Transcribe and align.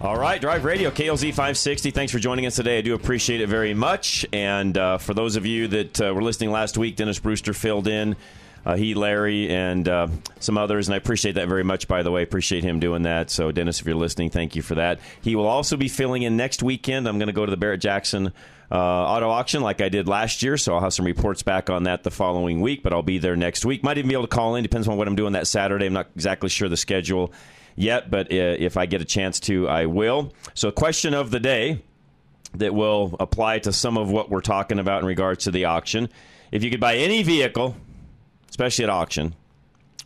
All 0.00 0.16
right, 0.16 0.40
Drive 0.40 0.64
Radio, 0.64 0.92
KLZ 0.92 1.30
560. 1.30 1.90
Thanks 1.90 2.12
for 2.12 2.20
joining 2.20 2.46
us 2.46 2.54
today. 2.54 2.78
I 2.78 2.82
do 2.82 2.94
appreciate 2.94 3.40
it 3.40 3.48
very 3.48 3.74
much. 3.74 4.24
And 4.32 4.78
uh, 4.78 4.98
for 4.98 5.12
those 5.12 5.34
of 5.34 5.44
you 5.44 5.66
that 5.66 6.00
uh, 6.00 6.14
were 6.14 6.22
listening 6.22 6.52
last 6.52 6.78
week, 6.78 6.94
Dennis 6.94 7.18
Brewster 7.18 7.52
filled 7.52 7.88
in. 7.88 8.14
Uh, 8.64 8.76
he, 8.76 8.94
Larry, 8.94 9.50
and 9.50 9.88
uh, 9.88 10.06
some 10.38 10.56
others, 10.56 10.86
and 10.86 10.94
I 10.94 10.98
appreciate 10.98 11.32
that 11.32 11.48
very 11.48 11.64
much. 11.64 11.88
By 11.88 12.04
the 12.04 12.12
way, 12.12 12.22
appreciate 12.22 12.62
him 12.62 12.78
doing 12.78 13.02
that. 13.02 13.28
So, 13.28 13.50
Dennis, 13.50 13.80
if 13.80 13.86
you're 13.86 13.96
listening, 13.96 14.30
thank 14.30 14.54
you 14.54 14.62
for 14.62 14.76
that. 14.76 15.00
He 15.20 15.34
will 15.34 15.48
also 15.48 15.76
be 15.76 15.88
filling 15.88 16.22
in 16.22 16.36
next 16.36 16.62
weekend. 16.62 17.08
I'm 17.08 17.18
going 17.18 17.26
to 17.26 17.32
go 17.32 17.44
to 17.44 17.50
the 17.50 17.56
Barrett 17.56 17.80
Jackson 17.80 18.32
uh, 18.70 18.76
auto 18.76 19.28
auction 19.28 19.62
like 19.62 19.80
I 19.80 19.88
did 19.88 20.06
last 20.06 20.44
year, 20.44 20.56
so 20.56 20.74
I'll 20.74 20.80
have 20.80 20.94
some 20.94 21.06
reports 21.06 21.42
back 21.42 21.70
on 21.70 21.84
that 21.84 22.04
the 22.04 22.12
following 22.12 22.60
week. 22.60 22.84
But 22.84 22.92
I'll 22.92 23.02
be 23.02 23.18
there 23.18 23.34
next 23.34 23.64
week. 23.64 23.82
Might 23.82 23.98
even 23.98 24.08
be 24.08 24.14
able 24.14 24.28
to 24.28 24.36
call 24.36 24.54
in. 24.54 24.62
Depends 24.62 24.86
on 24.86 24.96
what 24.96 25.08
I'm 25.08 25.16
doing 25.16 25.32
that 25.32 25.48
Saturday. 25.48 25.86
I'm 25.86 25.92
not 25.92 26.08
exactly 26.14 26.50
sure 26.50 26.68
the 26.68 26.76
schedule 26.76 27.32
yet, 27.78 28.10
but 28.10 28.32
uh, 28.32 28.56
if 28.58 28.76
I 28.76 28.86
get 28.86 29.00
a 29.00 29.04
chance 29.04 29.40
to, 29.40 29.68
I 29.68 29.86
will. 29.86 30.32
So, 30.54 30.70
question 30.70 31.14
of 31.14 31.30
the 31.30 31.40
day 31.40 31.82
that 32.54 32.74
will 32.74 33.16
apply 33.20 33.60
to 33.60 33.72
some 33.72 33.96
of 33.96 34.10
what 34.10 34.30
we're 34.30 34.40
talking 34.40 34.78
about 34.78 35.02
in 35.02 35.06
regards 35.06 35.44
to 35.44 35.50
the 35.50 35.64
auction. 35.66 36.08
If 36.50 36.64
you 36.64 36.70
could 36.70 36.80
buy 36.80 36.96
any 36.96 37.22
vehicle, 37.22 37.76
especially 38.48 38.84
at 38.84 38.90
auction, 38.90 39.34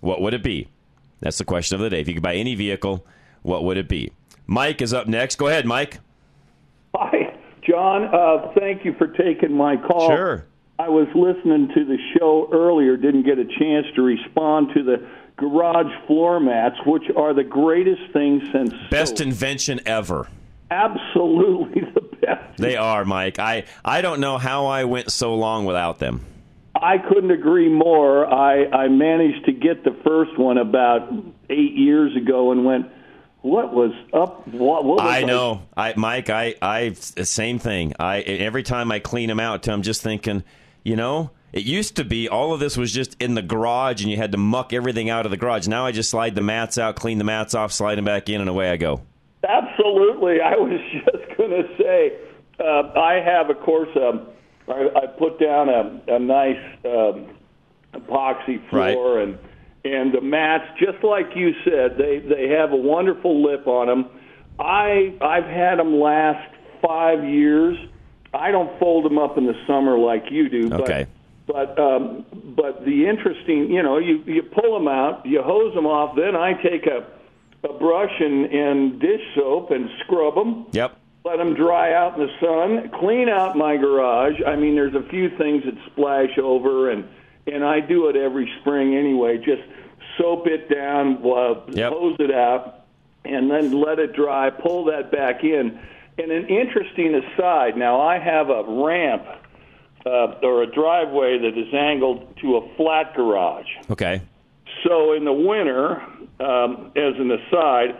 what 0.01 0.21
would 0.21 0.35
it 0.35 0.43
be? 0.43 0.69
That's 1.21 1.39
the 1.39 1.45
question 1.45 1.77
of 1.77 1.81
the 1.83 1.91
day. 1.91 2.01
If 2.01 2.09
you 2.09 2.15
could 2.15 2.23
buy 2.23 2.35
any 2.35 2.55
vehicle, 2.55 3.07
what 3.43 3.65
would 3.65 3.77
it 3.77 3.89
be? 3.89 4.13
Mike 4.47 4.83
is 4.83 4.93
up 4.93 5.07
next. 5.07 5.37
Go 5.37 5.47
ahead, 5.47 5.67
Mike. 5.67 6.01
Hi, 6.95 7.39
John. 7.63 8.05
Uh, 8.13 8.53
thank 8.59 8.85
you 8.85 8.95
for 8.99 9.07
taking 9.07 9.53
my 9.53 9.77
call. 9.77 10.09
Sure. 10.09 10.45
I 10.79 10.89
was 10.89 11.07
listening 11.15 11.69
to 11.75 11.85
the 11.85 11.97
show 12.19 12.49
earlier, 12.53 12.97
didn't 12.97 13.23
get 13.23 13.39
a 13.39 13.45
chance 13.45 13.87
to 13.95 14.03
respond 14.03 14.71
to 14.75 14.83
the 14.83 15.09
garage 15.37 15.93
floor 16.07 16.39
mats, 16.41 16.77
which 16.87 17.05
are 17.17 17.33
the 17.35 17.45
greatest 17.45 18.03
thing 18.13 18.41
since 18.53 18.73
Best 18.91 19.19
soap. 19.19 19.27
invention 19.27 19.81
ever. 19.87 20.29
absolutely 20.71 21.83
the 21.95 22.01
best. 22.21 22.57
They 22.59 22.77
are, 22.77 23.05
Mike. 23.05 23.39
I, 23.39 23.65
I 23.85 24.01
don't 24.03 24.21
know 24.21 24.39
how 24.39 24.67
I 24.67 24.85
went 24.85 25.11
so 25.11 25.35
long 25.35 25.65
without 25.65 25.99
them. 25.99 26.25
I 26.75 26.99
couldn't 26.99 27.31
agree 27.31 27.69
more. 27.69 28.27
I, 28.27 28.65
I 28.67 28.89
managed 28.89 29.45
to 29.47 29.53
get 29.53 29.85
the 29.85 29.95
first 30.05 30.39
one 30.39 30.59
about 30.59 31.13
eight 31.51 31.75
years 31.75 32.17
ago 32.17 32.51
and 32.53 32.65
went, 32.65 32.87
what 33.43 33.75
was 33.75 33.93
up? 34.15 34.47
What, 34.49 34.85
what 34.85 34.97
was 35.03 35.13
I 35.13 35.23
know, 35.25 35.63
I 35.77 35.95
Mike. 35.97 36.31
I 36.31 36.55
I 36.63 36.93
same 36.93 37.59
thing. 37.59 37.93
I 37.99 38.21
every 38.21 38.63
time 38.63 38.93
I 38.93 39.01
clean 39.01 39.29
them 39.29 39.41
out, 39.41 39.67
I'm 39.67 39.83
just 39.83 40.01
thinking, 40.01 40.45
you 40.85 40.95
know, 40.95 41.31
it 41.53 41.65
used 41.65 41.97
to 41.97 42.05
be 42.05 42.29
all 42.29 42.55
of 42.55 42.61
this 42.61 42.77
was 42.77 42.93
just 42.93 43.21
in 43.21 43.35
the 43.35 43.43
garage, 43.43 44.03
and 44.03 44.11
you 44.11 44.17
had 44.17 44.33
to 44.33 44.39
muck 44.39 44.73
everything 44.73 45.11
out 45.11 45.27
of 45.27 45.31
the 45.31 45.37
garage. 45.37 45.69
Now 45.69 45.85
I 45.87 45.93
just 45.93 46.11
slide 46.11 46.35
the 46.35 46.43
mats 46.43 46.79
out, 46.79 46.97
clean 46.97 47.19
the 47.19 47.25
mats 47.25 47.55
off, 47.55 47.73
slide 47.73 47.97
them 47.97 48.05
back 48.05 48.29
in, 48.29 48.41
and 48.41 48.49
away 48.49 48.71
I 48.71 48.77
go. 48.77 49.03
Absolutely. 49.47 50.41
I 50.41 50.57
was 50.57 50.81
just 50.93 51.37
going 51.37 51.51
to 51.51 51.69
say, 51.77 52.17
uh, 52.59 52.99
I 52.99 53.15
have, 53.15 53.51
of 53.51 53.61
course, 53.61 53.91
um, 53.97 54.29
I, 54.69 54.89
I 54.97 55.07
put 55.07 55.39
down 55.39 55.69
a, 55.69 56.15
a 56.15 56.19
nice 56.19 56.63
um, 56.85 57.27
epoxy 57.93 58.69
floor 58.71 59.21
and 59.21 59.39
and 59.85 60.15
the 60.15 60.21
mats, 60.21 60.65
just 60.79 61.03
like 61.03 61.35
you 61.35 61.53
said, 61.65 61.99
they 61.99 62.21
they 62.21 62.49
have 62.51 62.73
a 62.73 62.77
wonderful 62.77 63.43
lip 63.43 63.67
on 63.67 63.89
them. 63.89 64.07
I 64.59 65.13
I've 65.21 65.45
had 65.45 65.81
them 65.81 65.99
last 65.99 66.55
five 66.81 67.25
years. 67.25 67.77
I 68.33 68.53
don't 68.53 68.79
fold 68.79 69.05
them 69.05 69.19
up 69.19 69.37
in 69.39 69.47
the 69.47 69.55
summer 69.67 69.99
like 69.99 70.31
you 70.31 70.49
do. 70.49 70.73
Okay. 70.73 71.07
But 71.07 71.22
but 71.47 71.79
um, 71.79 72.25
but 72.57 72.85
the 72.85 73.07
interesting, 73.07 73.71
you 73.71 73.83
know, 73.83 73.99
you 73.99 74.23
you 74.27 74.43
pull 74.43 74.79
them 74.79 74.89
out, 74.89 75.27
you 75.27 75.43
hose 75.43 75.75
them 75.75 75.87
off. 75.87 76.17
Then 76.17 76.37
I 76.37 76.55
take 76.55 76.87
a 76.87 77.07
a 77.69 77.73
brush 77.73 78.13
and, 78.21 78.47
and 78.47 79.01
dish 79.01 79.21
soap 79.37 79.71
and 79.71 79.89
scrub 80.05 80.35
them. 80.35 80.67
Yep. 80.73 80.99
Let 81.25 81.37
them 81.37 81.55
dry 81.55 81.95
out 81.95 82.19
in 82.19 82.27
the 82.27 82.33
sun. 82.41 82.91
Clean 82.99 83.29
out 83.29 83.57
my 83.57 83.77
garage. 83.77 84.41
I 84.45 84.57
mean, 84.57 84.75
there's 84.75 84.95
a 84.95 85.09
few 85.09 85.31
things 85.37 85.63
that 85.65 85.75
splash 85.93 86.39
over, 86.39 86.91
and 86.91 87.05
and 87.47 87.65
I 87.65 87.81
do 87.81 88.09
it 88.09 88.17
every 88.17 88.51
spring 88.61 88.95
anyway. 88.97 89.39
Just 89.39 89.63
soap 90.19 90.47
it 90.47 90.69
down, 90.73 91.19
uh, 91.25 91.61
Yep. 91.71 91.93
hose 91.93 92.17
it 92.21 92.31
out, 92.33 92.85
and 93.25 93.51
then 93.51 93.73
let 93.73 93.99
it 93.99 94.15
dry. 94.15 94.51
Pull 94.51 94.85
that 94.87 95.11
back 95.11 95.43
in. 95.43 95.79
And 96.19 96.31
an 96.31 96.47
interesting 96.49 97.15
aside. 97.15 97.77
Now 97.77 98.01
I 98.01 98.19
have 98.19 98.51
a 98.51 98.65
ramp 98.65 99.25
uh, 100.07 100.35
or 100.43 100.63
a 100.63 100.67
driveway 100.67 101.39
that 101.39 101.57
is 101.59 101.73
angled 101.75 102.37
to 102.43 102.57
a 102.57 102.77
flat 102.77 103.15
garage. 103.15 103.67
Okay. 103.91 104.21
So 104.87 105.13
in 105.13 105.25
the 105.25 105.33
winter, 105.33 106.01
um, 106.41 106.93
as 106.97 107.15
an 107.19 107.31
aside, 107.31 107.97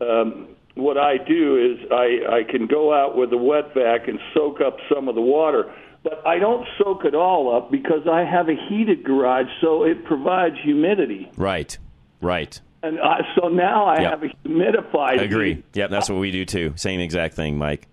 um, 0.00 0.48
what 0.74 0.98
I 0.98 1.16
do 1.16 1.56
is 1.56 1.90
I, 1.90 2.40
I 2.40 2.42
can 2.50 2.66
go 2.66 2.92
out 2.92 3.16
with 3.16 3.32
a 3.32 3.36
wet 3.38 3.72
vac 3.74 4.08
and 4.08 4.18
soak 4.34 4.60
up 4.60 4.76
some 4.92 5.08
of 5.08 5.14
the 5.14 5.22
water. 5.22 5.72
But 6.02 6.24
I 6.26 6.38
don't 6.38 6.66
soak 6.78 7.04
it 7.04 7.14
all 7.14 7.56
up 7.56 7.70
because 7.70 8.06
I 8.06 8.20
have 8.22 8.48
a 8.48 8.54
heated 8.68 9.02
garage, 9.02 9.46
so 9.60 9.82
it 9.84 10.04
provides 10.04 10.56
humidity. 10.62 11.30
Right. 11.36 11.76
Right. 12.20 12.60
And 12.82 13.00
I, 13.00 13.22
so 13.40 13.48
now 13.48 13.86
I 13.86 14.02
Yep. 14.02 14.10
have 14.10 14.22
a 14.22 14.48
humidified. 14.48 15.18
I 15.18 15.22
agree. 15.24 15.64
Yep. 15.74 15.90
That's 15.90 16.08
what 16.10 16.18
we 16.20 16.30
do 16.30 16.44
too. 16.44 16.74
Same 16.76 17.00
exact 17.00 17.34
thing, 17.34 17.56
Mike. 17.58 17.88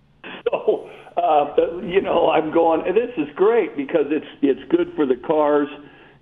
Uh, 1.16 1.81
you 1.81 2.01
know, 2.01 2.29
I'm 2.29 2.51
going. 2.51 2.84
This 2.94 3.12
is 3.18 3.34
great 3.35 3.78
because 3.78 4.06
it's 4.09 4.25
it's 4.41 4.62
good 4.72 4.94
for 4.96 5.06
the 5.06 5.16
cars. 5.16 5.68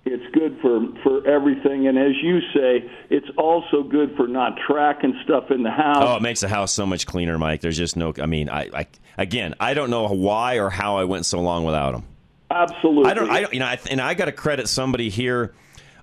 It's 0.04 0.24
good 0.34 0.58
for 0.60 0.80
for 1.02 1.26
everything, 1.26 1.86
and 1.86 1.96
as 1.96 2.12
you 2.22 2.40
say, 2.52 2.90
it's 3.08 3.28
also 3.38 3.82
good 3.84 4.16
for 4.16 4.26
not 4.26 4.58
tracking 4.66 5.18
stuff 5.24 5.50
in 5.50 5.62
the 5.62 5.70
house. 5.70 6.04
Oh, 6.06 6.16
it 6.16 6.22
makes 6.22 6.40
the 6.40 6.48
house 6.48 6.72
so 6.72 6.84
much 6.84 7.06
cleaner, 7.06 7.38
Mike. 7.38 7.60
There's 7.60 7.78
just 7.78 7.96
no. 7.96 8.12
I 8.20 8.26
mean, 8.26 8.50
I, 8.50 8.68
I 8.74 8.86
again, 9.16 9.54
I 9.60 9.74
don't 9.74 9.90
know 9.90 10.08
why 10.08 10.56
or 10.56 10.70
how 10.70 10.96
I 10.96 11.04
went 11.04 11.24
so 11.24 11.40
long 11.40 11.64
without 11.64 11.92
them. 11.92 12.04
Absolutely. 12.50 13.10
I 13.10 13.14
don't. 13.14 13.30
I 13.30 13.40
don't. 13.42 13.54
You 13.54 13.60
know, 13.60 13.66
I, 13.66 13.78
and 13.90 14.00
I 14.00 14.14
got 14.14 14.24
to 14.26 14.32
credit 14.32 14.68
somebody 14.68 15.08
here 15.08 15.54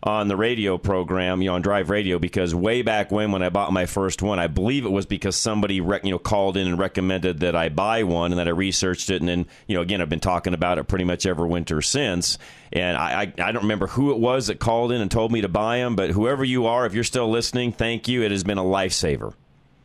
on 0.02 0.30
the 0.30 0.38
radio 0.38 0.78
program, 0.78 1.42
you 1.42 1.50
know, 1.50 1.56
on 1.56 1.62
Drive 1.62 1.90
Radio, 1.90 2.20
because 2.20 2.56
way 2.56 2.82
back 2.82 3.12
when, 3.12 3.32
when 3.32 3.44
I 3.44 3.50
bought 3.50 3.74
my 3.74 3.86
first 3.86 4.22
one, 4.22 4.40
I 4.40 4.48
believe 4.48 4.86
it 4.86 4.92
was 4.92 5.06
because 5.06 5.36
somebody, 5.36 5.76
you 5.76 6.00
know, 6.04 6.20
called 6.20 6.56
in 6.56 6.68
and 6.68 6.80
recommended 6.80 7.42
that 7.42 7.56
I 7.56 7.70
buy 7.70 8.04
one, 8.04 8.32
and 8.32 8.40
that 8.40 8.48
I 8.48 8.52
researched 8.52 9.10
it, 9.10 9.22
and 9.22 9.28
then, 9.28 9.46
you 9.68 9.76
know, 9.76 9.82
again, 9.82 10.02
I've 10.02 10.10
been 10.10 10.20
talking 10.20 10.54
about 10.54 10.78
it 10.78 10.88
pretty 10.88 11.04
much 11.04 11.26
every 11.26 11.48
winter 11.48 11.82
since. 11.82 12.38
And 12.72 12.96
I, 12.96 13.22
I, 13.24 13.34
I 13.48 13.52
don't 13.52 13.64
remember 13.64 13.88
who 13.88 14.12
it 14.12 14.20
was 14.20 14.48
that 14.48 14.60
called 14.60 14.92
in 14.92 15.02
and 15.02 15.12
told 15.12 15.32
me 15.32 15.42
to 15.42 15.50
buy 15.50 15.80
them, 15.80 15.96
but 15.96 16.12
whoever 16.12 16.44
you 16.44 16.66
are, 16.66 16.86
if 16.86 16.94
you're 16.94 17.04
still 17.04 17.30
listening, 17.30 17.72
thank 17.72 18.08
you. 18.08 18.24
It 18.24 18.32
has 18.32 18.44
been 18.44 18.58
a 18.58 18.64
lifesaver. 18.64 19.34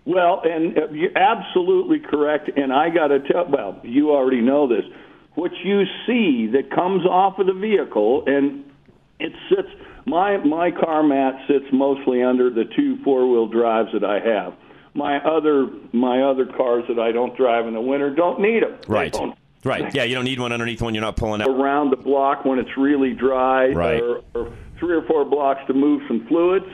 Well, 0.04 0.42
and 0.44 0.78
uh, 0.78 0.90
you're 0.90 1.16
absolutely 1.16 1.98
correct. 1.98 2.50
And 2.56 2.72
I 2.72 2.90
got 2.90 3.08
to 3.08 3.20
tell, 3.20 3.46
well, 3.48 3.80
you 3.82 4.12
already 4.12 4.42
know 4.42 4.68
this. 4.68 4.84
What 5.34 5.50
you 5.64 5.84
see 6.06 6.46
that 6.52 6.70
comes 6.70 7.04
off 7.06 7.38
of 7.38 7.46
the 7.46 7.54
vehicle, 7.54 8.24
and 8.26 8.70
it 9.18 9.32
sits. 9.48 9.68
My 10.06 10.36
my 10.38 10.70
car 10.70 11.02
mat 11.02 11.34
sits 11.48 11.64
mostly 11.72 12.22
under 12.22 12.50
the 12.50 12.64
two 12.76 13.02
four 13.04 13.28
wheel 13.30 13.46
drives 13.46 13.90
that 13.92 14.04
I 14.04 14.20
have. 14.20 14.54
My 14.94 15.18
other 15.24 15.68
my 15.92 16.22
other 16.22 16.46
cars 16.46 16.84
that 16.88 16.98
I 16.98 17.10
don't 17.12 17.36
drive 17.36 17.66
in 17.66 17.74
the 17.74 17.80
winter 17.80 18.14
don't 18.14 18.40
need 18.40 18.62
them. 18.62 18.76
Right. 18.86 19.16
Right. 19.64 19.94
Yeah, 19.94 20.04
you 20.04 20.14
don't 20.14 20.24
need 20.26 20.38
one 20.38 20.52
underneath 20.52 20.82
when 20.82 20.94
you're 20.94 21.00
not 21.00 21.16
pulling 21.16 21.40
out. 21.40 21.48
around 21.48 21.88
the 21.90 21.96
block 21.96 22.44
when 22.44 22.58
it's 22.58 22.76
really 22.76 23.14
dry, 23.14 23.68
Right. 23.68 24.02
or, 24.02 24.20
or 24.34 24.52
three 24.78 24.94
or 24.94 25.00
four 25.06 25.24
blocks 25.24 25.62
to 25.68 25.72
move 25.72 26.02
some 26.06 26.26
fluids. 26.26 26.66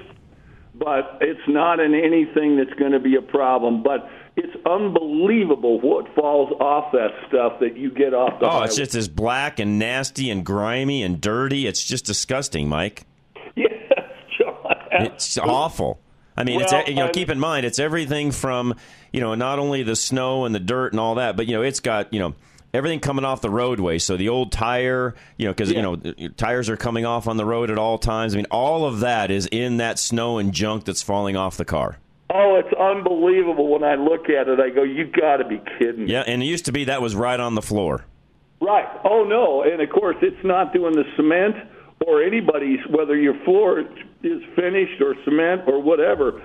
But 0.74 1.18
it's 1.20 1.40
not 1.46 1.78
in 1.78 1.94
anything 1.94 2.56
that's 2.56 2.72
going 2.78 2.90
to 2.92 2.98
be 2.98 3.14
a 3.14 3.22
problem. 3.22 3.82
But 3.84 4.10
it's 4.36 4.56
unbelievable 4.66 5.80
what 5.80 6.12
falls 6.14 6.50
off 6.60 6.90
that 6.92 7.10
stuff 7.28 7.60
that 7.60 7.76
you 7.76 7.90
get 7.92 8.12
off 8.12 8.40
the. 8.40 8.50
Oh, 8.50 8.62
it's 8.62 8.76
just 8.76 8.94
as 8.96 9.06
black 9.06 9.60
and 9.60 9.78
nasty 9.78 10.28
and 10.30 10.44
grimy 10.44 11.02
and 11.04 11.20
dirty. 11.20 11.66
It's 11.68 11.84
just 11.84 12.04
disgusting, 12.06 12.68
Mike. 12.68 13.04
John. 14.92 15.02
It's 15.06 15.38
awful. 15.38 16.00
I 16.36 16.44
mean, 16.44 16.56
Well, 16.56 16.64
it's 16.64 16.88
you 16.88 16.94
know, 16.94 17.04
I'm- 17.04 17.12
keep 17.12 17.28
in 17.30 17.38
mind, 17.38 17.66
it's 17.66 17.78
everything 17.78 18.30
from 18.30 18.74
you 19.12 19.20
know, 19.20 19.34
not 19.34 19.58
only 19.58 19.82
the 19.82 19.96
snow 19.96 20.44
and 20.44 20.54
the 20.54 20.60
dirt 20.60 20.92
and 20.92 21.00
all 21.00 21.16
that, 21.16 21.36
but 21.36 21.46
you 21.46 21.54
know, 21.54 21.62
it's 21.62 21.80
got 21.80 22.12
you 22.12 22.20
know. 22.20 22.34
Everything 22.72 23.00
coming 23.00 23.24
off 23.24 23.40
the 23.40 23.50
roadway, 23.50 23.98
so 23.98 24.16
the 24.16 24.28
old 24.28 24.52
tire, 24.52 25.16
you 25.36 25.46
know, 25.46 25.52
because 25.52 25.72
Yeah. 25.72 25.78
you 25.78 25.82
know 25.82 26.28
tires 26.36 26.70
are 26.70 26.76
coming 26.76 27.04
off 27.04 27.26
on 27.26 27.36
the 27.36 27.44
road 27.44 27.68
at 27.68 27.78
all 27.78 27.98
times. 27.98 28.32
I 28.32 28.36
mean, 28.36 28.46
all 28.52 28.84
of 28.86 29.00
that 29.00 29.32
is 29.32 29.48
in 29.50 29.78
that 29.78 29.98
snow 29.98 30.38
and 30.38 30.52
junk 30.52 30.84
that's 30.84 31.02
falling 31.02 31.36
off 31.36 31.56
the 31.56 31.64
car. 31.64 31.96
Oh, 32.32 32.54
it's 32.54 32.72
unbelievable 32.74 33.66
when 33.66 33.82
I 33.82 33.96
look 33.96 34.30
at 34.30 34.46
it. 34.46 34.60
I 34.60 34.70
go, 34.70 34.84
you 34.84 35.06
got 35.06 35.38
to 35.38 35.44
be 35.44 35.60
kidding 35.80 36.04
me. 36.04 36.12
Yeah, 36.12 36.22
and 36.24 36.44
it 36.44 36.46
used 36.46 36.64
to 36.66 36.72
be 36.72 36.84
that 36.84 37.02
was 37.02 37.16
right 37.16 37.40
on 37.40 37.56
the 37.56 37.60
floor. 37.62 38.04
Right. 38.60 38.86
Oh 39.04 39.24
no, 39.24 39.62
and 39.62 39.82
of 39.82 39.90
course 39.90 40.18
it's 40.22 40.44
not 40.44 40.72
doing 40.72 40.94
the 40.94 41.02
cement 41.16 41.56
or 42.06 42.22
anybody's 42.22 42.78
whether 42.88 43.16
your 43.16 43.34
floor 43.44 43.82
is 44.22 44.42
finished 44.54 45.00
or 45.00 45.14
cement 45.24 45.62
or 45.66 45.80
whatever. 45.80 46.42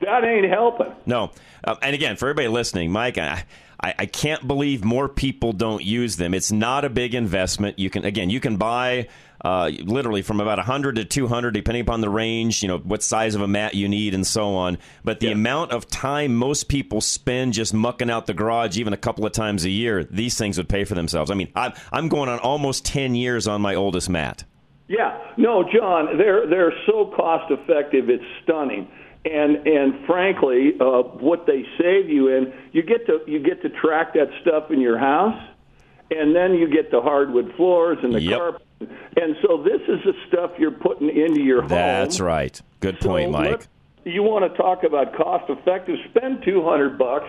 That 0.00 0.24
ain't 0.24 0.46
helping. 0.46 0.92
No, 1.06 1.30
uh, 1.64 1.76
and 1.82 1.94
again, 1.94 2.16
for 2.16 2.26
everybody 2.26 2.48
listening, 2.48 2.90
Mike, 2.90 3.18
I, 3.18 3.44
I, 3.80 3.94
I 4.00 4.06
can't 4.06 4.46
believe 4.46 4.84
more 4.84 5.08
people 5.08 5.52
don't 5.52 5.82
use 5.82 6.16
them. 6.16 6.34
It's 6.34 6.50
not 6.50 6.84
a 6.84 6.90
big 6.90 7.14
investment. 7.14 7.78
You 7.78 7.90
can 7.90 8.04
again, 8.04 8.30
you 8.30 8.40
can 8.40 8.56
buy 8.56 9.08
uh, 9.44 9.70
literally 9.84 10.22
from 10.22 10.40
about 10.40 10.58
100 10.58 10.96
to 10.96 11.04
200, 11.04 11.52
depending 11.52 11.82
upon 11.82 12.00
the 12.00 12.08
range, 12.08 12.62
you 12.62 12.68
know, 12.68 12.78
what 12.78 13.02
size 13.02 13.34
of 13.34 13.42
a 13.42 13.48
mat 13.48 13.74
you 13.74 13.88
need, 13.88 14.14
and 14.14 14.26
so 14.26 14.54
on. 14.54 14.78
But 15.04 15.20
the 15.20 15.32
amount 15.32 15.72
of 15.72 15.88
time 15.88 16.34
most 16.34 16.68
people 16.68 17.00
spend 17.00 17.52
just 17.52 17.74
mucking 17.74 18.10
out 18.10 18.26
the 18.26 18.34
garage, 18.34 18.78
even 18.78 18.92
a 18.92 18.96
couple 18.96 19.26
of 19.26 19.32
times 19.32 19.64
a 19.64 19.70
year, 19.70 20.04
these 20.04 20.38
things 20.38 20.58
would 20.58 20.68
pay 20.68 20.84
for 20.84 20.94
themselves. 20.94 21.30
I 21.30 21.34
mean, 21.34 21.50
I'm 21.54 21.72
I'm 21.90 22.08
going 22.08 22.28
on 22.28 22.38
almost 22.38 22.84
10 22.86 23.14
years 23.14 23.48
on 23.48 23.60
my 23.60 23.74
oldest 23.74 24.08
mat. 24.08 24.44
Yeah. 24.92 25.18
No, 25.38 25.64
John, 25.64 26.18
they're 26.18 26.46
they're 26.46 26.72
so 26.86 27.06
cost 27.16 27.50
effective. 27.50 28.10
It's 28.10 28.24
stunning. 28.42 28.86
And 29.24 29.66
and 29.66 30.04
frankly, 30.06 30.74
uh, 30.80 31.02
what 31.26 31.46
they 31.46 31.64
save 31.78 32.10
you 32.10 32.28
in, 32.28 32.52
you 32.72 32.82
get 32.82 33.06
to 33.06 33.20
you 33.26 33.38
get 33.38 33.62
to 33.62 33.70
track 33.70 34.12
that 34.14 34.28
stuff 34.42 34.70
in 34.70 34.80
your 34.80 34.98
house, 34.98 35.40
and 36.10 36.34
then 36.36 36.54
you 36.54 36.68
get 36.68 36.90
the 36.90 37.00
hardwood 37.00 37.54
floors 37.56 37.98
and 38.02 38.12
the 38.14 38.20
Yep. 38.20 38.38
carpet. 38.38 38.62
And 39.16 39.36
so 39.42 39.62
this 39.62 39.80
is 39.88 40.00
the 40.04 40.12
stuff 40.28 40.50
you're 40.58 40.72
putting 40.72 41.08
into 41.08 41.40
your 41.40 41.60
home. 41.62 41.68
That's 41.68 42.20
right. 42.20 42.60
Good 42.80 42.98
point, 43.00 43.26
So 43.32 43.38
Mike. 43.38 43.66
You 44.04 44.24
want 44.24 44.50
to 44.50 44.58
talk 44.60 44.82
about 44.82 45.14
cost 45.14 45.48
effective? 45.48 45.96
Spend 46.10 46.42
two 46.42 46.62
hundred 46.64 46.98
bucks, 46.98 47.28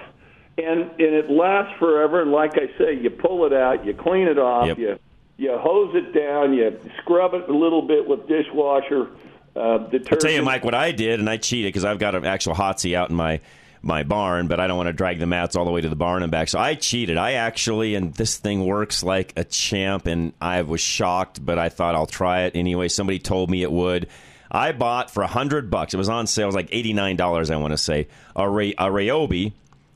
and 0.57 0.81
and 0.81 1.13
it 1.21 1.29
lasts 1.29 1.77
forever. 1.79 2.21
And 2.23 2.31
like 2.31 2.57
I 2.57 2.67
say, 2.79 2.95
you 2.99 3.11
pull 3.11 3.45
it 3.45 3.53
out, 3.53 3.85
you 3.85 3.93
clean 3.93 4.27
it 4.27 4.39
off, 4.39 4.67
Yep. 4.67 4.77
you 4.79 4.99
you 5.37 5.57
hose 5.57 5.95
it 5.95 6.13
down, 6.13 6.53
you 6.53 6.79
scrub 7.01 7.33
it 7.33 7.49
a 7.49 7.53
little 7.53 7.81
bit 7.81 8.07
with 8.07 8.27
dishwasher 8.27 9.09
uh, 9.55 9.77
detergent. 9.77 10.11
I'll 10.13 10.17
tell 10.17 10.31
you, 10.31 10.43
Mike, 10.43 10.63
what 10.63 10.75
I 10.75 10.91
did, 10.91 11.19
and 11.19 11.29
I 11.29 11.37
cheated 11.37 11.69
because 11.69 11.85
I've 11.85 11.99
got 11.99 12.15
an 12.15 12.25
actual 12.25 12.53
hot 12.53 12.79
seat 12.79 12.95
out 12.95 13.09
in 13.09 13.15
my 13.15 13.39
my 13.85 14.03
barn, 14.03 14.47
but 14.47 14.61
I 14.61 14.67
don't 14.67 14.77
want 14.77 14.87
to 14.87 14.93
drag 14.93 15.19
the 15.19 15.25
mats 15.25 15.57
all 15.57 15.65
the 15.65 15.71
way 15.71 15.81
to 15.81 15.89
the 15.89 15.95
barn 15.95 16.23
and 16.23 16.31
back. 16.31 16.47
So 16.47 16.57
I 16.57 16.75
cheated. 16.75 17.17
I 17.17 17.33
actually, 17.33 17.95
and 17.95 18.13
this 18.13 18.37
thing 18.37 18.65
works 18.65 19.03
like 19.03 19.33
a 19.35 19.43
champ, 19.43 20.05
and 20.07 20.31
I 20.39 20.61
was 20.61 20.79
shocked, 20.79 21.45
but 21.45 21.59
I 21.59 21.67
thought 21.67 21.93
I'll 21.93 22.07
try 22.07 22.43
it 22.43 22.55
anyway. 22.55 22.87
Somebody 22.87 23.19
told 23.19 23.49
me 23.49 23.61
it 23.61 23.71
would. 23.71 24.07
I 24.49 24.71
bought 24.71 25.11
for 25.11 25.21
a 25.21 25.27
hundred 25.27 25.69
bucks. 25.69 25.93
It 25.93 25.97
was 25.97 26.09
on 26.09 26.27
sale. 26.27 26.43
It 26.43 26.47
was 26.47 26.55
like 26.55 26.69
eighty 26.71 26.93
nine 26.93 27.17
dollars. 27.17 27.51
I 27.51 27.57
want 27.57 27.71
to 27.71 27.77
say 27.77 28.07
a, 28.35 28.49
Ray, 28.49 28.71
a 28.71 28.85
Ryobi. 28.85 29.51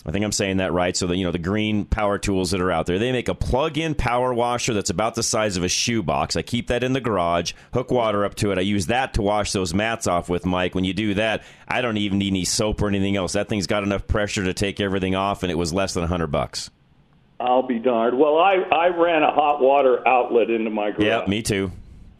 I 0.07 0.11
think 0.11 0.23
I'm 0.23 0.31
saying 0.31 0.57
that 0.57 0.71
right. 0.71 0.95
So 0.95 1.05
the 1.05 1.17
you 1.17 1.25
know 1.25 1.33
the 1.33 1.37
green 1.37 1.83
power 1.83 2.17
tools 2.17 2.51
that 2.51 2.61
are 2.61 2.71
out 2.71 2.85
there, 2.85 2.97
they 2.97 3.11
make 3.11 3.27
a 3.27 3.35
plug-in 3.35 3.93
power 3.93 4.33
washer 4.33 4.73
that's 4.73 4.89
about 4.89 5.15
the 5.15 5.23
size 5.23 5.57
of 5.57 5.63
a 5.63 5.67
shoebox. 5.67 6.37
I 6.37 6.43
keep 6.43 6.67
that 6.67 6.81
in 6.81 6.93
the 6.93 7.01
garage, 7.01 7.51
hook 7.73 7.91
water 7.91 8.23
up 8.23 8.35
to 8.35 8.51
it. 8.51 8.57
I 8.57 8.61
use 8.61 8.87
that 8.87 9.15
to 9.15 9.21
wash 9.21 9.51
those 9.51 9.73
mats 9.73 10.07
off 10.07 10.29
with. 10.29 10.45
Mike, 10.45 10.75
when 10.75 10.85
you 10.85 10.93
do 10.93 11.13
that, 11.15 11.43
I 11.67 11.81
don't 11.81 11.97
even 11.97 12.19
need 12.19 12.29
any 12.29 12.45
soap 12.45 12.81
or 12.81 12.87
anything 12.87 13.17
else. 13.17 13.33
That 13.33 13.49
thing's 13.49 13.67
got 13.67 13.83
enough 13.83 14.07
pressure 14.07 14.45
to 14.45 14.53
take 14.53 14.79
everything 14.79 15.13
off, 15.13 15.43
and 15.43 15.51
it 15.51 15.55
was 15.55 15.73
less 15.73 15.93
than 15.93 16.05
a 16.05 16.07
hundred 16.07 16.27
bucks. 16.27 16.69
I'll 17.39 17.63
be 17.63 17.79
darned. 17.79 18.17
Well, 18.17 18.37
I 18.37 18.55
I 18.71 18.87
ran 18.87 19.23
a 19.23 19.31
hot 19.31 19.61
water 19.61 20.07
outlet 20.07 20.49
into 20.49 20.69
my 20.69 20.91
garage. 20.91 21.05
Yeah, 21.05 21.25
me 21.27 21.41
too. 21.41 21.71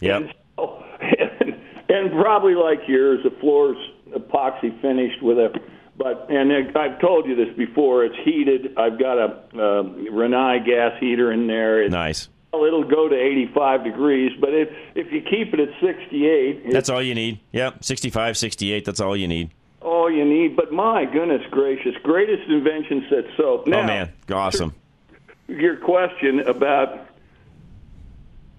Yep. 0.02 0.22
And, 0.22 0.34
so, 0.58 0.84
and, 1.02 1.56
and 1.90 2.12
probably 2.12 2.54
like 2.54 2.82
yours, 2.88 3.22
the 3.24 3.32
floor's 3.40 3.78
epoxy 4.10 4.80
finished 4.82 5.22
with 5.24 5.38
a. 5.38 5.58
But 5.98 6.28
and 6.30 6.52
I've 6.78 7.00
told 7.02 7.26
you 7.26 7.36
this 7.36 7.56
before. 7.58 8.06
It's 8.06 8.16
heated. 8.24 8.78
I've 8.78 9.00
got 9.00 9.18
a 9.18 9.26
uh, 9.56 9.84
Rinnai 10.12 10.64
gas 10.66 11.00
heater 11.00 11.32
in 11.32 11.48
there. 11.48 11.82
It's, 11.84 11.92
Nice. 11.92 12.30
well, 12.54 12.66
it'll 12.66 12.84
go 12.84 13.08
to 13.10 13.16
85 13.16 13.84
degrees, 13.84 14.32
but 14.40 14.54
if 14.54 14.70
if 14.94 15.12
you 15.12 15.22
keep 15.22 15.54
it 15.56 15.60
at 15.60 15.70
68, 15.82 16.72
That's 16.72 16.90
all 16.90 17.02
you 17.02 17.16
need. 17.16 17.40
Yep, 17.52 17.84
65, 17.84 18.38
68, 18.38 18.86
That's 18.86 19.00
all 19.00 19.18
you 19.18 19.28
need. 19.28 19.50
all 19.82 20.12
you 20.12 20.24
need. 20.24 20.56
But 20.56 20.72
my 20.72 21.06
goodness 21.06 21.42
gracious, 21.50 21.96
greatest 22.04 22.48
invention 22.48 23.06
said 23.10 23.26
soap. 23.36 23.66
Now, 23.66 23.80
oh 23.80 23.84
man, 23.84 24.14
awesome. 24.32 24.76
your 25.48 25.78
question 25.78 26.42
about 26.42 27.07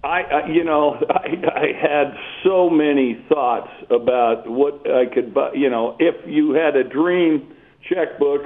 I, 0.03 0.21
I 0.21 0.47
you 0.47 0.63
know 0.63 0.95
I, 1.09 1.27
I 1.55 1.67
had 1.79 2.13
so 2.43 2.69
many 2.69 3.23
thoughts 3.29 3.69
about 3.89 4.49
what 4.49 4.89
I 4.89 5.05
could 5.13 5.33
buy 5.33 5.53
you 5.53 5.69
know 5.69 5.95
if 5.99 6.15
you 6.27 6.53
had 6.53 6.75
a 6.75 6.83
dream 6.83 7.53
checkbook 7.89 8.41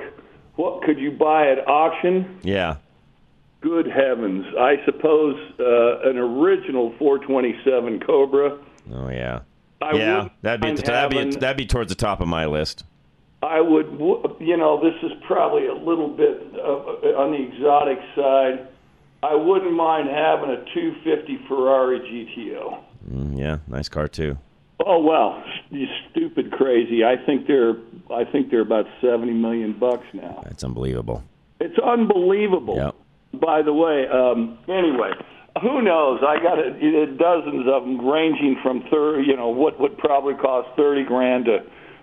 what 0.56 0.84
could 0.84 1.00
you 1.00 1.12
buy 1.12 1.52
at 1.52 1.68
auction 1.68 2.40
Yeah. 2.44 2.78
good 3.62 3.88
heavens 3.88 4.46
I 4.60 4.76
suppose 4.86 5.36
uh, 5.60 6.10
an 6.10 6.18
original 6.18 6.94
427 7.00 8.00
Cobra 8.02 8.60
Oh 8.92 9.10
yeah. 9.10 9.42
I 9.82 9.96
yeah, 9.96 10.30
that'd 10.42 10.62
be 10.62 10.68
mind 10.68 10.78
that'd 10.80 11.32
be 11.32 11.38
that'd 11.38 11.58
be 11.58 11.66
towards 11.66 11.90
the 11.90 11.96
top 11.96 12.22
of 12.22 12.28
my 12.28 12.46
list. 12.46 12.86
I 13.42 13.60
would, 13.60 14.00
you 14.40 14.56
know, 14.56 14.82
this 14.82 14.96
is 15.04 15.12
probably 15.28 15.68
a 15.68 15.74
little 15.74 16.08
bit 16.08 16.42
uh, 16.56 17.20
on 17.20 17.32
the 17.32 17.42
exotic 17.44 18.00
side. 18.16 18.70
I 19.24 19.36
wouldn't 19.36 19.74
mind 19.74 20.10
having 20.10 20.50
a 20.50 20.58
250 20.74 21.46
Ferrari 21.48 22.00
GTO. 22.00 22.84
Mm, 23.10 23.40
yeah, 23.40 23.58
nice 23.68 23.88
car 23.88 24.08
too. 24.08 24.38
Oh 24.86 25.02
well, 25.02 25.42
you 25.70 25.88
stupid 26.12 26.52
crazy. 26.52 27.04
I 27.06 27.16
think 27.26 27.48
they're, 27.48 27.76
I 28.12 28.26
think 28.26 28.52
they're 28.52 28.62
about 28.62 28.86
70 29.02 29.32
million 29.32 29.78
bucks 29.80 30.06
now. 30.14 30.42
That's 30.44 30.64
unbelievable. 30.64 31.24
It's 31.60 31.78
unbelievable. 31.80 32.76
Yep. 32.76 32.96
By 33.42 33.62
the 33.62 33.74
way, 33.74 34.06
um, 34.08 34.58
anyway, 34.68 35.12
who 35.62 35.82
knows? 35.82 36.22
I 36.28 36.42
got 36.42 36.60
a, 36.60 37.06
dozens 37.18 37.68
of 37.68 37.84
them, 37.84 38.06
ranging 38.06 38.58
from 38.62 38.84
thirty, 38.92 39.28
you 39.28 39.36
know, 39.36 39.50
what 39.50 39.80
would 39.80 39.98
probably 39.98 40.34
cost 40.36 40.70
30 40.76 41.04
grand 41.06 41.46
to. 41.46 41.60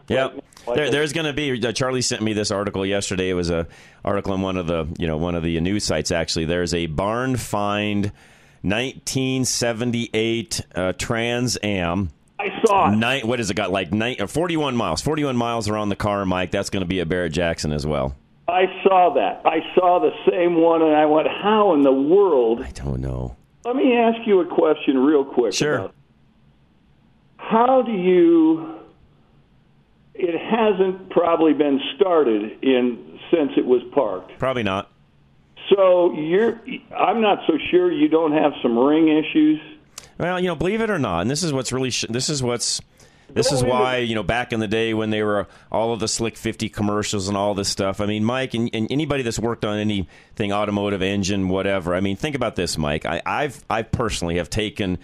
Yep. 0.08 0.44
Like 0.66 0.76
There, 0.76 0.90
there's 0.90 1.12
going 1.12 1.26
to 1.26 1.32
be. 1.32 1.66
Uh, 1.66 1.72
Charlie 1.72 2.02
sent 2.02 2.22
me 2.22 2.32
this 2.32 2.50
article 2.50 2.84
yesterday. 2.86 3.30
It 3.30 3.34
was 3.34 3.50
a 3.50 3.66
article 4.04 4.32
on 4.32 4.42
one 4.42 4.56
of 4.56 4.66
the 4.66 4.86
you 4.98 5.06
know 5.06 5.16
one 5.16 5.34
of 5.34 5.42
the 5.42 5.60
news 5.60 5.84
sites. 5.84 6.10
Actually, 6.10 6.44
there's 6.46 6.74
a 6.74 6.86
barn 6.86 7.36
find 7.36 8.12
1978 8.62 10.60
uh, 10.74 10.92
Trans 10.98 11.58
Am. 11.62 12.10
I 12.38 12.46
saw 12.64 12.90
it. 12.92 12.96
Nine, 12.96 13.26
what 13.26 13.38
has 13.38 13.50
it 13.50 13.54
got? 13.54 13.70
Like 13.70 13.92
nine, 13.92 14.16
uh, 14.20 14.26
41 14.26 14.74
miles. 14.74 15.02
41 15.02 15.36
miles 15.36 15.68
around 15.68 15.90
the 15.90 15.96
car, 15.96 16.24
Mike. 16.24 16.50
That's 16.50 16.70
going 16.70 16.80
to 16.82 16.86
be 16.88 17.00
a 17.00 17.06
Barrett 17.06 17.32
Jackson 17.32 17.72
as 17.72 17.86
well. 17.86 18.14
I 18.48 18.64
saw 18.82 19.14
that. 19.14 19.42
I 19.44 19.60
saw 19.74 20.00
the 20.00 20.10
same 20.30 20.56
one, 20.60 20.82
and 20.82 20.96
I 20.96 21.06
went, 21.06 21.28
"How 21.28 21.74
in 21.74 21.82
the 21.82 21.92
world?" 21.92 22.62
I 22.62 22.70
don't 22.70 23.00
know. 23.00 23.36
Let 23.64 23.76
me 23.76 23.94
ask 23.96 24.26
you 24.26 24.40
a 24.40 24.46
question, 24.46 24.98
real 24.98 25.24
quick. 25.24 25.52
Sure. 25.52 25.74
about- 25.76 25.94
How 27.36 27.82
do 27.82 27.92
you? 27.92 28.79
It 30.22 30.38
hasn't 30.38 31.10
probably 31.10 31.52
been 31.54 31.80
started 31.96 32.62
in 32.62 33.18
since 33.30 33.52
it 33.56 33.64
was 33.64 33.82
parked. 33.94 34.38
Probably 34.38 34.62
not. 34.62 34.90
So 35.74 36.12
you're. 36.12 36.60
I'm 36.96 37.20
not 37.20 37.38
so 37.46 37.54
sure 37.70 37.92
you 37.92 38.08
don't 38.08 38.32
have 38.32 38.52
some 38.62 38.76
ring 38.78 39.08
issues. 39.08 39.60
Well, 40.18 40.38
you 40.40 40.48
know, 40.48 40.54
believe 40.54 40.80
it 40.80 40.90
or 40.90 40.98
not, 40.98 41.20
and 41.20 41.30
this 41.30 41.42
is 41.42 41.52
what's 41.52 41.72
really 41.72 41.90
sh- 41.90 42.06
this 42.10 42.28
is 42.28 42.42
what's 42.42 42.80
this 43.32 43.52
is 43.52 43.62
why 43.62 43.98
you 43.98 44.14
know 44.14 44.22
back 44.22 44.52
in 44.52 44.60
the 44.60 44.68
day 44.68 44.94
when 44.94 45.10
they 45.10 45.22
were 45.22 45.46
all 45.70 45.92
of 45.92 46.00
the 46.00 46.08
Slick 46.08 46.36
50 46.36 46.68
commercials 46.68 47.28
and 47.28 47.36
all 47.36 47.54
this 47.54 47.68
stuff. 47.68 48.00
I 48.00 48.06
mean, 48.06 48.24
Mike 48.24 48.54
and, 48.54 48.68
and 48.72 48.90
anybody 48.90 49.22
that's 49.22 49.38
worked 49.38 49.64
on 49.64 49.78
anything 49.78 50.52
automotive 50.52 51.02
engine, 51.02 51.48
whatever. 51.48 51.94
I 51.94 52.00
mean, 52.00 52.16
think 52.16 52.34
about 52.34 52.56
this, 52.56 52.76
Mike. 52.76 53.06
I, 53.06 53.22
I've 53.24 53.64
I 53.70 53.82
personally 53.82 54.36
have 54.36 54.50
taken 54.50 54.98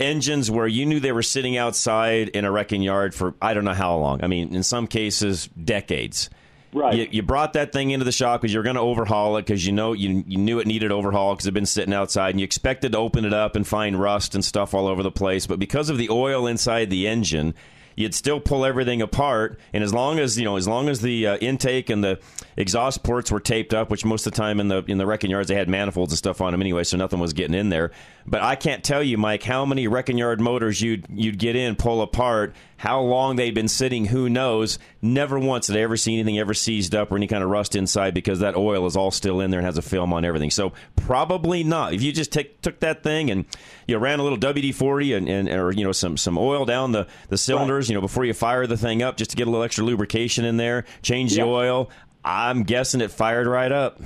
engines 0.00 0.50
where 0.50 0.66
you 0.66 0.86
knew 0.86 1.00
they 1.00 1.12
were 1.12 1.22
sitting 1.22 1.56
outside 1.56 2.28
in 2.28 2.44
a 2.44 2.50
wrecking 2.50 2.82
yard 2.82 3.14
for 3.14 3.34
I 3.40 3.54
don't 3.54 3.64
know 3.64 3.74
how 3.74 3.96
long. 3.96 4.22
I 4.22 4.26
mean, 4.26 4.54
in 4.54 4.62
some 4.62 4.86
cases, 4.86 5.48
decades. 5.48 6.30
Right. 6.72 6.94
You, 6.94 7.08
you 7.10 7.22
brought 7.22 7.52
that 7.52 7.72
thing 7.72 7.90
into 7.90 8.04
the 8.04 8.12
shop 8.12 8.40
because 8.40 8.54
you're 8.54 8.62
going 8.62 8.76
to 8.76 8.82
overhaul 8.82 9.36
it 9.36 9.42
because 9.42 9.66
you 9.66 9.72
know 9.72 9.92
you, 9.92 10.24
you 10.26 10.38
knew 10.38 10.58
it 10.58 10.66
needed 10.66 10.90
overhaul 10.90 11.34
because 11.34 11.44
it 11.44 11.48
had 11.48 11.54
been 11.54 11.66
sitting 11.66 11.92
outside 11.92 12.30
and 12.30 12.40
you 12.40 12.44
expected 12.44 12.92
to 12.92 12.98
open 12.98 13.26
it 13.26 13.34
up 13.34 13.56
and 13.56 13.66
find 13.66 14.00
rust 14.00 14.34
and 14.34 14.44
stuff 14.44 14.72
all 14.72 14.86
over 14.86 15.02
the 15.02 15.10
place. 15.10 15.46
But 15.46 15.58
because 15.58 15.90
of 15.90 15.98
the 15.98 16.08
oil 16.08 16.46
inside 16.46 16.88
the 16.88 17.06
engine, 17.06 17.54
you'd 17.96 18.14
still 18.14 18.40
pull 18.40 18.64
everything 18.64 19.02
apart. 19.02 19.58
And 19.72 19.84
as 19.84 19.92
long 19.92 20.18
as 20.18 20.38
you 20.38 20.44
know, 20.44 20.56
as 20.56 20.66
long 20.66 20.88
as 20.88 21.00
the 21.00 21.26
uh, 21.26 21.36
intake 21.38 21.90
and 21.90 22.02
the 22.02 22.18
exhaust 22.56 23.02
ports 23.02 23.30
were 23.30 23.40
taped 23.40 23.74
up, 23.74 23.90
which 23.90 24.04
most 24.04 24.26
of 24.26 24.32
the 24.32 24.38
time 24.38 24.60
in 24.60 24.68
the 24.68 24.82
in 24.86 24.98
the 24.98 25.06
wrecking 25.06 25.30
yards 25.30 25.48
they 25.48 25.54
had 25.54 25.68
manifolds 25.68 26.12
and 26.12 26.18
stuff 26.18 26.40
on 26.40 26.52
them 26.52 26.60
anyway, 26.60 26.84
so 26.84 26.96
nothing 26.96 27.18
was 27.18 27.32
getting 27.32 27.54
in 27.54 27.68
there. 27.68 27.90
But 28.26 28.42
I 28.42 28.56
can't 28.56 28.84
tell 28.84 29.02
you, 29.02 29.18
Mike, 29.18 29.42
how 29.42 29.64
many 29.64 29.88
wrecking 29.88 30.18
yard 30.18 30.40
motors 30.40 30.80
you'd 30.80 31.06
you'd 31.10 31.38
get 31.38 31.56
in, 31.56 31.76
pull 31.76 32.02
apart, 32.02 32.54
How 32.76 33.00
long 33.00 33.36
they'd 33.36 33.54
been 33.54 33.68
sitting, 33.68 34.06
who 34.06 34.28
knows? 34.28 34.78
Never 35.00 35.38
once 35.38 35.66
did 35.66 35.76
I 35.76 35.80
ever 35.80 35.96
see 35.96 36.14
anything 36.14 36.38
ever 36.38 36.54
seized 36.54 36.94
up 36.94 37.12
or 37.12 37.16
any 37.16 37.26
kind 37.26 37.42
of 37.42 37.50
rust 37.50 37.76
inside 37.76 38.14
because 38.14 38.40
that 38.40 38.56
oil 38.56 38.86
is 38.86 38.96
all 38.96 39.10
still 39.10 39.40
in 39.40 39.50
there 39.50 39.60
and 39.60 39.66
has 39.66 39.78
a 39.78 39.82
film 39.82 40.12
on 40.12 40.24
everything. 40.24 40.50
So 40.50 40.72
probably 40.96 41.64
not. 41.64 41.92
If 41.94 42.02
you 42.02 42.12
just 42.12 42.32
take, 42.32 42.60
took 42.60 42.80
that 42.80 43.02
thing 43.02 43.30
and 43.30 43.44
you 43.86 43.94
know, 43.94 44.00
ran 44.00 44.18
a 44.18 44.22
little 44.22 44.38
WD 44.38 44.74
forty 44.74 45.14
and, 45.14 45.28
and 45.28 45.48
or 45.48 45.72
you 45.72 45.84
know 45.84 45.92
some 45.92 46.16
some 46.16 46.38
oil 46.38 46.64
down 46.64 46.92
the 46.92 47.06
the 47.28 47.38
cylinders, 47.38 47.86
right. 47.86 47.90
you 47.90 47.94
know, 47.94 48.00
before 48.00 48.24
you 48.24 48.34
fire 48.34 48.66
the 48.66 48.76
thing 48.76 49.02
up, 49.02 49.16
just 49.16 49.30
to 49.32 49.36
get 49.36 49.46
a 49.46 49.50
little 49.50 49.64
extra 49.64 49.84
lubrication 49.84 50.44
in 50.44 50.56
there, 50.56 50.84
change 51.02 51.34
the 51.34 51.42
oil. 51.42 51.90
I'm 52.24 52.62
guessing 52.62 53.00
it 53.00 53.10
fired 53.10 53.46
right 53.46 53.72
up. 53.72 54.00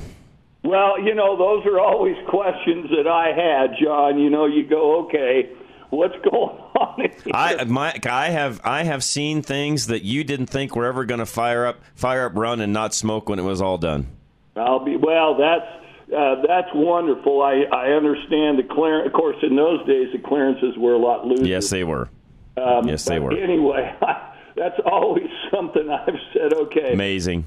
Well, 0.66 1.00
you 1.00 1.14
know, 1.14 1.36
those 1.36 1.64
are 1.66 1.78
always 1.78 2.16
questions 2.28 2.90
that 2.90 3.06
I 3.06 3.28
had, 3.28 3.76
John. 3.82 4.18
You 4.18 4.30
know, 4.30 4.46
you 4.46 4.66
go, 4.66 5.06
okay 5.06 5.50
what's 5.90 6.14
going 6.30 6.56
on 6.78 7.00
here? 7.00 7.32
I 7.32 7.64
my 7.64 7.98
I 8.08 8.30
have 8.30 8.60
I 8.64 8.84
have 8.84 9.02
seen 9.02 9.42
things 9.42 9.86
that 9.88 10.02
you 10.02 10.24
didn't 10.24 10.46
think 10.46 10.76
were 10.76 10.86
ever 10.86 11.04
going 11.04 11.20
to 11.20 11.26
fire 11.26 11.66
up 11.66 11.80
fire 11.94 12.26
up 12.26 12.32
run 12.34 12.60
and 12.60 12.72
not 12.72 12.94
smoke 12.94 13.28
when 13.28 13.38
it 13.38 13.42
was 13.44 13.60
all 13.60 13.78
done. 13.78 14.08
I'll 14.56 14.84
be 14.84 14.96
well. 14.96 15.36
That's 15.36 16.12
uh, 16.16 16.42
that's 16.46 16.68
wonderful. 16.74 17.42
I 17.42 17.64
I 17.72 17.92
understand 17.92 18.58
the 18.58 18.66
clearance. 18.70 19.06
Of 19.06 19.12
course, 19.12 19.36
in 19.42 19.56
those 19.56 19.86
days 19.86 20.08
the 20.12 20.20
clearances 20.26 20.76
were 20.78 20.94
a 20.94 20.98
lot 20.98 21.26
looser. 21.26 21.46
Yes, 21.46 21.70
they 21.70 21.84
were. 21.84 22.08
Um, 22.56 22.88
yes, 22.88 23.04
they 23.04 23.18
were. 23.18 23.36
Anyway, 23.36 23.94
that's 24.56 24.80
always 24.90 25.28
something 25.52 25.90
I've 25.90 26.14
said. 26.32 26.54
Okay, 26.54 26.92
amazing. 26.92 27.44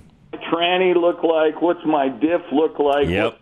Tranny 0.51 0.95
look 0.95 1.23
like? 1.23 1.61
What's 1.61 1.85
my 1.85 2.09
diff 2.09 2.41
look 2.51 2.79
like? 2.79 3.07
Yep. 3.07 3.23
What, 3.33 3.41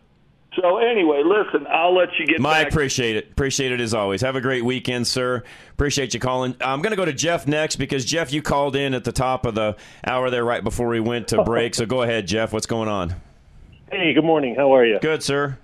so 0.60 0.78
anyway, 0.78 1.22
listen, 1.24 1.68
I'll 1.70 1.96
let 1.96 2.10
you 2.20 2.26
get. 2.26 2.40
My 2.40 2.64
back. 2.64 2.72
appreciate 2.72 3.16
it. 3.16 3.32
Appreciate 3.32 3.72
it 3.72 3.80
as 3.80 3.94
always. 3.94 4.22
Have 4.22 4.36
a 4.36 4.42
great 4.42 4.66
weekend, 4.66 5.06
sir. 5.06 5.44
Appreciate 5.72 6.14
you 6.14 6.20
calling. 6.20 6.56
I'm 6.62 6.82
going 6.82 6.92
to 6.92 6.96
go 6.98 7.06
to 7.06 7.14
Jeff 7.14 7.46
next 7.48 7.76
because 7.76 8.06
Jeff, 8.06 8.34
you 8.34 8.42
called 8.42 8.76
in 8.76 8.94
at 8.94 9.04
the 9.04 9.12
top 9.12 9.46
of 9.46 9.54
the 9.56 9.76
hour 10.06 10.30
there, 10.32 10.44
right 10.44 10.64
before 10.64 10.88
we 10.88 11.00
went 11.00 11.28
to 11.30 11.44
break. 11.46 11.76
so 11.76 11.86
go 11.86 12.02
ahead, 12.02 12.28
Jeff. 12.28 12.54
What's 12.54 12.66
going 12.66 12.90
on? 12.90 13.14
Hey, 13.92 14.14
good 14.14 14.24
morning. 14.26 14.56
How 14.56 14.74
are 14.74 14.86
you? 14.86 15.00
Good, 15.00 15.22
sir. 15.22 15.58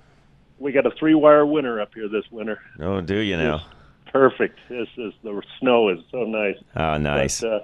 We 0.59 0.71
got 0.71 0.85
a 0.85 0.91
three-wire 0.91 1.45
winter 1.45 1.81
up 1.81 1.93
here 1.95 2.07
this 2.07 2.23
winter. 2.31 2.59
Oh, 2.79 3.01
do 3.01 3.17
you 3.17 3.35
now? 3.35 3.65
It's 4.03 4.11
perfect. 4.11 4.59
This 4.69 4.87
is 4.97 5.13
the 5.23 5.41
snow 5.59 5.89
is 5.89 5.99
so 6.11 6.23
nice. 6.23 6.55
Oh, 6.75 6.97
nice. 6.97 7.41
But, 7.41 7.51
uh, 7.51 7.59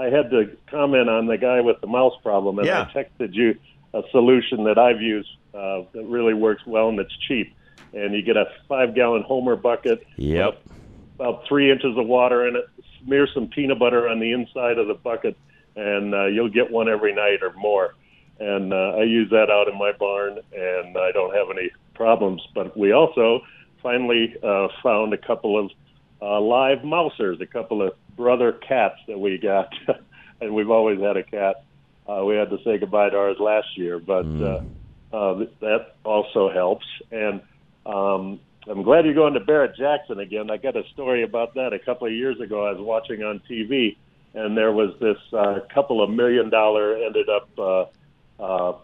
I 0.00 0.04
had 0.04 0.30
to 0.30 0.56
comment 0.70 1.10
on 1.10 1.26
the 1.26 1.36
guy 1.36 1.60
with 1.60 1.80
the 1.82 1.86
mouse 1.86 2.14
problem, 2.22 2.58
and 2.58 2.66
yeah. 2.66 2.88
I 2.94 2.98
texted 2.98 3.34
you 3.34 3.58
a 3.92 4.02
solution 4.10 4.64
that 4.64 4.78
I've 4.78 5.02
used 5.02 5.28
uh, 5.52 5.82
that 5.92 6.04
really 6.04 6.32
works 6.32 6.62
well 6.64 6.88
and 6.88 6.98
it's 6.98 7.14
cheap. 7.28 7.54
And 7.92 8.14
you 8.14 8.22
get 8.22 8.36
a 8.36 8.46
five 8.68 8.94
gallon 8.94 9.22
Homer 9.22 9.56
bucket. 9.56 10.06
Yep. 10.16 10.62
About 11.16 11.46
three 11.46 11.70
inches 11.70 11.98
of 11.98 12.06
water 12.06 12.46
in 12.46 12.56
it. 12.56 12.68
Smear 13.04 13.26
some 13.34 13.48
peanut 13.48 13.78
butter 13.78 14.08
on 14.08 14.20
the 14.20 14.32
inside 14.32 14.78
of 14.78 14.86
the 14.86 14.94
bucket, 14.94 15.36
and 15.76 16.14
uh, 16.14 16.26
you'll 16.26 16.50
get 16.50 16.70
one 16.70 16.88
every 16.88 17.14
night 17.14 17.42
or 17.42 17.52
more. 17.54 17.94
And 18.38 18.72
uh, 18.72 18.94
I 18.96 19.02
use 19.02 19.28
that 19.30 19.50
out 19.50 19.68
in 19.68 19.76
my 19.76 19.92
barn, 19.92 20.38
and 20.54 20.96
I 20.96 21.12
don't 21.12 21.34
have 21.34 21.50
any 21.50 21.70
problems. 21.94 22.46
But 22.54 22.76
we 22.76 22.92
also 22.92 23.42
finally 23.82 24.34
uh, 24.42 24.68
found 24.82 25.12
a 25.12 25.18
couple 25.18 25.58
of 25.58 25.70
uh, 26.22 26.40
live 26.40 26.84
mousers, 26.84 27.40
a 27.40 27.46
couple 27.46 27.86
of 27.86 27.94
brother 28.16 28.52
cats 28.52 28.96
that 29.08 29.18
we 29.18 29.38
got, 29.38 29.72
and 30.40 30.54
we've 30.54 30.70
always 30.70 31.00
had 31.00 31.16
a 31.16 31.22
cat. 31.22 31.64
Uh, 32.08 32.24
we 32.24 32.34
had 32.34 32.50
to 32.50 32.58
say 32.64 32.78
goodbye 32.78 33.10
to 33.10 33.16
ours 33.16 33.36
last 33.38 33.68
year, 33.76 33.98
but 33.98 34.24
mm. 34.24 34.42
uh, 35.12 35.16
uh, 35.16 35.44
that 35.60 35.94
also 36.04 36.50
helps. 36.50 36.86
And 37.10 37.40
um, 37.86 38.40
I'm 38.68 38.82
glad 38.82 39.04
you're 39.04 39.14
going 39.14 39.34
to 39.34 39.40
Barrett 39.40 39.76
Jackson 39.76 40.20
again. 40.20 40.50
I 40.50 40.56
got 40.56 40.76
a 40.76 40.82
story 40.92 41.22
about 41.22 41.54
that 41.54 41.72
a 41.72 41.78
couple 41.78 42.06
of 42.06 42.12
years 42.12 42.40
ago. 42.40 42.66
I 42.66 42.72
was 42.72 42.80
watching 42.80 43.22
on 43.22 43.40
TV, 43.50 43.96
and 44.34 44.56
there 44.56 44.72
was 44.72 44.94
this 45.00 45.16
uh, 45.32 45.60
couple 45.72 46.02
of 46.02 46.10
million 46.10 46.50
dollar 46.50 46.96
ended 46.96 47.28
up 47.28 47.48
uh, 47.58 48.42
uh, 48.42 48.76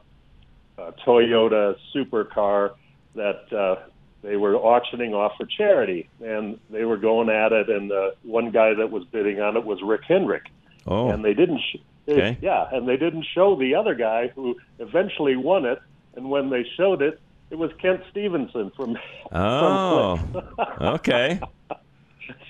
uh, 0.78 0.90
Toyota 1.07 1.76
supercar 1.95 2.73
that 3.14 3.52
uh, 3.52 3.88
they 4.26 4.37
were 4.37 4.56
auctioning 4.56 5.14
off 5.14 5.33
for 5.38 5.47
charity, 5.47 6.09
and 6.21 6.59
they 6.71 6.85
were 6.85 6.97
going 6.97 7.28
at 7.28 7.52
it. 7.52 7.71
And 7.71 7.90
the 7.90 8.14
one 8.23 8.50
guy 8.50 8.75
that 8.75 8.90
was 8.90 9.04
bidding 9.04 9.40
on 9.40 9.56
it 9.56 9.64
was 9.64 9.80
Rick 9.83 10.02
Hendrick, 10.06 10.47
oh. 10.87 11.11
and 11.11 11.25
they 11.25 11.35
didn't. 11.35 11.61
Sh- 11.61 11.78
Okay. 12.09 12.38
Yeah, 12.40 12.68
and 12.73 12.88
they 12.88 12.97
didn't 12.97 13.26
show 13.35 13.56
the 13.56 13.75
other 13.75 13.95
guy 13.95 14.28
who 14.28 14.56
eventually 14.78 15.37
won 15.37 15.64
it. 15.64 15.80
And 16.14 16.30
when 16.30 16.50
they 16.50 16.64
showed 16.76 17.02
it, 17.02 17.21
it 17.50 17.56
was 17.56 17.71
Kent 17.80 18.02
Stevenson 18.11 18.71
from. 18.76 18.97
Oh, 19.33 20.21
from 20.30 20.54
okay. 20.80 21.40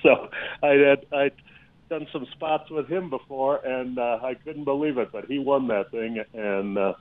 so 0.02 0.28
I 0.62 0.68
had 0.68 1.06
I 1.10 1.30
done 1.88 2.06
some 2.12 2.26
spots 2.32 2.70
with 2.70 2.86
him 2.86 3.08
before, 3.08 3.64
and 3.64 3.98
uh, 3.98 4.18
I 4.22 4.34
couldn't 4.34 4.64
believe 4.64 4.98
it. 4.98 5.10
But 5.10 5.24
he 5.24 5.38
won 5.38 5.68
that 5.68 5.90
thing, 5.90 6.22
and 6.34 6.76
uh, 6.76 6.92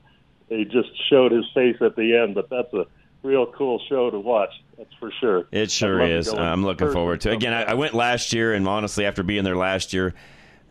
they 0.47 0.63
just 0.63 0.89
showed 1.09 1.33
his 1.33 1.43
face 1.53 1.75
at 1.81 1.97
the 1.97 2.15
end. 2.15 2.35
But 2.35 2.49
that's 2.49 2.73
a 2.73 2.85
real 3.25 3.51
cool 3.51 3.81
show 3.89 4.09
to 4.09 4.19
watch. 4.19 4.51
That's 4.77 4.93
for 4.99 5.11
sure. 5.19 5.47
It 5.51 5.71
sure 5.71 6.01
is. 6.01 6.27
I'm 6.27 6.63
looking 6.63 6.91
forward 6.91 7.21
to. 7.21 7.31
it. 7.31 7.35
Again, 7.35 7.53
I, 7.53 7.63
I 7.63 7.73
went 7.73 7.93
last 7.93 8.33
year, 8.33 8.53
and 8.53 8.67
honestly, 8.67 9.05
after 9.05 9.23
being 9.23 9.43
there 9.43 9.55
last 9.55 9.93
year 9.93 10.13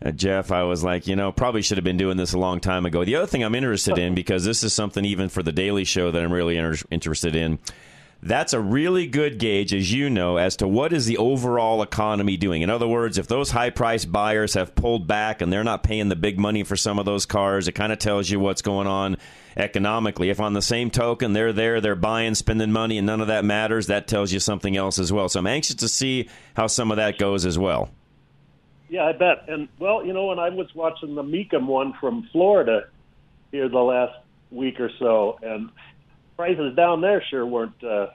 uh, 0.03 0.11
Jeff, 0.11 0.51
I 0.51 0.63
was 0.63 0.83
like, 0.83 1.07
you 1.07 1.15
know, 1.15 1.31
probably 1.31 1.61
should 1.61 1.77
have 1.77 1.83
been 1.83 1.97
doing 1.97 2.17
this 2.17 2.33
a 2.33 2.37
long 2.37 2.59
time 2.59 2.85
ago. 2.85 3.05
The 3.05 3.15
other 3.15 3.27
thing 3.27 3.43
I'm 3.43 3.55
interested 3.55 3.97
in, 3.97 4.13
because 4.15 4.43
this 4.43 4.63
is 4.63 4.73
something 4.73 5.05
even 5.05 5.29
for 5.29 5.41
the 5.41 5.51
Daily 5.51 5.83
Show 5.83 6.11
that 6.11 6.21
I'm 6.21 6.33
really 6.33 6.57
inter- 6.57 6.85
interested 6.91 7.35
in, 7.35 7.59
that's 8.25 8.53
a 8.53 8.59
really 8.59 9.05
good 9.05 9.37
gauge, 9.37 9.71
as 9.71 9.93
you 9.93 10.09
know, 10.09 10.37
as 10.37 10.55
to 10.57 10.67
what 10.67 10.91
is 10.91 11.05
the 11.05 11.17
overall 11.17 11.83
economy 11.83 12.37
doing. 12.37 12.63
In 12.63 12.71
other 12.71 12.87
words, 12.87 13.19
if 13.19 13.27
those 13.27 13.51
high 13.51 13.69
price 13.69 14.03
buyers 14.03 14.55
have 14.55 14.73
pulled 14.73 15.05
back 15.05 15.41
and 15.41 15.53
they're 15.53 15.63
not 15.63 15.83
paying 15.83 16.09
the 16.09 16.15
big 16.15 16.39
money 16.39 16.63
for 16.63 16.75
some 16.75 16.97
of 16.97 17.05
those 17.05 17.27
cars, 17.27 17.67
it 17.67 17.73
kind 17.73 17.93
of 17.93 17.99
tells 17.99 18.27
you 18.29 18.39
what's 18.39 18.63
going 18.63 18.87
on 18.87 19.17
economically. 19.55 20.31
If 20.31 20.39
on 20.39 20.53
the 20.53 20.61
same 20.61 20.89
token 20.89 21.33
they're 21.33 21.53
there, 21.53 21.79
they're 21.79 21.95
buying, 21.95 22.33
spending 22.33 22.71
money, 22.71 22.97
and 22.97 23.05
none 23.05 23.21
of 23.21 23.27
that 23.27 23.45
matters, 23.45 23.87
that 23.87 24.07
tells 24.07 24.33
you 24.33 24.39
something 24.39 24.75
else 24.75 24.97
as 24.97 25.13
well. 25.13 25.29
So 25.29 25.39
I'm 25.39 25.47
anxious 25.47 25.75
to 25.75 25.87
see 25.87 26.27
how 26.55 26.65
some 26.65 26.89
of 26.89 26.97
that 26.97 27.19
goes 27.19 27.45
as 27.45 27.59
well. 27.59 27.91
Yeah, 28.89 29.05
I 29.05 29.11
bet. 29.11 29.47
And 29.47 29.67
well, 29.77 30.03
you 30.03 30.13
know, 30.13 30.25
when 30.25 30.39
I 30.39 30.49
was 30.49 30.73
watching 30.73 31.13
the 31.13 31.23
Mecum 31.23 31.67
one 31.67 31.93
from 31.99 32.27
Florida 32.31 32.87
here 33.51 33.69
the 33.69 33.79
last 33.79 34.17
week 34.49 34.79
or 34.79 34.89
so, 34.97 35.37
and 35.43 35.69
prices 36.35 36.75
down 36.75 37.01
there 37.01 37.23
sure 37.29 37.45
weren't 37.45 37.83
uh, 37.83 38.07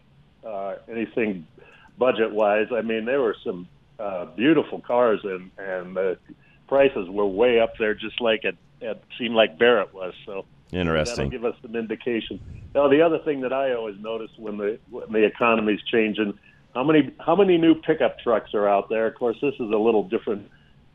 uh, 0.47 0.77
anything 0.89 1.47
budget 1.99 2.33
wise. 2.33 2.69
I 2.73 2.83
mean, 2.83 3.05
there 3.05 3.21
were 3.21 3.37
some 3.45 3.69
uh, 3.99 4.27
beautiful 4.37 4.81
cars, 4.81 5.21
and 5.25 5.51
and 5.59 5.97
the 5.97 6.19
prices 6.69 7.09
were 7.09 7.27
way 7.27 7.61
up 7.61 7.75
there, 7.79 7.95
just 7.95 8.21
like 8.21 8.45
it, 8.45 8.57
it 8.81 9.03
seemed 9.19 9.35
like 9.35 9.59
Barrett 9.59 9.93
was. 9.93 10.15
So 10.27 10.45
interesting. 10.73 11.31
That'll 11.31 11.31
give 11.31 11.45
us 11.45 11.57
some 11.63 11.77
indication. 11.77 12.41
Now, 12.75 12.89
the 12.89 13.03
other 13.03 13.19
thing 13.19 13.41
that 13.41 13.53
I 13.53 13.75
always 13.75 13.99
notice 14.01 14.31
when 14.37 14.57
the 14.57 14.79
when 14.91 15.13
the 15.13 15.25
economy's 15.25 15.83
changing, 15.91 16.39
how 16.75 16.85
many 16.85 17.13
how 17.19 17.37
many 17.37 17.59
new 17.59 17.75
pickup 17.75 18.19
trucks 18.21 18.55
are 18.55 18.69
out 18.69 18.89
there? 18.89 19.07
Of 19.07 19.17
course, 19.17 19.37
this 19.41 19.55
is 19.55 19.71
a 19.73 19.79
little 19.79 20.05
different 20.05 20.49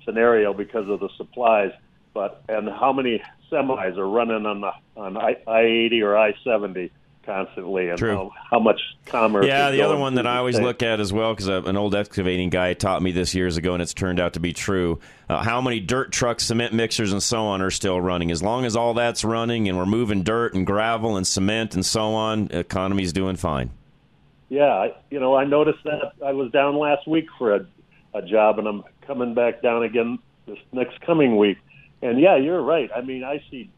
scenario 0.05 0.53
because 0.53 0.89
of 0.89 0.99
the 0.99 1.09
supplies. 1.17 1.71
But 2.13 2.43
and 2.47 2.69
how 2.69 2.93
many 2.93 3.21
semis 3.51 3.97
are 3.97 4.09
running 4.09 4.45
on 4.45 4.61
the 4.61 4.71
on 4.95 5.17
I 5.17 5.35
eighty 5.61 6.01
or 6.01 6.17
I 6.17 6.33
seventy 6.43 6.91
constantly, 7.25 7.89
and. 7.89 7.99
How, 7.99 8.31
how 8.51 8.59
much 8.59 8.79
commerce? 9.05 9.45
Yeah, 9.45 9.71
the 9.71 9.81
other 9.81 9.97
one 9.97 10.15
that 10.15 10.27
I 10.27 10.37
always 10.37 10.59
look 10.59 10.83
at 10.83 10.99
as 10.99 11.11
well, 11.11 11.33
because 11.33 11.47
an 11.47 11.75
old 11.75 11.95
excavating 11.95 12.49
guy 12.49 12.73
taught 12.73 13.01
me 13.01 13.11
this 13.11 13.33
years 13.33 13.57
ago, 13.57 13.73
and 13.73 13.81
it's 13.81 13.93
turned 13.93 14.19
out 14.19 14.33
to 14.33 14.39
be 14.39 14.53
true. 14.53 14.99
Uh, 15.27 15.43
how 15.43 15.59
many 15.61 15.79
dirt 15.79 16.11
trucks, 16.11 16.45
cement 16.45 16.73
mixers, 16.73 17.11
and 17.11 17.21
so 17.21 17.45
on 17.45 17.61
are 17.61 17.71
still 17.71 17.99
running? 17.99 18.31
As 18.31 18.43
long 18.43 18.65
as 18.65 18.75
all 18.75 18.93
that's 18.93 19.23
running, 19.23 19.67
and 19.67 19.77
we're 19.77 19.85
moving 19.85 20.23
dirt 20.23 20.53
and 20.53 20.65
gravel 20.65 21.17
and 21.17 21.25
cement 21.25 21.73
and 21.73 21.85
so 21.85 22.13
on, 22.13 22.49
economy's 22.51 23.11
doing 23.11 23.35
fine. 23.35 23.71
Yeah, 24.49 24.73
I, 24.73 24.93
you 25.09 25.19
know, 25.19 25.35
I 25.35 25.45
noticed 25.45 25.83
that 25.85 26.13
I 26.23 26.33
was 26.33 26.51
down 26.51 26.77
last 26.77 27.07
week 27.07 27.25
for 27.37 27.55
a, 27.55 27.65
a 28.13 28.21
job, 28.21 28.59
and 28.59 28.67
I'm 28.67 28.83
coming 29.07 29.33
back 29.33 29.61
down 29.61 29.83
again 29.83 30.19
this 30.45 30.59
next 30.71 31.01
coming 31.01 31.37
week. 31.37 31.57
And 32.01 32.19
yeah, 32.19 32.37
you're 32.37 32.61
right. 32.61 32.89
I 32.95 33.01
mean, 33.01 33.23
I 33.23 33.41
see, 33.49 33.71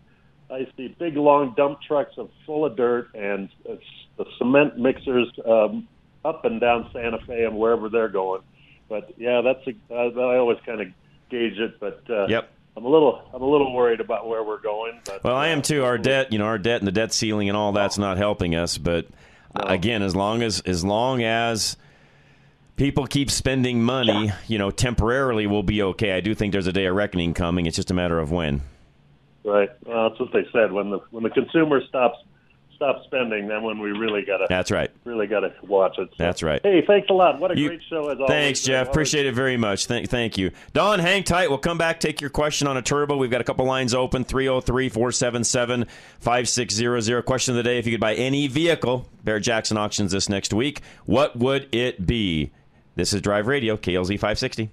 I 0.49 0.67
see 0.77 0.95
big 0.99 1.17
long 1.17 1.53
dump 1.57 1.79
trucks 1.81 2.17
of 2.17 2.29
full 2.45 2.65
of 2.65 2.75
dirt 2.75 3.09
and 3.13 3.49
it's 3.65 3.83
the 4.17 4.25
cement 4.37 4.77
mixers 4.77 5.27
um, 5.45 5.87
up 6.23 6.45
and 6.45 6.59
down 6.59 6.89
Santa 6.93 7.19
Fe 7.25 7.45
and 7.45 7.57
wherever 7.57 7.89
they're 7.89 8.07
going. 8.09 8.41
But 8.89 9.13
yeah, 9.17 9.41
that's 9.41 9.65
a, 9.67 9.93
I, 9.93 10.07
I 10.07 10.37
always 10.37 10.57
kind 10.65 10.81
of 10.81 10.87
gauge 11.29 11.57
it. 11.57 11.79
But 11.79 12.03
uh, 12.09 12.27
Yep. 12.27 12.49
I'm 12.77 12.85
a 12.85 12.89
little, 12.89 13.27
I'm 13.33 13.41
a 13.41 13.49
little 13.49 13.73
worried 13.73 13.99
about 13.99 14.27
where 14.27 14.43
we're 14.43 14.61
going. 14.61 15.01
But, 15.03 15.23
Well, 15.23 15.35
I 15.35 15.47
am 15.47 15.59
uh, 15.59 15.63
too. 15.63 15.83
Our 15.83 15.97
debt, 15.97 16.31
you 16.31 16.37
know, 16.37 16.45
our 16.45 16.59
debt 16.59 16.79
and 16.79 16.87
the 16.87 16.91
debt 16.91 17.11
ceiling 17.11 17.49
and 17.49 17.57
all 17.57 17.71
that's 17.71 17.97
not 17.97 18.17
helping 18.17 18.55
us. 18.55 18.77
But 18.77 19.07
uh, 19.55 19.65
again, 19.67 20.03
as 20.03 20.15
long 20.15 20.43
as 20.43 20.61
as 20.61 20.85
long 20.85 21.23
as 21.23 21.75
people 22.75 23.07
keep 23.07 23.31
spending 23.31 23.81
money, 23.81 24.31
you 24.47 24.59
know, 24.59 24.71
temporarily 24.71 25.47
we'll 25.47 25.63
be 25.63 25.81
okay. 25.81 26.11
I 26.13 26.21
do 26.21 26.35
think 26.35 26.53
there's 26.53 26.67
a 26.67 26.73
day 26.73 26.85
of 26.85 26.95
reckoning 26.95 27.33
coming. 27.33 27.65
It's 27.65 27.75
just 27.75 27.91
a 27.91 27.95
matter 27.95 28.19
of 28.19 28.31
when. 28.31 28.61
Right. 29.47 29.69
Well, 29.85 30.09
that's 30.09 30.19
what 30.19 30.33
they 30.33 30.45
said. 30.51 30.73
When 30.73 30.89
the 30.89 30.99
when 31.11 31.23
the 31.23 31.29
consumer 31.29 31.81
stops 31.87 32.17
stop 32.75 33.01
spending, 33.05 33.47
then 33.47 33.63
when 33.63 33.79
we 33.79 33.91
really 33.91 34.23
got 34.23 34.37
to. 34.37 34.45
That's 34.49 34.71
right. 34.71 34.91
Really 35.05 35.25
got 35.25 35.39
to 35.39 35.53
watch 35.63 35.97
it. 35.97 36.09
So. 36.09 36.15
That's 36.17 36.43
right. 36.43 36.59
Hey, 36.61 36.83
thanks 36.85 37.09
a 37.09 37.13
lot. 37.13 37.39
What 37.39 37.51
a 37.51 37.57
You- 37.57 37.69
great 37.69 37.81
show 37.89 38.09
as 38.09 38.17
always. 38.19 38.29
Thanks, 38.29 38.61
Jeff. 38.61 38.89
Appreciate 38.89 39.25
it 39.25 39.33
very 39.33 39.55
much. 39.57 39.85
Thank, 39.87 40.09
thank 40.09 40.37
you. 40.37 40.51
Don, 40.73 40.99
hang 40.99 41.23
tight. 41.23 41.49
We'll 41.49 41.57
come 41.59 41.77
back, 41.77 41.99
take 41.99 42.19
your 42.21 42.29
question 42.29 42.67
on 42.67 42.77
a 42.77 42.81
turbo. 42.81 43.17
We've 43.17 43.31
got 43.31 43.41
a 43.41 43.45
couple 43.45 43.65
lines 43.65 43.95
open 43.95 44.23
303 44.25 44.89
477 44.89 45.85
5600. 46.19 47.21
Question 47.23 47.53
of 47.53 47.57
the 47.57 47.63
day 47.63 47.79
If 47.79 47.85
you 47.87 47.93
could 47.93 48.01
buy 48.01 48.13
any 48.15 48.47
vehicle, 48.47 49.07
Barrett 49.23 49.43
Jackson 49.43 49.77
auctions 49.77 50.11
this 50.11 50.29
next 50.29 50.53
week, 50.53 50.81
what 51.05 51.35
would 51.35 51.73
it 51.73 52.05
be? 52.05 52.51
This 52.95 53.13
is 53.13 53.21
Drive 53.21 53.47
Radio, 53.47 53.75
KLZ 53.77 54.09
560. 54.19 54.69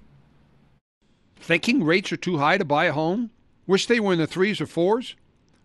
Thinking 1.37 1.83
rates 1.83 2.11
are 2.11 2.17
too 2.17 2.37
high 2.37 2.57
to 2.57 2.65
buy 2.65 2.85
a 2.85 2.91
home? 2.91 3.31
Wish 3.67 3.87
they 3.87 3.99
were 3.99 4.13
in 4.13 4.19
the 4.19 4.27
threes 4.27 4.61
or 4.61 4.67
fours? 4.67 5.15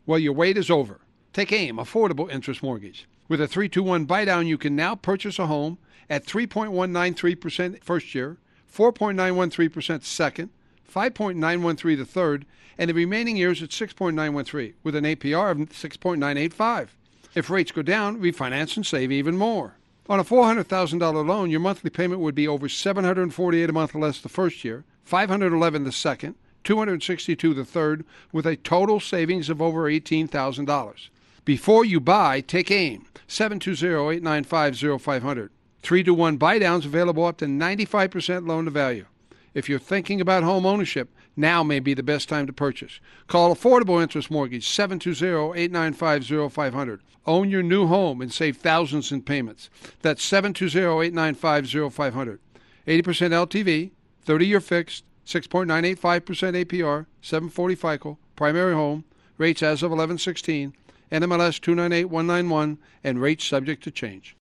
Well, 0.07 0.19
your 0.19 0.33
wait 0.33 0.57
is 0.57 0.71
over. 0.71 1.01
Take 1.33 1.53
AIM, 1.53 1.77
Affordable 1.77 2.31
Interest 2.31 2.63
Mortgage. 2.63 3.07
With 3.29 3.41
a 3.41 3.47
321 3.47 4.07
buy 4.07 4.25
down, 4.25 4.47
you 4.47 4.59
can 4.59 4.75
now 4.75 4.95
purchase 4.95 5.39
a 5.39 5.47
home 5.47 5.79
at 6.09 6.27
3.193% 6.27 7.85
first 7.85 8.15
year, 8.15 8.39
4.913% 8.75 10.03
second, 10.03 10.51
5.913 10.93 11.97
the 11.97 12.05
third, 12.05 12.47
and 12.77 12.89
the 12.89 12.95
remaining 12.95 13.37
years 13.37 13.63
at 13.63 13.69
6.913 13.69 14.75
with 14.83 14.97
an 14.97 15.05
APR 15.05 15.51
of 15.51 15.59
6.985. 15.59 16.89
If 17.35 17.51
rates 17.51 17.71
go 17.71 17.83
down, 17.83 18.21
refinance 18.21 18.77
and 18.77 18.85
save 18.85 19.13
even 19.13 19.37
more. 19.37 19.77
On 20.09 20.19
a 20.19 20.25
$400,000 20.25 21.27
loan, 21.27 21.51
your 21.51 21.61
monthly 21.61 21.91
payment 21.91 22.21
would 22.21 22.35
be 22.35 22.49
over 22.49 22.69
748 22.69 23.71
a 23.71 23.73
month 23.73 23.95
less 23.95 24.21
the 24.21 24.29
first 24.29 24.65
year, 24.65 24.85
511 25.05 25.85
the 25.85 25.93
second, 25.93 26.35
262 26.65 27.55
the 27.55 27.65
third, 27.65 28.05
with 28.33 28.47
a 28.47 28.57
total 28.57 28.99
savings 29.01 29.49
of 29.49 29.63
over 29.63 29.85
$18,000. 29.85 31.09
Before 31.45 31.85
you 31.85 32.01
buy, 32.01 32.41
take 32.41 32.71
aim. 32.71 33.07
720-895-0500. 33.29 35.51
3 35.83 36.05
to 36.05 36.13
1 36.13 36.37
buy 36.37 36.59
downs 36.59 36.85
available 36.85 37.25
up 37.25 37.39
to 37.39 37.47
95% 37.47 38.47
loan 38.47 38.67
to 38.67 38.71
value. 38.71 39.07
If 39.55 39.67
you're 39.69 39.79
thinking 39.79 40.21
about 40.21 40.43
home 40.43 40.67
ownership, 40.67 41.09
now 41.37 41.63
may 41.63 41.79
be 41.81 41.95
the 41.95 42.03
best 42.03 42.29
time 42.29 42.47
to 42.47 42.53
purchase. 42.53 43.01
Call 43.27 43.55
Affordable 43.55 44.03
Interest 44.03 44.31
Mortgage 44.31 44.69
720-895-0500. 44.69 46.99
Own 47.27 47.49
your 47.51 47.63
new 47.63 47.87
home 47.87 48.21
and 48.21 48.31
save 48.33 48.59
thousands 48.59 49.11
in 49.11 49.23
payments. 49.23 49.71
That's 50.03 50.29
720-895-0500. 50.29 52.39
80% 52.87 52.87
LTV, 52.87 53.91
30-year 54.27 54.61
fixed, 54.61 55.05
6.985% 55.27 55.97
APR, 56.65 57.07
740 57.23 57.75
FICO, 57.75 58.19
primary 58.37 58.75
home, 58.75 59.05
rates 59.39 59.63
as 59.63 59.83
of 59.83 59.91
1116, 59.91 60.75
NMLS 61.13 61.61
298191, 61.61 62.79
and 63.05 63.21
rates 63.21 63.45
subject 63.45 63.83
to 63.85 63.91
change. 63.91 64.37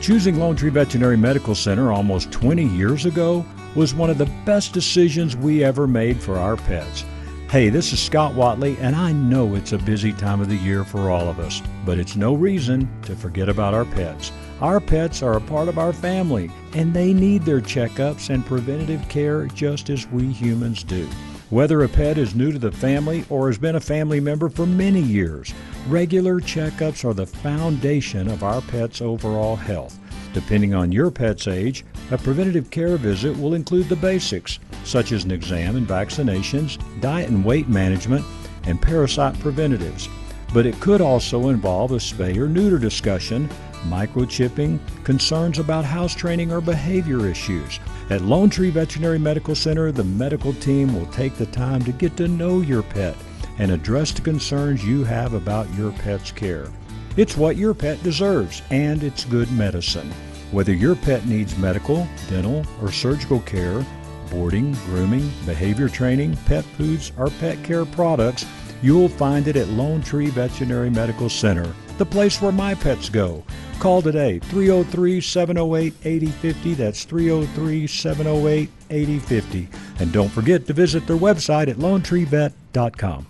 Choosing 0.00 0.38
Lone 0.38 0.56
Tree 0.56 0.70
Veterinary 0.70 1.16
Medical 1.16 1.54
Center 1.54 1.92
almost 1.92 2.32
20 2.32 2.64
years 2.64 3.04
ago 3.04 3.44
was 3.74 3.94
one 3.94 4.10
of 4.10 4.18
the 4.18 4.30
best 4.44 4.72
decisions 4.72 5.36
we 5.36 5.62
ever 5.62 5.86
made 5.86 6.20
for 6.20 6.36
our 6.36 6.56
pets. 6.56 7.04
Hey, 7.50 7.68
this 7.68 7.92
is 7.92 8.00
Scott 8.00 8.36
Watley, 8.36 8.76
and 8.78 8.94
I 8.94 9.10
know 9.10 9.56
it's 9.56 9.72
a 9.72 9.78
busy 9.78 10.12
time 10.12 10.40
of 10.40 10.48
the 10.48 10.54
year 10.54 10.84
for 10.84 11.10
all 11.10 11.28
of 11.28 11.40
us, 11.40 11.60
but 11.84 11.98
it's 11.98 12.14
no 12.14 12.32
reason 12.32 12.88
to 13.02 13.16
forget 13.16 13.48
about 13.48 13.74
our 13.74 13.84
pets. 13.86 14.30
Our 14.60 14.78
pets 14.78 15.20
are 15.20 15.36
a 15.36 15.40
part 15.40 15.66
of 15.66 15.76
our 15.76 15.92
family, 15.92 16.52
and 16.74 16.94
they 16.94 17.12
need 17.12 17.42
their 17.42 17.60
checkups 17.60 18.30
and 18.30 18.46
preventative 18.46 19.04
care 19.08 19.46
just 19.46 19.90
as 19.90 20.06
we 20.06 20.28
humans 20.28 20.84
do. 20.84 21.08
Whether 21.48 21.82
a 21.82 21.88
pet 21.88 22.18
is 22.18 22.36
new 22.36 22.52
to 22.52 22.58
the 22.60 22.70
family 22.70 23.24
or 23.28 23.48
has 23.48 23.58
been 23.58 23.74
a 23.74 23.80
family 23.80 24.20
member 24.20 24.48
for 24.48 24.64
many 24.64 25.00
years, 25.00 25.52
regular 25.88 26.38
checkups 26.38 27.04
are 27.04 27.14
the 27.14 27.26
foundation 27.26 28.28
of 28.28 28.44
our 28.44 28.60
pet's 28.60 29.00
overall 29.00 29.56
health. 29.56 29.98
Depending 30.32 30.74
on 30.74 30.92
your 30.92 31.10
pet's 31.10 31.48
age, 31.48 31.84
a 32.10 32.18
preventative 32.18 32.70
care 32.70 32.96
visit 32.96 33.36
will 33.36 33.54
include 33.54 33.88
the 33.88 33.96
basics, 33.96 34.60
such 34.84 35.12
as 35.12 35.24
an 35.24 35.30
exam 35.30 35.76
and 35.76 35.86
vaccinations, 35.86 36.78
diet 37.00 37.28
and 37.28 37.44
weight 37.44 37.68
management, 37.68 38.24
and 38.64 38.80
parasite 38.80 39.38
preventatives. 39.40 40.08
But 40.52 40.66
it 40.66 40.80
could 40.80 41.00
also 41.00 41.48
involve 41.48 41.92
a 41.92 41.96
spay 41.96 42.36
or 42.36 42.48
neuter 42.48 42.78
discussion, 42.78 43.48
microchipping, 43.88 44.78
concerns 45.04 45.58
about 45.58 45.84
house 45.84 46.14
training 46.14 46.52
or 46.52 46.60
behavior 46.60 47.26
issues. 47.26 47.80
At 48.10 48.22
Lone 48.22 48.50
Tree 48.50 48.70
Veterinary 48.70 49.18
Medical 49.18 49.54
Center, 49.54 49.90
the 49.92 50.04
medical 50.04 50.52
team 50.54 50.94
will 50.94 51.06
take 51.06 51.34
the 51.36 51.46
time 51.46 51.82
to 51.84 51.92
get 51.92 52.16
to 52.16 52.28
know 52.28 52.60
your 52.60 52.82
pet 52.82 53.16
and 53.58 53.70
address 53.70 54.12
the 54.12 54.22
concerns 54.22 54.84
you 54.84 55.04
have 55.04 55.34
about 55.34 55.72
your 55.74 55.92
pet's 55.92 56.32
care. 56.32 56.68
It's 57.16 57.36
what 57.36 57.56
your 57.56 57.74
pet 57.74 58.02
deserves, 58.02 58.62
and 58.70 59.02
it's 59.02 59.24
good 59.24 59.50
medicine. 59.52 60.10
Whether 60.52 60.72
your 60.72 60.94
pet 60.94 61.26
needs 61.26 61.56
medical, 61.58 62.06
dental, 62.28 62.64
or 62.80 62.92
surgical 62.92 63.40
care, 63.40 63.84
boarding, 64.30 64.72
grooming, 64.86 65.30
behavior 65.44 65.88
training, 65.88 66.36
pet 66.46 66.64
foods, 66.64 67.12
or 67.18 67.30
pet 67.30 67.62
care 67.64 67.84
products, 67.84 68.46
you'll 68.80 69.08
find 69.08 69.48
it 69.48 69.56
at 69.56 69.68
Lone 69.68 70.02
Tree 70.02 70.28
Veterinary 70.28 70.90
Medical 70.90 71.28
Center, 71.28 71.74
the 71.98 72.06
place 72.06 72.40
where 72.40 72.52
my 72.52 72.74
pets 72.74 73.08
go. 73.08 73.44
Call 73.80 74.02
today 74.02 74.38
303 74.38 75.20
708 75.20 75.94
8050. 76.04 76.74
That's 76.74 77.04
303 77.04 77.86
708 77.86 78.70
8050. 78.90 79.68
And 79.98 80.12
don't 80.12 80.28
forget 80.28 80.66
to 80.66 80.72
visit 80.72 81.06
their 81.06 81.16
website 81.16 81.68
at 81.68 81.76
lonetreevet.com. 81.76 83.29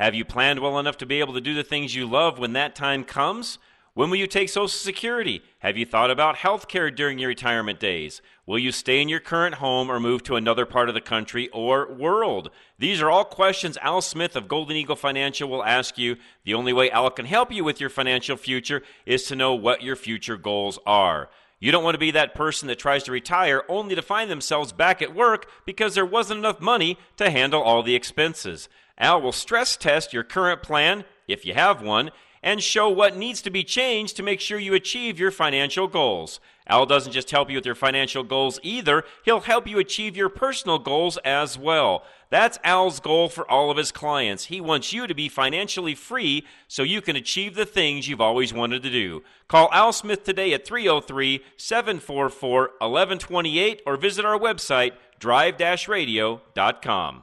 Have 0.00 0.14
you 0.14 0.24
planned 0.24 0.60
well 0.60 0.78
enough 0.78 0.96
to 0.96 1.04
be 1.04 1.20
able 1.20 1.34
to 1.34 1.42
do 1.42 1.52
the 1.52 1.62
things 1.62 1.94
you 1.94 2.06
love 2.06 2.38
when 2.38 2.54
that 2.54 2.74
time 2.74 3.04
comes? 3.04 3.58
When 3.92 4.08
will 4.08 4.16
you 4.16 4.26
take 4.26 4.48
Social 4.48 4.66
Security? 4.66 5.42
Have 5.58 5.76
you 5.76 5.84
thought 5.84 6.10
about 6.10 6.36
health 6.36 6.68
care 6.68 6.90
during 6.90 7.18
your 7.18 7.28
retirement 7.28 7.78
days? 7.78 8.22
Will 8.46 8.58
you 8.58 8.72
stay 8.72 9.02
in 9.02 9.10
your 9.10 9.20
current 9.20 9.56
home 9.56 9.90
or 9.90 10.00
move 10.00 10.22
to 10.22 10.36
another 10.36 10.64
part 10.64 10.88
of 10.88 10.94
the 10.94 11.02
country 11.02 11.50
or 11.50 11.92
world? 11.92 12.48
These 12.78 13.02
are 13.02 13.10
all 13.10 13.26
questions 13.26 13.76
Al 13.82 14.00
Smith 14.00 14.36
of 14.36 14.48
Golden 14.48 14.74
Eagle 14.74 14.96
Financial 14.96 15.50
will 15.50 15.62
ask 15.62 15.98
you. 15.98 16.16
The 16.44 16.54
only 16.54 16.72
way 16.72 16.90
Al 16.90 17.10
can 17.10 17.26
help 17.26 17.52
you 17.52 17.62
with 17.62 17.78
your 17.78 17.90
financial 17.90 18.38
future 18.38 18.80
is 19.04 19.24
to 19.24 19.36
know 19.36 19.54
what 19.54 19.82
your 19.82 19.96
future 19.96 20.38
goals 20.38 20.78
are. 20.86 21.28
You 21.58 21.72
don't 21.72 21.84
want 21.84 21.94
to 21.94 21.98
be 21.98 22.12
that 22.12 22.34
person 22.34 22.68
that 22.68 22.78
tries 22.78 23.02
to 23.02 23.12
retire 23.12 23.64
only 23.68 23.94
to 23.94 24.00
find 24.00 24.30
themselves 24.30 24.72
back 24.72 25.02
at 25.02 25.14
work 25.14 25.46
because 25.66 25.94
there 25.94 26.06
wasn't 26.06 26.38
enough 26.38 26.58
money 26.58 26.96
to 27.18 27.28
handle 27.28 27.60
all 27.60 27.82
the 27.82 27.94
expenses. 27.94 28.70
Al 29.00 29.20
will 29.20 29.32
stress 29.32 29.76
test 29.76 30.12
your 30.12 30.22
current 30.22 30.62
plan, 30.62 31.04
if 31.26 31.44
you 31.44 31.54
have 31.54 31.82
one, 31.82 32.10
and 32.42 32.62
show 32.62 32.88
what 32.88 33.16
needs 33.16 33.42
to 33.42 33.50
be 33.50 33.64
changed 33.64 34.16
to 34.16 34.22
make 34.22 34.40
sure 34.40 34.58
you 34.58 34.74
achieve 34.74 35.18
your 35.18 35.30
financial 35.30 35.88
goals. 35.88 36.40
Al 36.66 36.86
doesn't 36.86 37.12
just 37.12 37.30
help 37.30 37.50
you 37.50 37.56
with 37.56 37.66
your 37.66 37.74
financial 37.74 38.22
goals 38.22 38.60
either, 38.62 39.04
he'll 39.24 39.40
help 39.40 39.66
you 39.66 39.78
achieve 39.78 40.16
your 40.16 40.28
personal 40.28 40.78
goals 40.78 41.18
as 41.18 41.58
well. 41.58 42.04
That's 42.30 42.58
Al's 42.62 43.00
goal 43.00 43.28
for 43.28 43.50
all 43.50 43.70
of 43.70 43.76
his 43.76 43.90
clients. 43.90 44.44
He 44.44 44.60
wants 44.60 44.92
you 44.92 45.06
to 45.06 45.14
be 45.14 45.28
financially 45.28 45.96
free 45.96 46.46
so 46.68 46.84
you 46.84 47.02
can 47.02 47.16
achieve 47.16 47.56
the 47.56 47.66
things 47.66 48.06
you've 48.06 48.20
always 48.20 48.54
wanted 48.54 48.84
to 48.84 48.90
do. 48.90 49.24
Call 49.48 49.68
Al 49.72 49.92
Smith 49.92 50.22
today 50.22 50.52
at 50.52 50.64
303 50.64 51.42
744 51.56 52.60
1128 52.78 53.82
or 53.84 53.96
visit 53.96 54.24
our 54.24 54.38
website 54.38 54.92
drive 55.18 55.60
radio.com. 55.88 57.22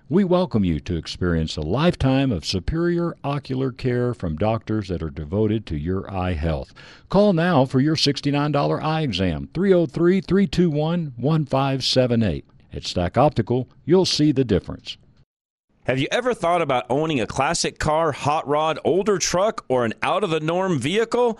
We 0.11 0.25
welcome 0.25 0.65
you 0.65 0.81
to 0.81 0.97
experience 0.97 1.55
a 1.55 1.61
lifetime 1.61 2.33
of 2.33 2.43
superior 2.43 3.15
ocular 3.23 3.71
care 3.71 4.13
from 4.13 4.35
doctors 4.35 4.89
that 4.89 5.01
are 5.01 5.09
devoted 5.09 5.65
to 5.67 5.77
your 5.77 6.13
eye 6.13 6.33
health. 6.33 6.73
Call 7.07 7.31
now 7.31 7.63
for 7.63 7.79
your 7.79 7.95
$69 7.95 8.83
eye 8.83 9.03
exam, 9.03 9.47
303 9.53 10.19
321 10.19 11.13
1578. 11.15 12.45
At 12.73 12.85
Stack 12.85 13.17
Optical, 13.17 13.69
you'll 13.85 14.03
see 14.03 14.33
the 14.33 14.43
difference. 14.43 14.97
Have 15.85 15.97
you 15.97 16.09
ever 16.11 16.33
thought 16.33 16.61
about 16.61 16.87
owning 16.89 17.21
a 17.21 17.25
classic 17.25 17.79
car, 17.79 18.11
hot 18.11 18.45
rod, 18.45 18.79
older 18.83 19.17
truck, 19.17 19.63
or 19.69 19.85
an 19.85 19.93
out 20.03 20.25
of 20.25 20.29
the 20.29 20.41
norm 20.41 20.77
vehicle? 20.77 21.39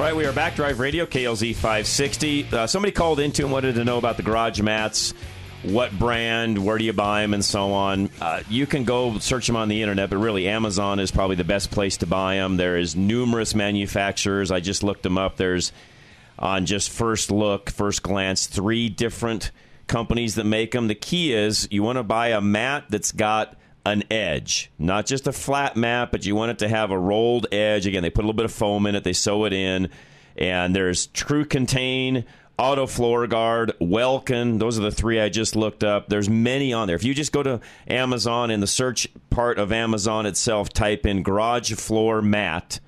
All 0.00 0.06
right, 0.06 0.16
we 0.16 0.24
are 0.24 0.32
back. 0.32 0.56
Drive 0.56 0.80
Radio, 0.80 1.04
KLZ 1.04 1.54
560. 1.56 2.46
Uh, 2.50 2.66
somebody 2.66 2.90
called 2.90 3.20
into 3.20 3.42
and 3.42 3.52
wanted 3.52 3.74
to 3.74 3.84
know 3.84 3.98
about 3.98 4.16
the 4.16 4.22
garage 4.22 4.58
mats, 4.58 5.12
what 5.62 5.92
brand, 5.92 6.56
where 6.56 6.78
do 6.78 6.84
you 6.84 6.94
buy 6.94 7.20
them, 7.20 7.34
and 7.34 7.44
so 7.44 7.72
on. 7.72 8.08
Uh, 8.18 8.42
you 8.48 8.66
can 8.66 8.84
go 8.84 9.18
search 9.18 9.46
them 9.46 9.56
on 9.56 9.68
the 9.68 9.82
internet, 9.82 10.08
but 10.08 10.16
really, 10.16 10.48
Amazon 10.48 11.00
is 11.00 11.10
probably 11.10 11.36
the 11.36 11.44
best 11.44 11.70
place 11.70 11.98
to 11.98 12.06
buy 12.06 12.36
them. 12.36 12.56
There 12.56 12.78
is 12.78 12.96
numerous 12.96 13.54
manufacturers. 13.54 14.50
I 14.50 14.60
just 14.60 14.82
looked 14.82 15.02
them 15.02 15.18
up. 15.18 15.36
There's, 15.36 15.70
on 16.38 16.64
just 16.64 16.88
first 16.88 17.30
look, 17.30 17.68
first 17.68 18.02
glance, 18.02 18.46
three 18.46 18.88
different 18.88 19.50
companies 19.86 20.36
that 20.36 20.44
make 20.44 20.72
them. 20.72 20.88
The 20.88 20.94
key 20.94 21.34
is 21.34 21.68
you 21.70 21.82
want 21.82 21.98
to 21.98 22.04
buy 22.04 22.28
a 22.28 22.40
mat 22.40 22.86
that's 22.88 23.12
got 23.12 23.59
an 23.84 24.04
edge, 24.10 24.70
not 24.78 25.06
just 25.06 25.26
a 25.26 25.32
flat 25.32 25.76
mat, 25.76 26.10
but 26.10 26.26
you 26.26 26.34
want 26.34 26.50
it 26.50 26.58
to 26.58 26.68
have 26.68 26.90
a 26.90 26.98
rolled 26.98 27.46
edge. 27.52 27.86
Again, 27.86 28.02
they 28.02 28.10
put 28.10 28.24
a 28.24 28.26
little 28.26 28.36
bit 28.36 28.44
of 28.44 28.52
foam 28.52 28.86
in 28.86 28.94
it, 28.94 29.04
they 29.04 29.12
sew 29.12 29.44
it 29.44 29.52
in, 29.52 29.88
and 30.36 30.74
there's 30.74 31.06
True 31.06 31.44
Contain, 31.44 32.24
Auto 32.58 32.86
Floor 32.86 33.26
Guard, 33.26 33.72
Welkin. 33.80 34.58
Those 34.58 34.78
are 34.78 34.82
the 34.82 34.90
three 34.90 35.18
I 35.18 35.30
just 35.30 35.56
looked 35.56 35.82
up. 35.82 36.08
There's 36.08 36.28
many 36.28 36.74
on 36.74 36.86
there. 36.86 36.96
If 36.96 37.04
you 37.04 37.14
just 37.14 37.32
go 37.32 37.42
to 37.42 37.60
Amazon 37.88 38.50
in 38.50 38.60
the 38.60 38.66
search 38.66 39.08
part 39.30 39.58
of 39.58 39.72
Amazon 39.72 40.26
itself, 40.26 40.68
type 40.68 41.06
in 41.06 41.22
garage 41.22 41.72
floor 41.72 42.20
mat, 42.20 42.80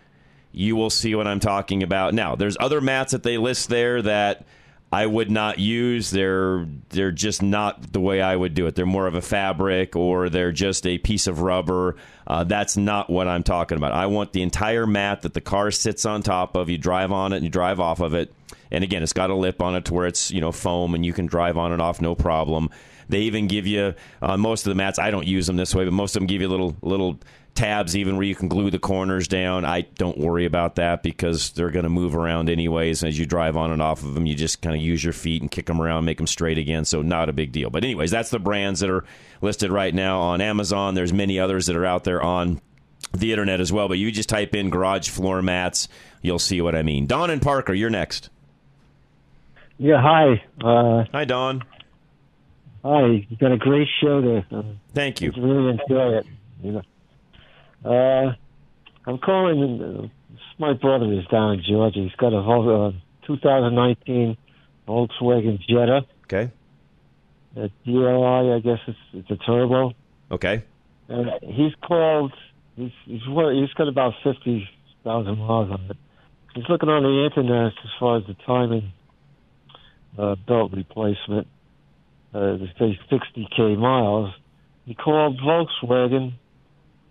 you 0.53 0.77
will 0.77 0.91
see 0.91 1.15
what 1.15 1.27
I'm 1.27 1.41
talking 1.41 1.83
about. 1.83 2.13
Now, 2.13 2.37
there's 2.37 2.59
other 2.61 2.83
mats 2.83 3.13
that 3.13 3.23
they 3.23 3.39
list 3.39 3.71
there 3.71 4.03
that 4.03 4.45
I 4.93 5.07
would 5.07 5.31
not 5.31 5.59
use. 5.59 6.11
They're 6.11 6.67
they're 6.91 7.13
just 7.13 7.43
not 7.43 7.93
the 7.95 8.01
way 8.01 8.21
I 8.21 8.37
would 8.37 8.53
do 8.53 8.67
it. 8.67 8.75
They're 8.75 8.85
more 8.85 9.07
of 9.07 9.15
a 9.15 9.23
fabric 9.23 9.97
or 9.97 10.29
they're 10.29 10.53
just 10.53 10.87
a 10.87 10.99
piece 10.99 11.27
of 11.27 11.41
rubber. 11.41 11.97
Uh, 12.27 12.45
that's 12.45 12.77
not 12.77 13.09
what 13.09 13.27
I'm 13.27 13.43
talking 13.43 13.79
about. 13.79 13.93
I 13.93 14.07
want 14.07 14.35
the 14.35 14.43
entire 14.43 14.87
mat 14.87 15.23
that 15.23 15.33
the 15.33 15.41
car 15.41 15.71
sits 15.71 16.05
on 16.05 16.23
top 16.23 16.57
of. 16.57 16.69
You 16.69 16.77
drive 16.77 17.11
on 17.11 17.33
it 17.33 17.37
and 17.37 17.45
you 17.45 17.51
drive 17.51 17.81
off 17.81 18.01
of 18.01 18.13
it. 18.13 18.35
And 18.71 18.85
again, 18.85 19.03
it's 19.03 19.15
got 19.15 19.31
a 19.31 19.35
lip 19.35 19.63
on 19.63 19.75
it 19.77 19.87
to 19.87 19.95
where 19.95 20.07
it's 20.07 20.31
you 20.31 20.43
know 20.43 20.53
foam 20.53 20.95
and 20.95 21.07
you 21.07 21.15
can 21.15 21.25
drive 21.25 21.57
on 21.57 21.73
and 21.73 21.81
off 21.81 22.03
no 22.03 22.15
problem. 22.15 22.69
They 23.09 23.21
even 23.23 23.47
give 23.47 23.67
you 23.67 23.95
uh, 24.21 24.37
most 24.37 24.67
of 24.67 24.71
the 24.71 24.75
mats. 24.75 24.99
I 24.99 25.11
don't 25.11 25.27
use 25.27 25.47
them 25.47 25.57
this 25.57 25.75
way, 25.75 25.85
but 25.85 25.95
most 25.95 26.17
of 26.17 26.21
them 26.21 26.27
give 26.27 26.43
you 26.43 26.49
little 26.49 26.77
little 26.83 27.19
tabs 27.55 27.97
even 27.97 28.17
where 28.17 28.25
you 28.25 28.35
can 28.35 28.49
glue 28.49 28.71
the 28.71 28.79
corners 28.79 29.29
down. 29.29 29.65
I 29.65 29.83
don't 29.83 30.19
worry 30.19 30.47
about 30.47 30.77
that 30.77 31.03
because 31.03 31.51
they're 31.51 31.71
going 31.71 31.85
to 31.85 31.91
move 31.91 32.17
around 32.17 32.49
anyways. 32.49 33.05
As 33.05 33.19
you 33.19 33.27
drive 33.27 33.57
on 33.57 33.71
and 33.71 33.83
off 33.83 34.03
of 34.03 34.15
them, 34.15 34.27
you 34.27 34.35
just 34.35 34.63
kind 34.63 34.75
of 34.75 34.83
use 34.83 35.05
your 35.05 35.13
feet 35.13 35.43
and 35.43 35.51
kick 35.51 35.67
them 35.67 35.81
around, 35.81 36.05
make 36.05 36.17
them 36.17 36.27
straight 36.27 36.59
again. 36.59 36.85
So 36.85 37.03
not 37.03 37.29
a 37.29 37.33
big 37.33 37.53
deal. 37.53 37.71
But 37.71 37.85
anyways, 37.85 38.11
that's 38.11 38.31
the 38.31 38.39
brands 38.39 38.81
that 38.81 38.91
are 38.91 39.05
listed 39.41 39.71
right 39.71 39.95
now 39.95 40.21
on 40.21 40.41
Amazon. 40.41 40.95
There's 40.95 41.13
many 41.13 41.39
others 41.39 41.67
that 41.67 41.77
are 41.77 41.87
out 41.87 42.05
there 42.05 42.23
on 42.23 42.61
the 43.13 43.33
internet 43.33 43.61
as 43.61 43.73
well. 43.73 43.89
But 43.89 43.99
you 43.99 44.11
just 44.11 44.29
type 44.29 44.55
in 44.55 44.71
garage 44.71 45.09
floor 45.09 45.43
mats, 45.43 45.89
you'll 46.23 46.39
see 46.39 46.61
what 46.61 46.75
I 46.75 46.83
mean. 46.83 47.07
Don 47.07 47.31
and 47.31 47.43
Parker, 47.43 47.75
you're 47.75 47.91
next. 47.91 48.31
Yeah, 49.79 50.01
hi. 50.01 50.43
Uh, 50.63 51.05
hi, 51.13 51.25
Don. 51.25 51.65
Hi, 52.85 53.27
you've 53.29 53.39
got 53.39 53.53
a 53.53 53.57
great 53.57 53.89
show 54.01 54.21
there. 54.21 54.47
Uh, 54.51 54.63
Thank 54.95 55.21
you. 55.21 55.33
I 55.37 55.41
really 55.41 55.71
enjoy 55.71 56.19
it. 56.19 56.27
You 56.63 56.73
know. 56.73 56.83
Uh, 57.85 58.33
I'm 59.07 59.19
calling. 59.19 59.83
Uh, 59.83 60.37
my 60.59 60.75
brother 60.75 61.13
is 61.13 61.27
down 61.27 61.55
in 61.55 61.63
Georgia. 61.69 62.01
He's 62.01 62.15
got 62.17 62.33
a 62.33 62.39
uh, 62.39 62.93
2019 63.27 64.37
Volkswagen 64.87 65.59
Jetta. 65.69 66.03
Okay. 66.25 66.51
A 67.57 67.71
GLI, 67.85 68.55
I 68.55 68.61
guess 68.61 68.79
it's, 68.87 68.99
it's 69.13 69.31
a 69.31 69.37
turbo. 69.37 69.93
Okay. 70.31 70.65
And 71.09 71.31
he's 71.43 71.73
called. 71.83 72.33
He's 72.77 72.93
he's, 73.05 73.21
he's 73.23 73.73
got 73.75 73.89
about 73.89 74.15
50,000 74.25 75.39
miles 75.39 75.71
on 75.71 75.87
it. 75.91 75.97
He's 76.55 76.65
looking 76.69 76.89
on 76.89 77.03
the 77.03 77.25
internet 77.25 77.73
as 77.85 77.91
far 77.99 78.19
as 78.19 78.25
the 78.27 78.35
timing 78.47 78.93
uh, 80.19 80.37
belt 80.47 80.73
replacement. 80.73 81.47
Uh, 82.35 82.57
they 82.57 82.73
say 82.79 82.99
60k 83.11 83.79
miles. 83.79 84.35
He 84.87 84.95
called 84.95 85.39
Volkswagen 85.39 86.35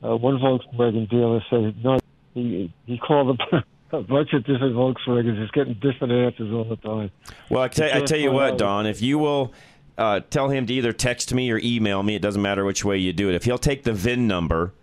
uh, 0.03 0.15
one 0.15 0.39
Volkswagen 0.39 1.09
dealer 1.09 1.43
said 1.49 1.83
no. 1.83 1.99
He 2.33 2.73
he 2.85 2.97
called 2.97 3.39
a, 3.51 3.65
a 3.97 4.01
bunch 4.01 4.33
of 4.33 4.45
different 4.45 4.75
Volkswagens. 4.75 5.39
He's 5.39 5.51
getting 5.51 5.73
different 5.75 6.13
answers 6.13 6.53
all 6.53 6.63
the 6.63 6.77
time. 6.77 7.11
Well, 7.49 7.63
I, 7.63 7.67
t- 7.67 7.91
I 7.91 8.01
tell 8.01 8.19
you 8.19 8.31
what, 8.31 8.57
Don, 8.57 8.85
if 8.85 9.01
you 9.01 9.19
will 9.19 9.53
uh, 9.97 10.21
tell 10.29 10.49
him 10.49 10.65
to 10.67 10.73
either 10.73 10.93
text 10.93 11.33
me 11.33 11.51
or 11.51 11.59
email 11.63 12.01
me, 12.01 12.15
it 12.15 12.21
doesn't 12.21 12.41
matter 12.41 12.65
which 12.65 12.83
way 12.83 12.97
you 12.97 13.13
do 13.13 13.29
it. 13.29 13.35
If 13.35 13.43
he'll 13.43 13.57
take 13.57 13.83
the 13.83 13.93
VIN 13.93 14.27
number 14.27 14.73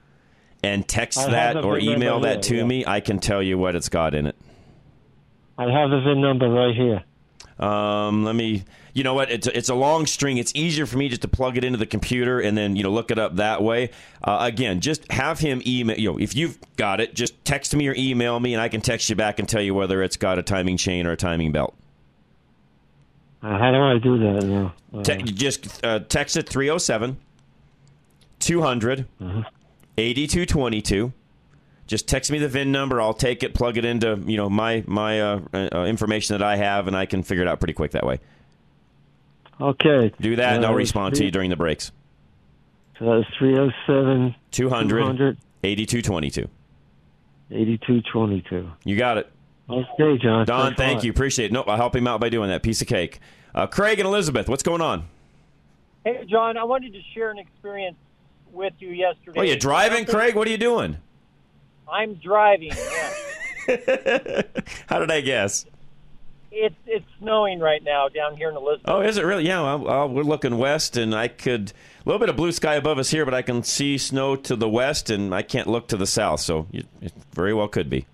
and 0.62 0.87
text 0.87 1.18
I 1.18 1.31
that 1.31 1.64
or 1.64 1.78
email 1.78 2.20
that 2.20 2.42
to 2.44 2.57
yeah. 2.57 2.64
me, 2.64 2.85
I 2.87 3.00
can 3.00 3.18
tell 3.18 3.42
you 3.42 3.59
what 3.59 3.74
it's 3.74 3.88
got 3.88 4.14
in 4.14 4.26
it. 4.26 4.37
I 5.57 5.64
have 5.64 5.90
the 5.90 6.00
VIN 6.00 6.20
number 6.20 6.48
right 6.48 6.74
here. 6.74 7.02
Um, 7.59 8.25
let 8.25 8.35
me. 8.35 8.64
You 8.94 9.05
know 9.05 9.14
what? 9.14 9.31
It's 9.31 9.47
a, 9.47 9.57
it's 9.57 9.68
a 9.68 9.75
long 9.75 10.07
string. 10.07 10.38
It's 10.38 10.53
easier 10.55 10.87
for 10.87 10.97
me 10.97 11.09
just 11.09 11.23
to 11.23 11.29
plug 11.29 11.57
it 11.57 11.64
into 11.64 11.79
the 11.79 11.87
computer 11.87 12.40
and 12.40 12.57
then 12.59 12.75
you 12.75 12.83
know 12.83 12.90
look 12.90 13.11
it 13.11 13.18
up 13.18 13.37
that 13.37 13.62
way. 13.62 13.90
Uh, 14.25 14.38
again, 14.40 14.81
just 14.81 15.11
have 15.12 15.38
him 15.38 15.62
email. 15.66 15.97
You 15.99 16.12
know, 16.12 16.18
if 16.18 16.35
you've 16.35 16.59
got 16.77 17.01
it, 17.01 17.14
just 17.14 17.44
text 17.44 17.75
me 17.75 17.87
or 17.88 17.94
email 17.97 18.40
me, 18.40 18.55
and 18.55 18.61
I 18.61 18.68
can 18.68 18.81
text 18.81 19.09
you 19.09 19.16
back 19.16 19.38
and 19.38 19.49
tell 19.49 19.62
you 19.62 19.75
whether 19.75 20.03
it's 20.03 20.16
got 20.16 20.38
a 20.38 20.42
timing 20.42 20.77
chain 20.77 21.07
or 21.07 21.12
a 21.12 21.16
timing 21.16 21.53
belt. 21.53 21.75
Uh, 23.42 23.57
how 23.57 23.71
do 23.71 23.79
I 23.79 23.99
do 23.99 24.18
that 24.18 24.47
now? 24.47 24.75
Uh, 24.92 25.03
Te- 25.03 25.23
just 25.23 25.85
uh, 25.85 26.01
text 26.01 26.37
it 26.37 26.49
307 26.49 27.18
200 28.40 29.07
8222. 29.97 31.12
Just 31.88 32.07
text 32.07 32.31
me 32.31 32.38
the 32.38 32.48
VIN 32.48 32.70
number. 32.70 33.01
I'll 33.01 33.14
take 33.14 33.42
it, 33.42 33.55
plug 33.55 33.77
it 33.79 33.85
into 33.85 34.20
you 34.27 34.37
know 34.37 34.48
my 34.48 34.85
my 34.87 35.20
uh, 35.20 35.40
uh, 35.53 35.85
information 35.87 36.38
that 36.38 36.44
I 36.46 36.55
have, 36.57 36.87
and 36.87 36.96
I 36.96 37.07
can 37.07 37.22
figure 37.24 37.42
it 37.42 37.48
out 37.48 37.59
pretty 37.59 37.72
quick 37.72 37.90
that 37.92 38.07
way. 38.07 38.20
okay. 39.61 40.12
Do 40.20 40.37
that, 40.37 40.55
and 40.57 40.64
Uh, 40.64 40.68
I'll 40.68 40.74
respond 40.74 41.16
to 41.16 41.24
you 41.24 41.31
during 41.33 41.51
the 41.51 41.57
breaks. 41.57 41.90
So 42.98 43.05
that's 43.07 43.29
307 43.38 44.35
200 44.51 44.98
200 45.01 45.37
8222. 45.64 46.48
8222. 47.51 48.70
You 48.85 48.96
got 48.96 49.18
it. 49.18 49.31
Okay, 49.70 50.18
John. 50.18 50.46
Don, 50.46 50.74
thank 50.74 51.05
you. 51.05 51.11
Appreciate 51.11 51.46
it. 51.46 51.53
Nope, 51.53 51.68
I'll 51.68 51.77
help 51.77 51.94
him 51.96 52.07
out 52.07 52.20
by 52.20 52.29
doing 52.29 52.48
that. 52.51 52.62
Piece 52.62 52.81
of 52.83 52.88
cake. 52.88 53.20
Uh, 53.55 53.66
Craig 53.66 53.98
and 53.98 54.07
Elizabeth, 54.07 54.48
what's 54.48 54.62
going 54.62 54.81
on? 54.81 55.09
Hey, 56.05 56.24
John, 56.29 56.57
I 56.57 56.64
wanted 56.64 56.92
to 56.92 57.01
share 57.14 57.31
an 57.31 57.38
experience 57.38 57.96
with 58.53 58.72
you 58.79 58.90
yesterday. 58.90 59.40
Oh, 59.40 59.42
you 59.42 59.57
driving, 59.57 60.05
Craig? 60.07 60.35
What 60.37 60.46
are 60.46 60.51
you 60.51 60.59
doing? 60.59 60.98
I'm 61.90 62.14
driving. 62.14 62.72
Yeah. 63.68 64.42
How 64.87 64.98
did 64.98 65.11
I 65.11 65.20
guess? 65.20 65.66
it's 66.51 66.74
it's 66.87 67.05
snowing 67.18 67.61
right 67.61 67.83
now 67.85 68.09
down 68.09 68.35
here 68.37 68.48
in 68.48 68.57
Elizabeth. 68.57 68.88
Oh, 68.88 69.03
is 69.03 69.18
it 69.18 69.24
really? 69.27 69.46
Yeah, 69.46 69.74
well, 69.74 70.09
we're 70.09 70.22
looking 70.22 70.57
west, 70.57 70.96
and 70.96 71.14
I 71.14 71.29
could 71.29 71.70
a 71.70 72.09
little 72.09 72.18
bit 72.18 72.31
of 72.31 72.37
blue 72.37 72.53
sky 72.53 72.77
above 72.77 72.98
us 72.98 73.11
here, 73.11 73.27
but 73.27 73.35
I 73.35 73.42
can 73.42 73.62
see 73.62 73.98
snow 73.98 74.37
to 74.37 74.57
the 74.57 74.68
west, 74.68 75.11
and 75.11 75.35
I 75.35 75.42
can't 75.42 75.66
look 75.66 75.88
to 75.88 75.98
the 75.98 76.07
south, 76.07 76.40
so 76.40 76.66
you, 76.70 76.85
it 77.03 77.12
very 77.33 77.53
well 77.53 77.68
could 77.68 77.90
be. 77.90 78.07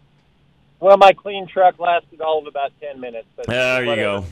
Well, 0.81 0.97
my 0.97 1.13
clean 1.13 1.47
truck 1.47 1.79
lasted 1.79 2.21
all 2.21 2.41
of 2.41 2.47
about 2.49 2.73
ten 2.81 3.01
minutes. 3.01 3.29
But 3.37 3.47
There 3.47 3.85
you 3.85 3.95
go. 3.95 4.25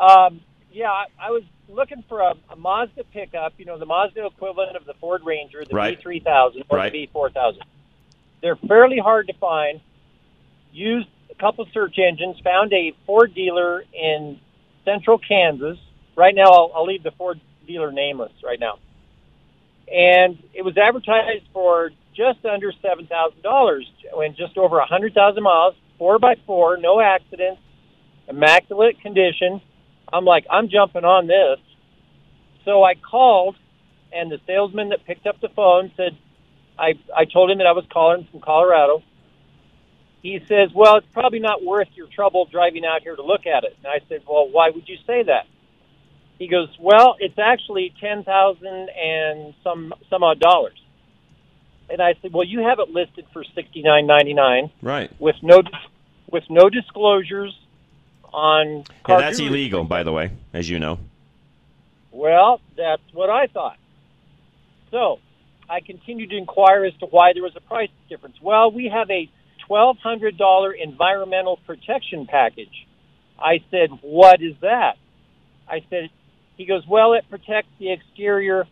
Um, 0.00 0.40
yeah, 0.72 0.90
I, 0.90 1.06
I 1.20 1.30
was 1.30 1.44
looking 1.68 2.02
for 2.08 2.20
a, 2.20 2.34
a 2.50 2.56
Mazda 2.56 3.04
pickup. 3.12 3.54
You 3.58 3.66
know, 3.66 3.78
the 3.78 3.86
Mazda 3.86 4.26
equivalent 4.26 4.76
of 4.76 4.84
the 4.84 4.94
Ford 4.94 5.22
Ranger, 5.24 5.64
the 5.64 5.74
Right. 5.76 6.00
B3000 6.02 6.64
or 6.68 6.76
Right. 6.76 6.92
the 6.92 7.08
B4000. 7.14 7.58
They're 8.42 8.56
fairly 8.56 8.98
hard 8.98 9.26
to 9.28 9.32
find. 9.34 9.80
Used 10.72 11.08
a 11.30 11.34
couple 11.34 11.66
search 11.72 11.98
engines. 11.98 12.36
Found 12.44 12.72
a 12.72 12.94
Ford 13.06 13.34
dealer 13.34 13.84
in 13.92 14.38
Central 14.84 15.18
Kansas. 15.18 15.78
Right 16.16 16.34
now, 16.34 16.50
I'll, 16.50 16.72
I'll 16.74 16.86
leave 16.86 17.02
the 17.02 17.12
Ford 17.12 17.40
dealer 17.66 17.92
nameless 17.92 18.32
right 18.44 18.60
now. 18.60 18.78
And 19.92 20.38
it 20.52 20.62
was 20.62 20.76
advertised 20.76 21.44
for 21.52 21.90
just 22.14 22.44
under 22.44 22.72
seven 22.82 23.06
thousand 23.06 23.42
dollars, 23.42 23.90
and 24.16 24.36
just 24.36 24.58
over 24.58 24.78
a 24.78 24.86
hundred 24.86 25.14
thousand 25.14 25.42
miles, 25.42 25.74
four 25.98 26.18
by 26.18 26.34
four, 26.46 26.76
no 26.76 27.00
accidents, 27.00 27.60
immaculate 28.28 29.00
condition. 29.00 29.62
I'm 30.12 30.24
like, 30.24 30.46
I'm 30.50 30.68
jumping 30.68 31.04
on 31.04 31.26
this. 31.26 31.58
So 32.64 32.82
I 32.82 32.94
called, 32.96 33.56
and 34.12 34.30
the 34.30 34.40
salesman 34.46 34.90
that 34.90 35.06
picked 35.06 35.26
up 35.26 35.40
the 35.40 35.48
phone 35.54 35.92
said, 35.96 36.18
I, 36.78 36.94
I 37.16 37.24
told 37.24 37.50
him 37.50 37.58
that 37.58 37.66
I 37.66 37.72
was 37.72 37.84
calling 37.92 38.26
from 38.30 38.40
Colorado. 38.40 39.02
He 40.22 40.38
says, 40.48 40.70
Well, 40.74 40.96
it's 40.96 41.06
probably 41.12 41.40
not 41.40 41.64
worth 41.64 41.88
your 41.94 42.06
trouble 42.08 42.46
driving 42.50 42.84
out 42.84 43.02
here 43.02 43.16
to 43.16 43.22
look 43.22 43.46
at 43.46 43.64
it. 43.64 43.76
And 43.78 43.86
I 43.86 44.00
said, 44.08 44.22
Well, 44.28 44.48
why 44.50 44.70
would 44.70 44.88
you 44.88 44.96
say 45.06 45.22
that? 45.24 45.46
He 46.38 46.48
goes, 46.48 46.68
Well, 46.80 47.16
it's 47.18 47.38
actually 47.38 47.92
ten 48.00 48.24
thousand 48.24 48.90
and 48.90 49.54
some 49.64 49.94
some 50.08 50.22
odd 50.22 50.38
dollars. 50.40 50.80
And 51.90 52.02
I 52.02 52.14
said, 52.20 52.32
Well, 52.32 52.44
you 52.44 52.60
have 52.60 52.78
it 52.80 52.90
listed 52.90 53.26
for 53.32 53.44
sixty 53.54 53.82
nine 53.82 54.06
ninety 54.06 54.34
nine 54.34 54.70
Right. 54.82 55.10
with 55.18 55.36
no 55.42 55.62
with 56.30 56.44
no 56.50 56.68
disclosures 56.68 57.56
on 58.32 58.84
Yeah, 59.08 59.18
that's 59.18 59.38
illegal, 59.40 59.84
by 59.84 60.02
the 60.02 60.12
way, 60.12 60.30
as 60.52 60.68
you 60.68 60.78
know. 60.78 60.98
Well, 62.12 62.60
that's 62.76 63.02
what 63.12 63.30
I 63.30 63.46
thought. 63.46 63.76
So 64.90 65.18
I 65.68 65.80
continued 65.80 66.30
to 66.30 66.36
inquire 66.36 66.84
as 66.84 66.94
to 67.00 67.06
why 67.06 67.32
there 67.34 67.42
was 67.42 67.56
a 67.56 67.60
price 67.60 67.90
difference. 68.08 68.36
Well, 68.42 68.70
we 68.70 68.90
have 68.92 69.10
a 69.10 69.30
$1,200 69.70 70.70
environmental 70.82 71.58
protection 71.66 72.26
package. 72.26 72.86
I 73.38 73.58
said, 73.70 73.90
What 74.02 74.40
is 74.42 74.54
that? 74.62 74.96
I 75.68 75.80
said, 75.90 76.10
He 76.56 76.66
goes, 76.66 76.82
Well, 76.88 77.12
it 77.12 77.24
protects 77.28 77.70
the 77.78 77.92
exterior 77.92 78.64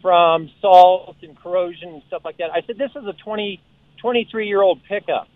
from 0.00 0.50
salt 0.60 1.16
and 1.22 1.36
corrosion 1.36 1.88
and 1.94 2.02
stuff 2.06 2.22
like 2.24 2.38
that. 2.38 2.50
I 2.54 2.62
said, 2.66 2.78
This 2.78 2.90
is 2.90 3.06
a 3.06 3.14
20, 3.24 3.60
23 4.00 4.46
year 4.46 4.62
old 4.62 4.80
pickup. 4.88 5.26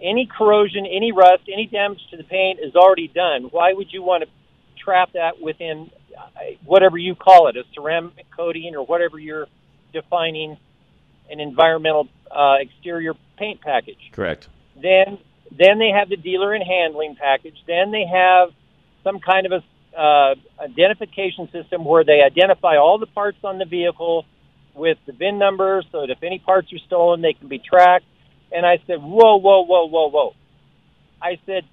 Any 0.00 0.28
corrosion, 0.36 0.84
any 0.84 1.12
rust, 1.12 1.44
any 1.52 1.66
damage 1.66 2.00
to 2.10 2.16
the 2.16 2.24
paint 2.24 2.58
is 2.62 2.74
already 2.74 3.08
done. 3.08 3.48
Why 3.50 3.72
would 3.72 3.92
you 3.92 4.02
want 4.02 4.24
to 4.24 4.28
trap 4.84 5.10
that 5.14 5.40
within 5.40 5.90
uh, 6.18 6.56
whatever 6.64 6.98
you 6.98 7.14
call 7.14 7.48
it, 7.48 7.56
a 7.56 7.62
ceramic 7.74 8.26
coating 8.36 8.74
or 8.74 8.84
whatever 8.84 9.18
you're 9.18 9.46
defining 9.92 10.56
an 11.30 11.40
environmental 11.40 12.08
uh, 12.30 12.56
exterior 12.60 13.14
paint 13.38 13.60
package? 13.60 14.10
Correct. 14.12 14.48
Then, 14.74 15.18
then 15.50 15.78
they 15.78 15.90
have 15.90 16.08
the 16.08 16.16
dealer 16.16 16.54
and 16.54 16.64
handling 16.64 17.16
package. 17.16 17.56
Then 17.66 17.90
they 17.90 18.04
have 18.06 18.50
some 19.04 19.18
kind 19.20 19.46
of 19.46 19.52
a 19.52 19.62
uh, 19.98 20.34
identification 20.58 21.50
system 21.52 21.84
where 21.84 22.04
they 22.04 22.22
identify 22.22 22.76
all 22.76 22.98
the 22.98 23.06
parts 23.06 23.38
on 23.44 23.58
the 23.58 23.66
vehicle 23.66 24.24
with 24.74 24.96
the 25.06 25.12
VIN 25.12 25.38
number, 25.38 25.82
so 25.92 26.00
that 26.00 26.10
if 26.10 26.22
any 26.22 26.38
parts 26.38 26.72
are 26.72 26.78
stolen, 26.86 27.20
they 27.20 27.34
can 27.34 27.48
be 27.48 27.58
tracked. 27.58 28.06
And 28.50 28.64
I 28.64 28.78
said, 28.86 29.02
whoa, 29.02 29.36
whoa, 29.36 29.64
whoa, 29.64 29.86
whoa, 29.86 30.08
whoa. 30.08 30.34
I 31.20 31.38
said, 31.44 31.64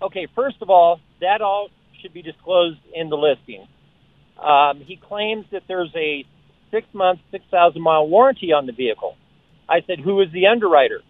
okay, 0.00 0.26
first 0.34 0.56
of 0.62 0.70
all, 0.70 1.00
that 1.20 1.42
all 1.42 1.68
should 2.00 2.14
be 2.14 2.22
disclosed 2.22 2.78
in 2.94 3.10
the 3.10 3.16
listing. 3.16 3.66
Um, 4.42 4.80
he 4.80 4.96
claims 4.96 5.46
that 5.52 5.62
there's 5.68 5.92
a 5.94 6.24
six 6.74 6.86
month, 6.92 7.20
6,000 7.30 7.80
mile 7.80 8.08
warranty 8.08 8.52
on 8.52 8.66
the 8.66 8.72
vehicle. 8.72 9.16
I 9.68 9.80
said, 9.86 10.00
who 10.00 10.20
is 10.20 10.32
the 10.32 10.48
underwriter? 10.48 11.00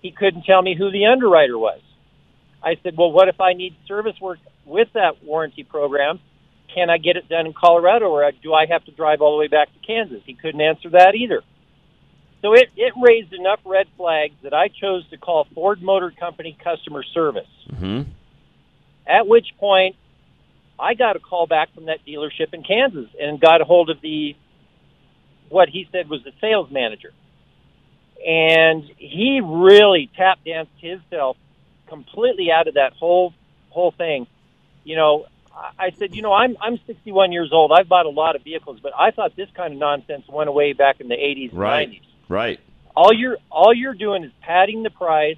He 0.00 0.10
couldn't 0.10 0.44
tell 0.44 0.62
me 0.62 0.74
who 0.76 0.90
the 0.90 1.06
underwriter 1.06 1.58
was. 1.58 1.80
I 2.62 2.76
said, 2.82 2.94
well, 2.96 3.12
what 3.12 3.28
if 3.28 3.40
I 3.40 3.52
need 3.52 3.76
service 3.86 4.16
work 4.20 4.38
with 4.64 4.88
that 4.94 5.22
warranty 5.22 5.62
program? 5.62 6.20
Can 6.74 6.88
I 6.88 6.98
get 6.98 7.16
it 7.16 7.28
done 7.28 7.46
in 7.46 7.52
Colorado 7.52 8.06
or 8.06 8.30
do 8.42 8.54
I 8.54 8.66
have 8.66 8.84
to 8.86 8.92
drive 8.92 9.20
all 9.20 9.36
the 9.36 9.38
way 9.38 9.48
back 9.48 9.68
to 9.68 9.86
Kansas? 9.86 10.22
He 10.24 10.34
couldn't 10.34 10.60
answer 10.60 10.90
that 10.90 11.14
either. 11.14 11.42
So 12.42 12.54
it, 12.54 12.68
it 12.76 12.92
raised 13.00 13.32
enough 13.32 13.60
red 13.64 13.86
flags 13.96 14.34
that 14.42 14.52
I 14.52 14.68
chose 14.68 15.08
to 15.10 15.16
call 15.18 15.46
Ford 15.54 15.82
Motor 15.82 16.12
Company 16.18 16.56
customer 16.62 17.02
service. 17.02 17.48
hmm 17.70 18.02
At 19.06 19.26
which 19.26 19.46
point, 19.58 19.96
I 20.78 20.94
got 20.94 21.16
a 21.16 21.20
call 21.20 21.46
back 21.46 21.74
from 21.74 21.86
that 21.86 22.00
dealership 22.06 22.52
in 22.52 22.62
Kansas 22.64 23.08
and 23.20 23.40
got 23.40 23.60
a 23.60 23.64
hold 23.64 23.90
of 23.90 24.00
the 24.00 24.34
what 25.54 25.68
he 25.68 25.88
said 25.92 26.08
was 26.10 26.22
the 26.24 26.32
sales 26.40 26.68
manager, 26.70 27.12
and 28.26 28.82
he 28.96 29.40
really 29.44 30.10
tap 30.16 30.38
danced 30.44 30.72
himself 30.78 31.36
completely 31.88 32.50
out 32.50 32.66
of 32.68 32.74
that 32.74 32.92
whole 32.94 33.32
whole 33.70 33.92
thing. 33.92 34.26
You 34.84 34.96
know, 34.96 35.26
I 35.78 35.90
said, 35.98 36.14
you 36.14 36.22
know, 36.22 36.32
I'm 36.32 36.56
I'm 36.60 36.78
61 36.86 37.32
years 37.32 37.50
old. 37.52 37.72
I've 37.72 37.88
bought 37.88 38.06
a 38.06 38.10
lot 38.10 38.36
of 38.36 38.42
vehicles, 38.42 38.80
but 38.82 38.92
I 38.98 39.10
thought 39.12 39.36
this 39.36 39.48
kind 39.54 39.72
of 39.72 39.78
nonsense 39.78 40.24
went 40.28 40.48
away 40.48 40.72
back 40.72 41.00
in 41.00 41.08
the 41.08 41.14
80s 41.14 41.50
and 41.50 41.58
Right. 41.58 41.88
90s. 41.90 42.00
Right. 42.28 42.60
All 42.96 43.12
you're 43.12 43.38
all 43.50 43.72
you're 43.74 43.94
doing 43.94 44.24
is 44.24 44.32
padding 44.40 44.82
the 44.82 44.90
price 44.90 45.36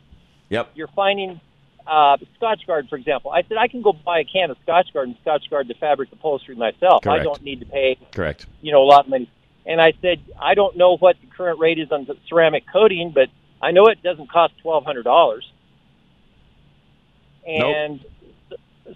Yep. 0.48 0.70
you're 0.76 0.88
finding 0.88 1.40
uh, 1.88 2.16
Scotchgard, 2.40 2.88
for 2.88 2.96
example. 2.96 3.30
I 3.32 3.42
said 3.42 3.56
I 3.58 3.68
can 3.68 3.82
go 3.82 3.92
buy 3.92 4.20
a 4.20 4.24
can 4.24 4.50
of 4.50 4.56
Scotchgard 4.66 5.04
and 5.04 5.16
Scotchgard 5.24 5.66
the 5.68 5.74
fabric 5.74 6.10
upholstery 6.12 6.54
myself. 6.56 7.06
I 7.06 7.18
don't 7.22 7.42
need 7.42 7.60
to 7.60 7.66
pay, 7.66 7.96
Correct. 8.12 8.46
you 8.60 8.72
know, 8.72 8.82
a 8.82 8.84
lot 8.86 9.04
of 9.04 9.10
money. 9.10 9.28
And 9.66 9.80
I 9.80 9.92
said 10.00 10.20
I 10.40 10.54
don't 10.54 10.76
know 10.76 10.96
what 10.96 11.16
the 11.20 11.26
current 11.36 11.58
rate 11.58 11.78
is 11.78 11.90
on 11.90 12.04
the 12.04 12.16
ceramic 12.28 12.64
coating, 12.72 13.12
but 13.14 13.28
I 13.60 13.72
know 13.72 13.86
it 13.86 14.02
doesn't 14.02 14.30
cost 14.30 14.54
twelve 14.62 14.84
hundred 14.84 15.02
dollars. 15.04 15.50
And 17.46 18.00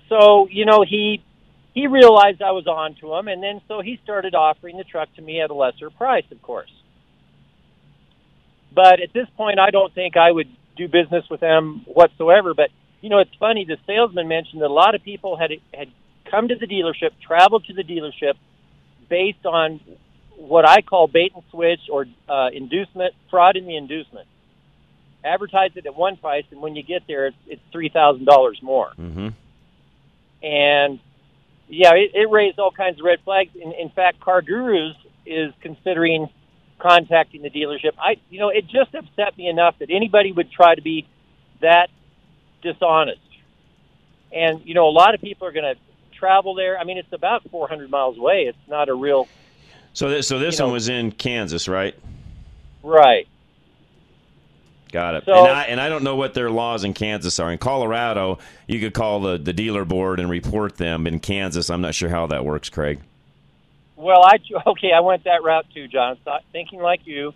so, 0.09 0.49
you 0.51 0.65
know, 0.65 0.85
he 0.89 1.23
he 1.73 1.87
realized 1.87 2.43
I 2.43 2.53
was 2.53 2.67
on 2.67 2.95
to 3.01 3.15
him, 3.15 3.29
and 3.29 3.43
then 3.43 3.61
so 3.69 3.81
he 3.81 3.99
started 4.03 4.35
offering 4.35 4.77
the 4.77 4.85
truck 4.85 5.13
to 5.17 5.23
me 5.23 5.41
at 5.41 5.51
a 5.51 5.55
lesser 5.55 5.91
price, 5.91 6.25
of 6.31 6.43
course. 6.43 6.71
But 8.75 9.01
at 9.01 9.13
this 9.13 9.27
point, 9.37 9.59
I 9.59 9.71
don't 9.71 9.93
think 9.95 10.17
I 10.17 10.31
would 10.31 10.49
do 10.77 10.89
business 10.89 11.25
with 11.31 11.41
them 11.41 11.83
whatsoever. 11.87 12.55
But 12.55 12.71
you 13.01 13.09
know, 13.09 13.19
it's 13.19 13.35
funny. 13.39 13.65
The 13.65 13.79
salesman 13.87 14.29
mentioned 14.29 14.63
that 14.63 14.69
a 14.69 14.73
lot 14.73 14.95
of 14.95 15.03
people 15.03 15.37
had 15.37 15.51
had 15.73 15.89
come 16.31 16.49
to 16.49 16.57
the 16.57 16.67
dealership, 16.67 17.11
traveled 17.25 17.65
to 17.67 17.73
the 17.73 17.83
dealership, 17.85 18.35
based 19.09 19.47
on 19.47 19.81
what 20.41 20.67
I 20.69 20.81
call 20.81 21.07
bait 21.07 21.33
and 21.35 21.45
switch 21.51 21.81
or 21.91 22.07
uh, 22.29 22.49
inducement, 22.53 23.15
fraud 23.31 23.57
in 23.57 23.67
the 23.67 23.77
inducement. 23.77 24.27
Advertise 25.23 25.73
it 25.75 25.85
at 25.85 25.95
one 25.95 26.17
price, 26.17 26.45
and 26.51 26.63
when 26.63 26.75
you 26.75 26.83
get 26.83 27.03
there, 27.07 27.27
it's, 27.27 27.37
it's 27.47 27.63
three 27.73 27.91
thousand 27.91 28.25
dollars 28.25 28.59
more. 28.63 28.91
hmm 28.97 29.29
and 30.43 30.99
yeah, 31.69 31.93
it, 31.95 32.13
it 32.15 32.31
raised 32.31 32.59
all 32.59 32.71
kinds 32.73 32.99
of 32.99 33.05
red 33.05 33.19
flags. 33.25 33.51
In, 33.55 33.73
in 33.73 33.91
fact, 33.91 34.21
CarGurus 34.21 34.95
is 35.27 35.53
considering 35.61 36.29
contacting 36.79 37.43
the 37.43 37.51
dealership. 37.51 37.93
I, 37.99 38.17
you 38.31 38.41
know, 38.41 38.49
it 38.49 38.65
just 38.67 38.95
upset 38.95 39.37
me 39.37 39.49
enough 39.49 39.79
that 39.81 39.91
anybody 39.91 40.33
would 40.33 40.51
try 40.51 40.75
to 40.75 40.81
be 40.81 41.07
that 41.61 41.89
dishonest. 42.63 43.21
And 44.33 44.63
you 44.65 44.73
know, 44.75 44.89
a 44.89 44.91
lot 44.91 45.15
of 45.15 45.21
people 45.21 45.47
are 45.47 45.53
going 45.53 45.75
to 45.75 45.81
travel 46.19 46.55
there. 46.55 46.79
I 46.79 46.85
mean, 46.85 46.97
it's 46.99 47.13
about 47.13 47.49
400 47.51 47.91
miles 47.91 48.17
away. 48.17 48.47
It's 48.49 48.69
not 48.69 48.89
a 48.89 48.95
real. 48.95 49.29
So 49.93 50.09
this, 50.09 50.29
so 50.29 50.39
this 50.39 50.55
You 50.55 50.61
know- 50.61 50.67
one 50.67 50.75
was 50.75 50.89
in 50.89 51.13
Kansas, 51.13 51.69
right? 51.69 51.95
Right. 52.83 53.27
Got 54.93 55.15
it. 55.17 55.25
So- 55.25 55.33
and, 55.35 55.49
I, 55.57 55.63
and 55.65 55.81
I 55.81 55.89
don't 55.89 56.03
know 56.03 56.17
what 56.17 56.35
their 56.35 56.51
laws 56.51 56.85
in 56.85 56.95
Kansas 56.95 57.39
are. 57.39 57.51
In 57.53 57.59
Colorado, 57.59 58.39
you 58.67 58.81
could 58.81 58.95
call 58.95 59.21
the, 59.21 59.39
the 59.39 59.53
dealer 59.53 59.85
board 59.85 60.19
and 60.21 60.29
report 60.31 60.77
them. 60.77 61.07
In 61.07 61.21
Kansas, 61.21 61.71
I'm 61.71 61.81
not 61.81 61.95
sure 61.95 62.09
how 62.09 62.27
that 62.29 62.45
works, 62.45 62.69
Craig. 62.69 63.01
Well, 63.97 64.23
I 64.25 64.39
okay, 64.67 64.93
I 64.97 65.01
went 65.01 65.25
that 65.25 65.43
route 65.43 65.67
too, 65.75 65.87
John. 65.87 66.17
Thinking 66.53 66.81
like 66.81 67.03
you, 67.05 67.35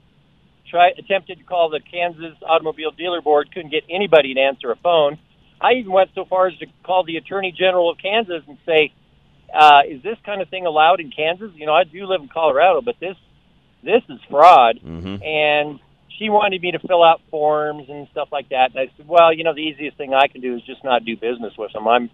try 0.71 0.89
attempted 0.97 1.39
to 1.39 1.45
call 1.45 1.69
the 1.69 1.81
Kansas 1.81 2.35
Automobile 2.43 2.91
Dealer 2.91 3.21
Board, 3.21 3.53
couldn't 3.53 3.71
get 3.71 3.85
anybody 3.91 4.33
to 4.35 4.41
answer 4.41 4.71
a 4.71 4.77
phone. 4.77 5.19
I 5.61 5.75
even 5.75 5.93
went 5.93 6.11
so 6.15 6.25
far 6.25 6.47
as 6.49 6.57
to 6.59 6.67
call 6.83 7.05
the 7.05 7.19
Attorney 7.19 7.53
General 7.53 7.91
of 7.91 7.99
Kansas 7.99 8.43
and 8.49 8.57
say, 8.67 8.93
uh, 9.55 9.83
"Is 9.89 10.03
this 10.03 10.19
kind 10.25 10.43
of 10.43 10.49
thing 10.49 10.67
allowed 10.67 11.01
in 11.01 11.11
Kansas?" 11.11 11.51
You 11.55 11.67
know, 11.67 11.75
I 11.75 11.85
do 11.85 12.07
live 12.07 12.21
in 12.21 12.29
Colorado, 12.29 12.81
but 12.81 12.97
this 13.01 13.17
this 13.83 14.03
is 14.09 14.19
fraud. 14.31 14.81
Mm-hmm. 14.85 15.23
And 15.23 15.81
she 16.19 16.31
wanted 16.31 16.63
me 16.63 16.73
to 16.73 16.79
fill 16.79 17.03
out 17.03 17.21
forms 17.31 17.89
and 17.89 18.09
stuff 18.13 18.29
like 18.33 18.49
that. 18.51 18.71
And 18.71 18.79
I 18.79 18.93
said, 18.97 19.07
"Well, 19.09 19.33
you 19.33 19.45
know, 19.45 19.55
the 19.55 19.63
easiest 19.63 19.97
thing 19.97 20.15
I 20.15 20.27
can 20.29 20.41
do 20.41 20.55
is 20.57 20.63
just 20.63 20.83
not 20.85 21.05
do 21.05 21.17
business 21.17 21.55
with 21.57 21.73
them." 21.73 21.87
I'm, 21.89 22.11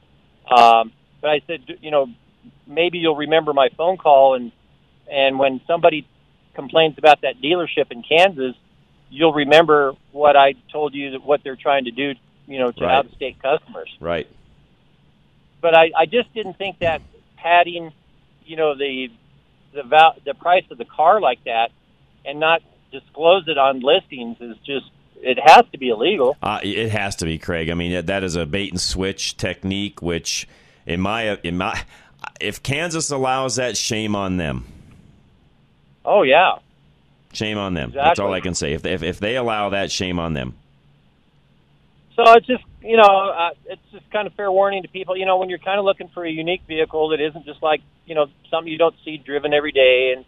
um, 0.50 0.92
but 1.20 1.30
I 1.30 1.40
said, 1.46 1.62
you 1.80 1.90
know, 1.90 2.06
maybe 2.66 2.98
you'll 2.98 3.16
remember 3.16 3.52
my 3.52 3.68
phone 3.76 3.96
call 3.96 4.34
and 4.34 4.52
and 5.10 5.38
when 5.38 5.60
somebody 5.66 6.06
complains 6.54 6.96
about 6.98 7.22
that 7.22 7.40
dealership 7.42 7.90
in 7.90 8.02
Kansas, 8.02 8.54
you'll 9.10 9.32
remember 9.32 9.92
what 10.12 10.36
I 10.36 10.54
told 10.72 10.94
you 10.94 11.12
that 11.12 11.24
what 11.24 11.42
they're 11.42 11.56
trying 11.56 11.84
to 11.86 11.90
do, 11.90 12.14
you 12.46 12.58
know, 12.58 12.70
to 12.70 12.84
Right. 12.84 12.94
out 12.94 13.06
of 13.06 13.12
state 13.12 13.42
customers. 13.42 13.90
Right. 14.00 14.28
But 15.60 15.76
I, 15.76 15.90
I 15.96 16.06
just 16.06 16.32
didn't 16.32 16.56
think 16.58 16.78
that 16.78 17.02
padding, 17.42 17.92
you 18.44 18.56
know, 18.56 18.76
the 18.76 19.08
the 19.72 19.82
val- 19.82 20.16
the 20.24 20.34
price 20.34 20.64
of 20.70 20.78
the 20.78 20.84
car 20.84 21.20
like 21.20 21.42
that 21.44 21.70
and 22.24 22.40
not 22.40 22.62
disclose 22.90 23.46
it 23.46 23.56
on 23.56 23.80
listings 23.80 24.36
is 24.40 24.56
just 24.66 24.86
it 25.22 25.38
has 25.38 25.64
to 25.72 25.78
be 25.78 25.90
illegal. 25.90 26.36
Uh, 26.42 26.60
it 26.62 26.90
has 26.90 27.16
to 27.16 27.24
be, 27.24 27.38
Craig. 27.38 27.70
I 27.70 27.74
mean, 27.74 28.06
that 28.06 28.24
is 28.24 28.36
a 28.36 28.46
bait 28.46 28.70
and 28.70 28.80
switch 28.80 29.36
technique, 29.36 30.00
which, 30.02 30.48
in 30.86 31.00
my 31.00 31.38
in 31.42 31.58
my, 31.58 31.82
if 32.40 32.62
Kansas 32.62 33.10
allows 33.10 33.56
that, 33.56 33.76
shame 33.76 34.16
on 34.16 34.36
them. 34.36 34.64
Oh 36.04 36.22
yeah. 36.22 36.58
Shame 37.32 37.58
on 37.58 37.74
them. 37.74 37.92
That's 37.94 38.18
all 38.18 38.32
I 38.32 38.40
can 38.40 38.54
say. 38.54 38.72
If 38.72 38.82
they, 38.82 38.92
if, 38.92 39.02
if 39.04 39.20
they 39.20 39.36
allow 39.36 39.68
that, 39.68 39.92
shame 39.92 40.18
on 40.18 40.34
them. 40.34 40.54
So 42.16 42.24
it's 42.32 42.46
just 42.46 42.64
you 42.82 42.96
know 42.96 43.02
uh, 43.02 43.50
it's 43.66 43.82
just 43.92 44.10
kind 44.10 44.26
of 44.26 44.34
fair 44.34 44.50
warning 44.50 44.82
to 44.82 44.88
people. 44.88 45.16
You 45.16 45.26
know 45.26 45.38
when 45.38 45.48
you're 45.50 45.58
kind 45.58 45.78
of 45.78 45.84
looking 45.84 46.08
for 46.08 46.24
a 46.24 46.30
unique 46.30 46.62
vehicle 46.66 47.10
that 47.10 47.20
isn't 47.20 47.44
just 47.44 47.62
like 47.62 47.80
you 48.06 48.14
know 48.14 48.26
something 48.50 48.70
you 48.70 48.78
don't 48.78 48.94
see 49.04 49.16
driven 49.16 49.52
every 49.52 49.72
day 49.72 50.14
and 50.16 50.24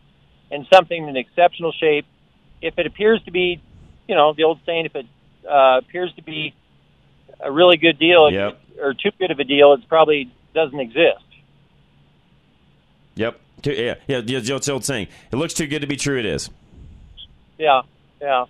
and 0.51 0.67
something 0.73 1.09
in 1.09 1.17
exceptional 1.17 1.73
shape. 1.73 2.07
If 2.61 2.79
it 2.79 2.87
appears 2.87 3.23
to 3.25 3.31
be, 3.33 3.61
you 4.07 4.15
know, 4.15 4.35
the 4.35 4.45
old 4.45 4.61
saying, 4.67 4.87
if 4.87 4.95
it 4.95 5.07
uh, 5.51 5.79
appears 5.79 6.13
to 6.15 6.23
be 6.23 6.55
a 7.41 7.51
really 7.51 7.77
good 7.77 7.99
deal 7.99 8.31
Yep. 8.31 8.61
or 8.81 8.95
too 8.95 9.11
good 9.19 9.31
of 9.31 9.39
a 9.41 9.45
deal, 9.45 9.73
it 9.73 9.81
probably 9.89 10.31
doesn't 10.55 10.79
exist. 10.79 11.25
Yep. 13.15 13.41
Yeah. 13.65 13.95
Yeah. 14.07 14.21
the 14.21 14.71
old 14.73 14.85
saying. 14.85 15.09
It 15.33 15.37
looks 15.37 15.55
too 15.55 15.67
good 15.67 15.81
to 15.81 15.87
be 15.87 15.97
true. 15.97 16.19
It 16.19 16.27
is. 16.27 16.51
Yeah, 17.59 17.83
yeah. 18.21 18.47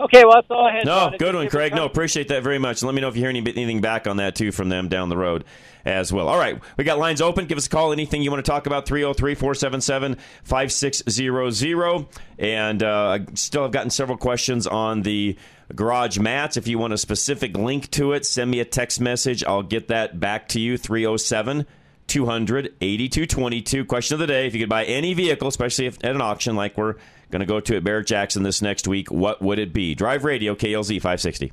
Okay, 0.00 0.24
well 0.24 0.34
that's 0.36 0.46
all 0.50 0.66
I 0.66 0.76
had. 0.76 0.86
No. 0.86 1.12
Good 1.18 1.34
one, 1.34 1.48
Craig. 1.48 1.74
No, 1.74 1.84
appreciate 1.84 2.28
that 2.28 2.42
very 2.42 2.58
much. 2.58 2.82
Let 2.82 2.94
me 2.94 3.00
know 3.00 3.08
if 3.08 3.16
you 3.16 3.20
hear 3.20 3.28
any, 3.28 3.40
anything 3.40 3.80
back 3.80 4.06
on 4.06 4.16
that 4.16 4.34
too 4.34 4.50
from 4.50 4.70
them 4.70 4.88
down 4.88 5.10
the 5.10 5.16
road 5.16 5.44
as 5.84 6.12
well. 6.12 6.28
All 6.28 6.38
right, 6.38 6.60
we 6.76 6.84
got 6.84 6.98
lines 6.98 7.20
open. 7.20 7.46
Give 7.46 7.58
us 7.58 7.66
a 7.66 7.70
call. 7.70 7.92
Anything 7.92 8.22
you 8.22 8.30
want 8.30 8.44
to 8.44 8.50
talk 8.50 8.66
about? 8.66 8.86
303 8.86 9.34
477 9.34 10.16
5600. 10.44 12.06
And 12.38 12.82
uh, 12.82 13.18
I 13.20 13.26
still 13.34 13.62
have 13.62 13.72
gotten 13.72 13.90
several 13.90 14.16
questions 14.16 14.66
on 14.66 15.02
the 15.02 15.36
garage 15.74 16.18
mats. 16.18 16.56
If 16.56 16.66
you 16.66 16.78
want 16.78 16.92
a 16.92 16.98
specific 16.98 17.56
link 17.56 17.90
to 17.92 18.12
it, 18.12 18.24
send 18.24 18.50
me 18.50 18.60
a 18.60 18.64
text 18.64 19.00
message. 19.00 19.44
I'll 19.44 19.62
get 19.62 19.88
that 19.88 20.18
back 20.18 20.48
to 20.48 20.60
you. 20.60 20.78
307 20.78 21.66
200 22.06 22.74
8222. 22.80 23.84
Question 23.84 24.14
of 24.14 24.20
the 24.20 24.26
day 24.26 24.46
If 24.46 24.54
you 24.54 24.60
could 24.60 24.68
buy 24.68 24.84
any 24.84 25.14
vehicle, 25.14 25.48
especially 25.48 25.86
if, 25.86 26.02
at 26.02 26.14
an 26.14 26.20
auction 26.20 26.56
like 26.56 26.76
we're 26.76 26.96
going 27.30 27.40
to 27.40 27.46
go 27.46 27.60
to 27.60 27.76
it, 27.76 27.84
Barrett 27.84 28.06
Jackson 28.06 28.42
this 28.42 28.62
next 28.62 28.86
week, 28.88 29.10
what 29.10 29.40
would 29.40 29.58
it 29.58 29.72
be? 29.72 29.94
Drive 29.94 30.24
Radio, 30.24 30.54
KLZ 30.54 30.96
560. 30.96 31.52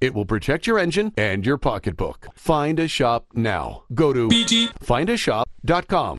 It 0.00 0.14
will 0.14 0.26
protect 0.26 0.66
your 0.66 0.78
engine 0.78 1.12
and 1.16 1.44
your 1.44 1.58
pocketbook. 1.58 2.28
Find 2.34 2.78
a 2.78 2.88
shop 2.88 3.26
now. 3.34 3.84
Go 3.92 4.12
to 4.12 4.28
bgfindashop.com. 4.28 6.18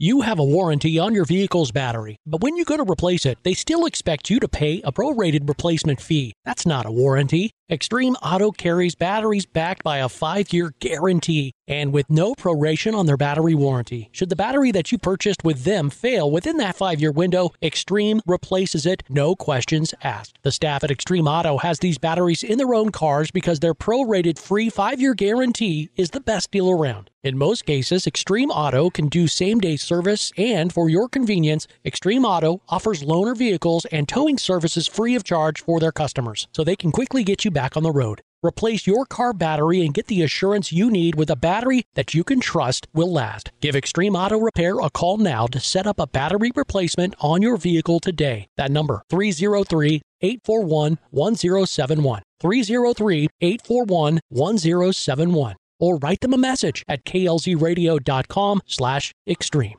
You 0.00 0.20
have 0.20 0.38
a 0.38 0.44
warranty 0.44 0.96
on 1.00 1.12
your 1.12 1.24
vehicle's 1.24 1.72
battery, 1.72 2.18
but 2.24 2.40
when 2.40 2.56
you 2.56 2.64
go 2.64 2.76
to 2.76 2.88
replace 2.88 3.26
it, 3.26 3.38
they 3.42 3.54
still 3.54 3.84
expect 3.84 4.30
you 4.30 4.38
to 4.38 4.46
pay 4.46 4.80
a 4.82 4.92
prorated 4.92 5.48
replacement 5.48 6.00
fee. 6.00 6.32
That's 6.44 6.64
not 6.64 6.86
a 6.86 6.90
warranty. 6.92 7.50
Extreme 7.70 8.14
Auto 8.22 8.50
carries 8.50 8.94
batteries 8.94 9.44
backed 9.44 9.84
by 9.84 9.98
a 9.98 10.08
five 10.08 10.54
year 10.54 10.72
guarantee 10.80 11.52
and 11.66 11.92
with 11.92 12.08
no 12.08 12.34
proration 12.34 12.94
on 12.94 13.04
their 13.04 13.18
battery 13.18 13.54
warranty. 13.54 14.08
Should 14.10 14.30
the 14.30 14.36
battery 14.36 14.72
that 14.72 14.90
you 14.90 14.96
purchased 14.96 15.44
with 15.44 15.64
them 15.64 15.90
fail 15.90 16.30
within 16.30 16.56
that 16.56 16.76
five 16.76 16.98
year 16.98 17.12
window, 17.12 17.50
Extreme 17.62 18.22
replaces 18.26 18.86
it, 18.86 19.02
no 19.10 19.36
questions 19.36 19.92
asked. 20.02 20.38
The 20.42 20.50
staff 20.50 20.82
at 20.82 20.90
Extreme 20.90 21.28
Auto 21.28 21.58
has 21.58 21.78
these 21.78 21.98
batteries 21.98 22.42
in 22.42 22.56
their 22.56 22.72
own 22.72 22.90
cars 22.90 23.30
because 23.30 23.60
their 23.60 23.74
prorated 23.74 24.38
free 24.38 24.70
five 24.70 24.98
year 24.98 25.12
guarantee 25.12 25.90
is 25.94 26.08
the 26.10 26.20
best 26.20 26.50
deal 26.50 26.70
around. 26.70 27.10
In 27.24 27.36
most 27.36 27.66
cases, 27.66 28.06
Extreme 28.06 28.50
Auto 28.50 28.90
can 28.90 29.08
do 29.08 29.26
same 29.26 29.58
day 29.58 29.76
service, 29.76 30.32
and 30.38 30.72
for 30.72 30.88
your 30.88 31.08
convenience, 31.08 31.66
Extreme 31.84 32.24
Auto 32.24 32.62
offers 32.68 33.02
loaner 33.02 33.36
vehicles 33.36 33.84
and 33.86 34.08
towing 34.08 34.38
services 34.38 34.86
free 34.86 35.16
of 35.16 35.24
charge 35.24 35.60
for 35.60 35.80
their 35.80 35.90
customers, 35.90 36.46
so 36.52 36.62
they 36.62 36.76
can 36.76 36.92
quickly 36.92 37.24
get 37.24 37.44
you 37.44 37.50
back 37.58 37.76
on 37.76 37.82
the 37.82 37.90
road. 37.90 38.20
Replace 38.40 38.86
your 38.86 39.04
car 39.04 39.32
battery 39.32 39.84
and 39.84 39.92
get 39.92 40.06
the 40.06 40.22
assurance 40.22 40.72
you 40.72 40.92
need 40.92 41.16
with 41.16 41.28
a 41.28 41.42
battery 41.50 41.82
that 41.96 42.14
you 42.14 42.22
can 42.22 42.38
trust 42.38 42.86
will 42.94 43.12
last. 43.12 43.50
Give 43.60 43.74
Extreme 43.74 44.14
Auto 44.14 44.38
Repair 44.38 44.78
a 44.78 44.90
call 44.90 45.18
now 45.18 45.48
to 45.48 45.58
set 45.58 45.88
up 45.88 45.98
a 45.98 46.06
battery 46.06 46.52
replacement 46.54 47.16
on 47.18 47.42
your 47.42 47.56
vehicle 47.56 47.98
today. 47.98 48.46
That 48.56 48.70
number 48.70 49.02
303 49.10 50.02
841 50.20 50.98
1071. 51.10 52.22
303 52.40 53.28
841 53.40 54.20
1071. 54.28 55.56
Or 55.80 55.96
write 55.96 56.20
them 56.20 56.34
a 56.34 56.38
message 56.38 56.84
at 56.86 57.04
klzradio.com 57.04 58.60
slash 58.66 59.12
extreme. 59.28 59.78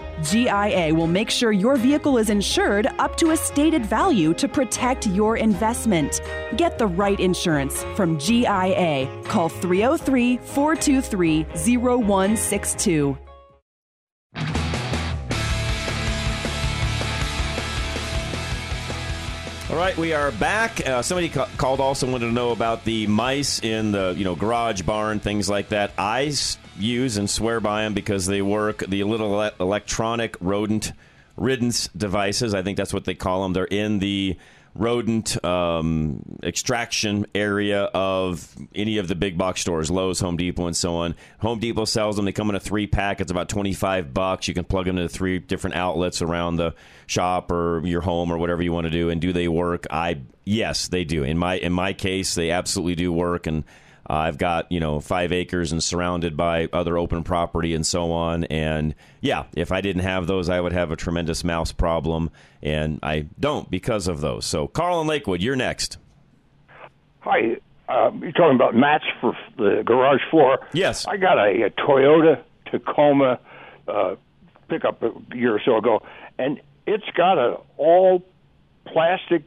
GIA 0.23 0.93
will 0.93 1.07
make 1.07 1.29
sure 1.29 1.51
your 1.51 1.75
vehicle 1.75 2.17
is 2.17 2.29
insured 2.29 2.87
up 2.99 3.17
to 3.17 3.31
a 3.31 3.37
stated 3.37 3.85
value 3.85 4.33
to 4.35 4.47
protect 4.47 5.07
your 5.07 5.37
investment. 5.37 6.21
Get 6.57 6.77
the 6.77 6.87
right 6.87 7.19
insurance 7.19 7.83
from 7.95 8.19
GIA. 8.19 9.07
Call 9.25 9.49
303 9.49 10.37
423 10.37 11.43
0162. 11.77 13.17
All 19.71 19.77
right, 19.77 19.95
we 19.95 20.11
are 20.11 20.33
back. 20.33 20.85
Uh, 20.85 21.01
somebody 21.01 21.29
ca- 21.29 21.47
called 21.55 21.79
also 21.79 22.05
wanted 22.05 22.25
to 22.25 22.33
know 22.33 22.51
about 22.51 22.83
the 22.83 23.07
mice 23.07 23.61
in 23.63 23.93
the 23.93 24.13
you 24.17 24.25
know 24.25 24.35
garage 24.35 24.81
barn, 24.81 25.21
things 25.21 25.49
like 25.49 25.69
that. 25.69 25.93
I 25.97 26.31
use 26.81 27.17
and 27.17 27.29
swear 27.29 27.59
by 27.59 27.83
them 27.83 27.93
because 27.93 28.25
they 28.25 28.41
work. 28.41 28.79
The 28.87 29.03
little 29.03 29.41
electronic 29.59 30.35
rodent 30.39 30.93
riddance 31.37 31.87
devices. 31.95 32.53
I 32.53 32.61
think 32.61 32.77
that's 32.77 32.93
what 32.93 33.05
they 33.05 33.15
call 33.15 33.43
them. 33.43 33.53
They're 33.53 33.65
in 33.65 33.99
the 33.99 34.37
rodent 34.73 35.43
um, 35.43 36.21
extraction 36.43 37.25
area 37.35 37.83
of 37.93 38.55
any 38.73 38.97
of 38.99 39.09
the 39.09 39.15
big 39.15 39.37
box 39.37 39.59
stores, 39.59 39.91
Lowe's, 39.91 40.21
Home 40.21 40.37
Depot, 40.37 40.67
and 40.67 40.75
so 40.75 40.95
on. 40.95 41.15
Home 41.39 41.59
Depot 41.59 41.85
sells 41.85 42.15
them. 42.15 42.25
They 42.25 42.31
come 42.31 42.49
in 42.49 42.55
a 42.55 42.59
three 42.59 42.87
pack. 42.87 43.19
It's 43.19 43.31
about 43.31 43.49
twenty 43.49 43.73
five 43.73 44.13
bucks. 44.13 44.47
You 44.47 44.53
can 44.53 44.63
plug 44.63 44.85
them 44.85 44.97
into 44.97 45.09
three 45.09 45.39
different 45.39 45.75
outlets 45.75 46.21
around 46.21 46.55
the 46.55 46.73
shop 47.05 47.51
or 47.51 47.85
your 47.85 48.01
home 48.01 48.31
or 48.31 48.37
whatever 48.37 48.61
you 48.61 48.71
want 48.71 48.85
to 48.85 48.91
do. 48.91 49.09
And 49.09 49.19
do 49.19 49.33
they 49.33 49.47
work? 49.47 49.87
I 49.91 50.21
yes, 50.45 50.87
they 50.87 51.03
do. 51.03 51.23
In 51.23 51.37
my 51.37 51.55
in 51.55 51.73
my 51.73 51.93
case, 51.93 52.35
they 52.35 52.51
absolutely 52.51 52.95
do 52.95 53.11
work. 53.11 53.47
And 53.47 53.65
uh, 54.11 54.15
I've 54.15 54.37
got 54.37 54.69
you 54.69 54.81
know 54.81 54.99
five 54.99 55.31
acres 55.31 55.71
and 55.71 55.81
surrounded 55.81 56.35
by 56.35 56.67
other 56.73 56.97
open 56.97 57.23
property 57.23 57.73
and 57.73 57.85
so 57.85 58.11
on. 58.11 58.43
And 58.45 58.93
yeah, 59.21 59.45
if 59.55 59.71
I 59.71 59.79
didn't 59.79 60.01
have 60.01 60.27
those, 60.27 60.49
I 60.49 60.59
would 60.59 60.73
have 60.73 60.91
a 60.91 60.97
tremendous 60.97 61.45
mouse 61.45 61.71
problem, 61.71 62.29
and 62.61 62.99
I 63.01 63.27
don't 63.39 63.71
because 63.71 64.09
of 64.09 64.19
those. 64.19 64.45
So 64.45 64.67
Carl 64.67 64.99
and 64.99 65.07
Lakewood, 65.07 65.41
you're 65.41 65.55
next. 65.55 65.97
Hi, 67.21 67.55
uh, 67.87 68.11
you're 68.19 68.33
talking 68.33 68.55
about 68.55 68.75
mats 68.75 69.05
for 69.21 69.33
the 69.57 69.81
garage 69.85 70.19
floor. 70.29 70.59
Yes. 70.73 71.07
I 71.07 71.15
got 71.15 71.37
a, 71.37 71.63
a 71.63 71.69
Toyota 71.69 72.43
Tacoma 72.69 73.39
uh, 73.87 74.15
pickup 74.67 75.01
a 75.03 75.13
year 75.33 75.55
or 75.55 75.61
so 75.63 75.77
ago, 75.77 76.05
and 76.37 76.59
it's 76.85 77.09
got 77.15 77.37
a 77.37 77.57
all 77.77 78.25
plastic 78.87 79.43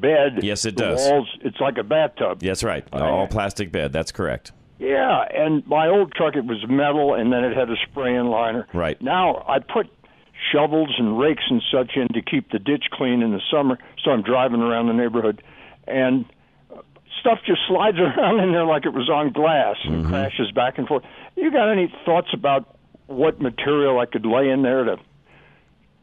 bed. 0.00 0.42
Yes, 0.42 0.64
it 0.64 0.76
does. 0.76 1.00
Walls, 1.08 1.28
it's 1.42 1.60
like 1.60 1.78
a 1.78 1.82
bathtub. 1.84 2.40
That's 2.40 2.64
right. 2.64 2.86
All 2.92 3.26
plastic 3.26 3.72
bed. 3.72 3.92
That's 3.92 4.12
correct. 4.12 4.52
Yeah, 4.78 5.24
and 5.32 5.64
my 5.66 5.88
old 5.88 6.12
truck 6.12 6.34
it 6.34 6.44
was 6.44 6.64
metal, 6.68 7.14
and 7.14 7.32
then 7.32 7.44
it 7.44 7.56
had 7.56 7.70
a 7.70 7.76
spray-in 7.88 8.26
liner. 8.26 8.66
Right. 8.74 9.00
Now 9.00 9.44
I 9.48 9.60
put 9.60 9.88
shovels 10.52 10.92
and 10.98 11.18
rakes 11.18 11.44
and 11.48 11.62
such 11.72 11.92
in 11.94 12.08
to 12.08 12.22
keep 12.22 12.50
the 12.50 12.58
ditch 12.58 12.86
clean 12.92 13.22
in 13.22 13.30
the 13.30 13.40
summer. 13.50 13.78
So 14.04 14.10
I'm 14.10 14.22
driving 14.22 14.60
around 14.60 14.88
the 14.88 14.94
neighborhood, 14.94 15.42
and 15.86 16.24
stuff 17.20 17.38
just 17.46 17.60
slides 17.68 17.98
around 18.00 18.40
in 18.40 18.52
there 18.52 18.64
like 18.64 18.84
it 18.84 18.92
was 18.92 19.08
on 19.08 19.32
glass 19.32 19.76
and 19.84 20.06
crashes 20.06 20.50
back 20.50 20.78
and 20.78 20.88
forth. 20.88 21.04
You 21.36 21.52
got 21.52 21.70
any 21.70 21.92
thoughts 22.04 22.28
about 22.32 22.76
what 23.06 23.40
material 23.40 24.00
I 24.00 24.06
could 24.06 24.26
lay 24.26 24.48
in 24.48 24.62
there 24.62 24.84
to 24.84 24.92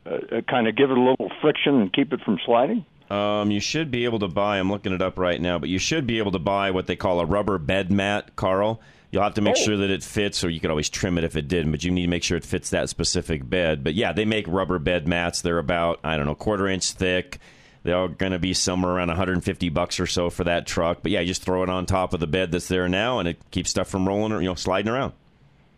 uh, 0.06 0.10
uh, 0.10 0.42
kind 0.50 0.68
of 0.68 0.76
give 0.76 0.92
it 0.92 0.98
a 0.98 1.02
little 1.02 1.30
friction 1.42 1.82
and 1.82 1.92
keep 1.92 2.14
it 2.14 2.22
from 2.22 2.40
sliding? 2.46 2.86
Um, 3.10 3.50
you 3.52 3.60
should 3.60 3.90
be 3.92 4.06
able 4.06 4.20
to 4.20 4.28
buy. 4.28 4.58
I'm 4.60 4.70
looking 4.70 4.94
it 4.94 5.02
up 5.02 5.18
right 5.18 5.42
now, 5.42 5.58
but 5.58 5.70
you 5.70 5.80
should 5.80 6.06
be 6.06 6.20
able 6.20 6.32
to 6.34 6.40
buy 6.40 6.72
what 6.72 6.86
they 6.88 6.96
call 6.96 7.20
a 7.20 7.26
rubber 7.26 7.58
bed 7.58 7.92
mat, 7.92 8.36
Carl. 8.36 8.80
You'll 9.12 9.24
have 9.24 9.34
to 9.36 9.42
make 9.42 9.56
Oh. 9.58 9.64
sure 9.64 9.78
that 9.78 9.90
it 9.90 10.04
fits, 10.04 10.44
or 10.44 10.50
you 10.50 10.60
could 10.60 10.70
always 10.70 10.90
trim 10.90 11.18
it 11.18 11.24
if 11.24 11.36
it 11.36 11.48
didn't. 11.48 11.72
But 11.72 11.84
you 11.84 11.90
need 11.90 12.04
to 12.04 12.08
make 12.10 12.22
sure 12.24 12.38
it 12.38 12.46
fits 12.46 12.70
that 12.70 12.90
specific 12.90 13.50
bed. 13.50 13.84
But 13.84 13.96
yeah, 13.96 14.12
they 14.14 14.26
make 14.26 14.46
rubber 14.48 14.78
bed 14.78 15.08
mats. 15.08 15.42
They're 15.42 15.58
about 15.58 16.00
I 16.04 16.16
don't 16.18 16.28
know 16.28 16.36
quarter 16.36 16.68
inch 16.68 16.92
thick. 16.92 17.40
They're 17.82 18.10
going 18.10 18.34
to 18.34 18.40
be 18.40 18.54
somewhere 18.54 18.92
around 18.92 19.08
150 19.08 19.70
bucks 19.70 20.00
or 20.02 20.06
so 20.06 20.30
for 20.30 20.44
that 20.44 20.68
truck. 20.68 21.00
But 21.02 21.12
yeah, 21.14 21.22
you 21.22 21.28
just 21.28 21.42
throw 21.44 21.64
it 21.64 21.70
on 21.70 21.86
top 21.88 22.14
of 22.14 22.20
the 22.20 22.28
bed 22.28 22.52
that's 22.52 22.68
there 22.68 22.88
now, 22.90 23.18
and 23.20 23.28
it 23.28 23.38
keeps 23.52 23.70
stuff 23.72 23.88
from 23.88 24.08
rolling 24.08 24.32
or 24.34 24.42
you 24.42 24.48
know 24.50 24.56
sliding 24.56 24.92
around. 24.92 25.14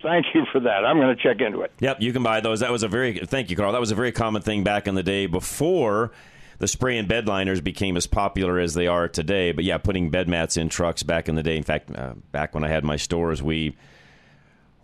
Thank 0.01 0.25
you 0.33 0.45
for 0.51 0.59
that. 0.61 0.83
I'm 0.83 0.97
going 0.97 1.15
to 1.15 1.21
check 1.23 1.39
into 1.41 1.61
it. 1.61 1.71
Yep, 1.79 2.01
you 2.01 2.11
can 2.11 2.23
buy 2.23 2.41
those. 2.41 2.59
That 2.61 2.71
was 2.71 2.81
a 2.83 2.87
very 2.89 3.19
thank 3.19 3.49
you, 3.51 3.55
Carl. 3.55 3.71
That 3.71 3.79
was 3.79 3.91
a 3.91 3.95
very 3.95 4.11
common 4.11 4.41
thing 4.41 4.63
back 4.63 4.87
in 4.87 4.95
the 4.95 5.03
day 5.03 5.27
before 5.27 6.11
the 6.61 6.67
spray 6.67 6.99
and 6.99 7.07
bed 7.07 7.27
liners 7.27 7.59
became 7.59 7.97
as 7.97 8.05
popular 8.05 8.59
as 8.59 8.75
they 8.75 8.85
are 8.85 9.07
today. 9.07 9.51
But 9.51 9.63
yeah, 9.63 9.79
putting 9.79 10.11
bed 10.11 10.29
mats 10.29 10.57
in 10.57 10.69
trucks 10.69 11.01
back 11.01 11.27
in 11.27 11.33
the 11.33 11.41
day. 11.41 11.57
In 11.57 11.63
fact, 11.63 11.89
uh, 11.89 12.13
back 12.31 12.53
when 12.53 12.63
I 12.63 12.67
had 12.67 12.83
my 12.83 12.97
stores, 12.97 13.41
we 13.41 13.75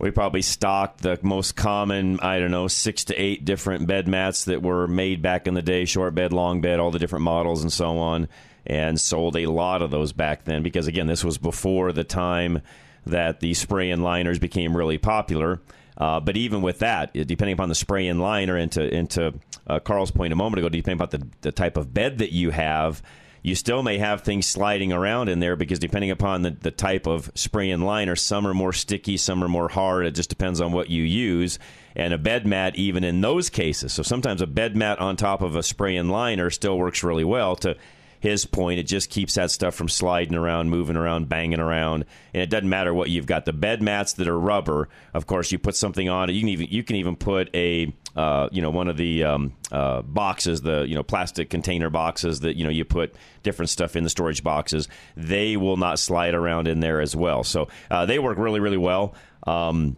we 0.00 0.10
probably 0.10 0.42
stocked 0.42 1.02
the 1.02 1.20
most 1.22 1.54
common, 1.54 2.18
I 2.18 2.40
don't 2.40 2.50
know, 2.50 2.66
six 2.66 3.04
to 3.04 3.14
eight 3.14 3.44
different 3.44 3.86
bed 3.86 4.08
mats 4.08 4.46
that 4.46 4.60
were 4.60 4.88
made 4.88 5.22
back 5.22 5.46
in 5.46 5.54
the 5.54 5.62
day 5.62 5.84
short 5.84 6.16
bed, 6.16 6.32
long 6.32 6.60
bed, 6.60 6.80
all 6.80 6.90
the 6.90 6.98
different 6.98 7.24
models 7.24 7.62
and 7.62 7.72
so 7.72 7.98
on, 7.98 8.28
and 8.66 9.00
sold 9.00 9.36
a 9.36 9.46
lot 9.46 9.80
of 9.80 9.92
those 9.92 10.12
back 10.12 10.44
then 10.44 10.64
because, 10.64 10.88
again, 10.88 11.06
this 11.06 11.24
was 11.24 11.38
before 11.38 11.92
the 11.92 12.04
time 12.04 12.60
that 13.06 13.38
the 13.38 13.54
spray 13.54 13.92
and 13.92 14.02
liners 14.02 14.40
became 14.40 14.76
really 14.76 14.98
popular. 14.98 15.60
Uh, 15.98 16.20
but 16.20 16.36
even 16.36 16.62
with 16.62 16.78
that, 16.78 17.12
depending 17.12 17.52
upon 17.52 17.68
the 17.68 17.74
spray 17.74 18.06
and 18.06 18.20
liner, 18.20 18.56
into 18.56 18.82
into 18.94 19.34
uh, 19.66 19.80
Carl's 19.80 20.12
point 20.12 20.32
a 20.32 20.36
moment 20.36 20.60
ago, 20.60 20.68
depending 20.68 21.02
upon 21.02 21.20
the, 21.20 21.28
the 21.40 21.52
type 21.52 21.76
of 21.76 21.92
bed 21.92 22.18
that 22.18 22.30
you 22.32 22.50
have, 22.50 23.02
you 23.42 23.56
still 23.56 23.82
may 23.82 23.98
have 23.98 24.22
things 24.22 24.46
sliding 24.46 24.92
around 24.92 25.28
in 25.28 25.40
there 25.40 25.56
because 25.56 25.80
depending 25.80 26.10
upon 26.10 26.42
the, 26.42 26.50
the 26.50 26.70
type 26.70 27.06
of 27.06 27.30
spray 27.34 27.70
and 27.70 27.84
liner, 27.84 28.14
some 28.14 28.46
are 28.46 28.54
more 28.54 28.72
sticky, 28.72 29.16
some 29.16 29.42
are 29.42 29.48
more 29.48 29.68
hard. 29.68 30.06
It 30.06 30.14
just 30.14 30.30
depends 30.30 30.60
on 30.60 30.70
what 30.70 30.88
you 30.88 31.02
use. 31.02 31.58
And 31.96 32.14
a 32.14 32.18
bed 32.18 32.46
mat, 32.46 32.76
even 32.76 33.02
in 33.02 33.20
those 33.20 33.50
cases, 33.50 33.92
so 33.92 34.04
sometimes 34.04 34.40
a 34.40 34.46
bed 34.46 34.76
mat 34.76 35.00
on 35.00 35.16
top 35.16 35.42
of 35.42 35.56
a 35.56 35.64
spray 35.64 35.96
and 35.96 36.12
liner 36.12 36.48
still 36.50 36.78
works 36.78 37.02
really 37.02 37.24
well. 37.24 37.56
To 37.56 37.76
his 38.20 38.46
point, 38.46 38.80
it 38.80 38.84
just 38.84 39.10
keeps 39.10 39.34
that 39.34 39.50
stuff 39.50 39.74
from 39.74 39.88
sliding 39.88 40.34
around, 40.34 40.70
moving 40.70 40.96
around, 40.96 41.28
banging 41.28 41.60
around, 41.60 42.04
and 42.34 42.42
it 42.42 42.50
doesn't 42.50 42.68
matter 42.68 42.92
what 42.92 43.10
you've 43.10 43.26
got. 43.26 43.44
The 43.44 43.52
bed 43.52 43.82
mats 43.82 44.14
that 44.14 44.28
are 44.28 44.38
rubber, 44.38 44.88
of 45.14 45.26
course, 45.26 45.52
you 45.52 45.58
put 45.58 45.76
something 45.76 46.08
on 46.08 46.28
it. 46.28 46.32
You 46.32 46.40
can 46.40 46.48
even 46.48 46.66
you 46.68 46.82
can 46.82 46.96
even 46.96 47.16
put 47.16 47.54
a 47.54 47.92
uh, 48.16 48.48
you 48.50 48.60
know 48.62 48.70
one 48.70 48.88
of 48.88 48.96
the 48.96 49.24
um, 49.24 49.54
uh, 49.70 50.02
boxes, 50.02 50.62
the 50.62 50.86
you 50.88 50.94
know 50.94 51.02
plastic 51.02 51.50
container 51.50 51.90
boxes 51.90 52.40
that 52.40 52.56
you 52.56 52.64
know 52.64 52.70
you 52.70 52.84
put 52.84 53.14
different 53.42 53.70
stuff 53.70 53.94
in 53.94 54.04
the 54.04 54.10
storage 54.10 54.42
boxes. 54.42 54.88
They 55.16 55.56
will 55.56 55.76
not 55.76 55.98
slide 55.98 56.34
around 56.34 56.66
in 56.68 56.80
there 56.80 57.00
as 57.00 57.14
well. 57.14 57.44
So 57.44 57.68
uh, 57.90 58.06
they 58.06 58.18
work 58.18 58.38
really 58.38 58.60
really 58.60 58.76
well. 58.76 59.14
Um, 59.46 59.96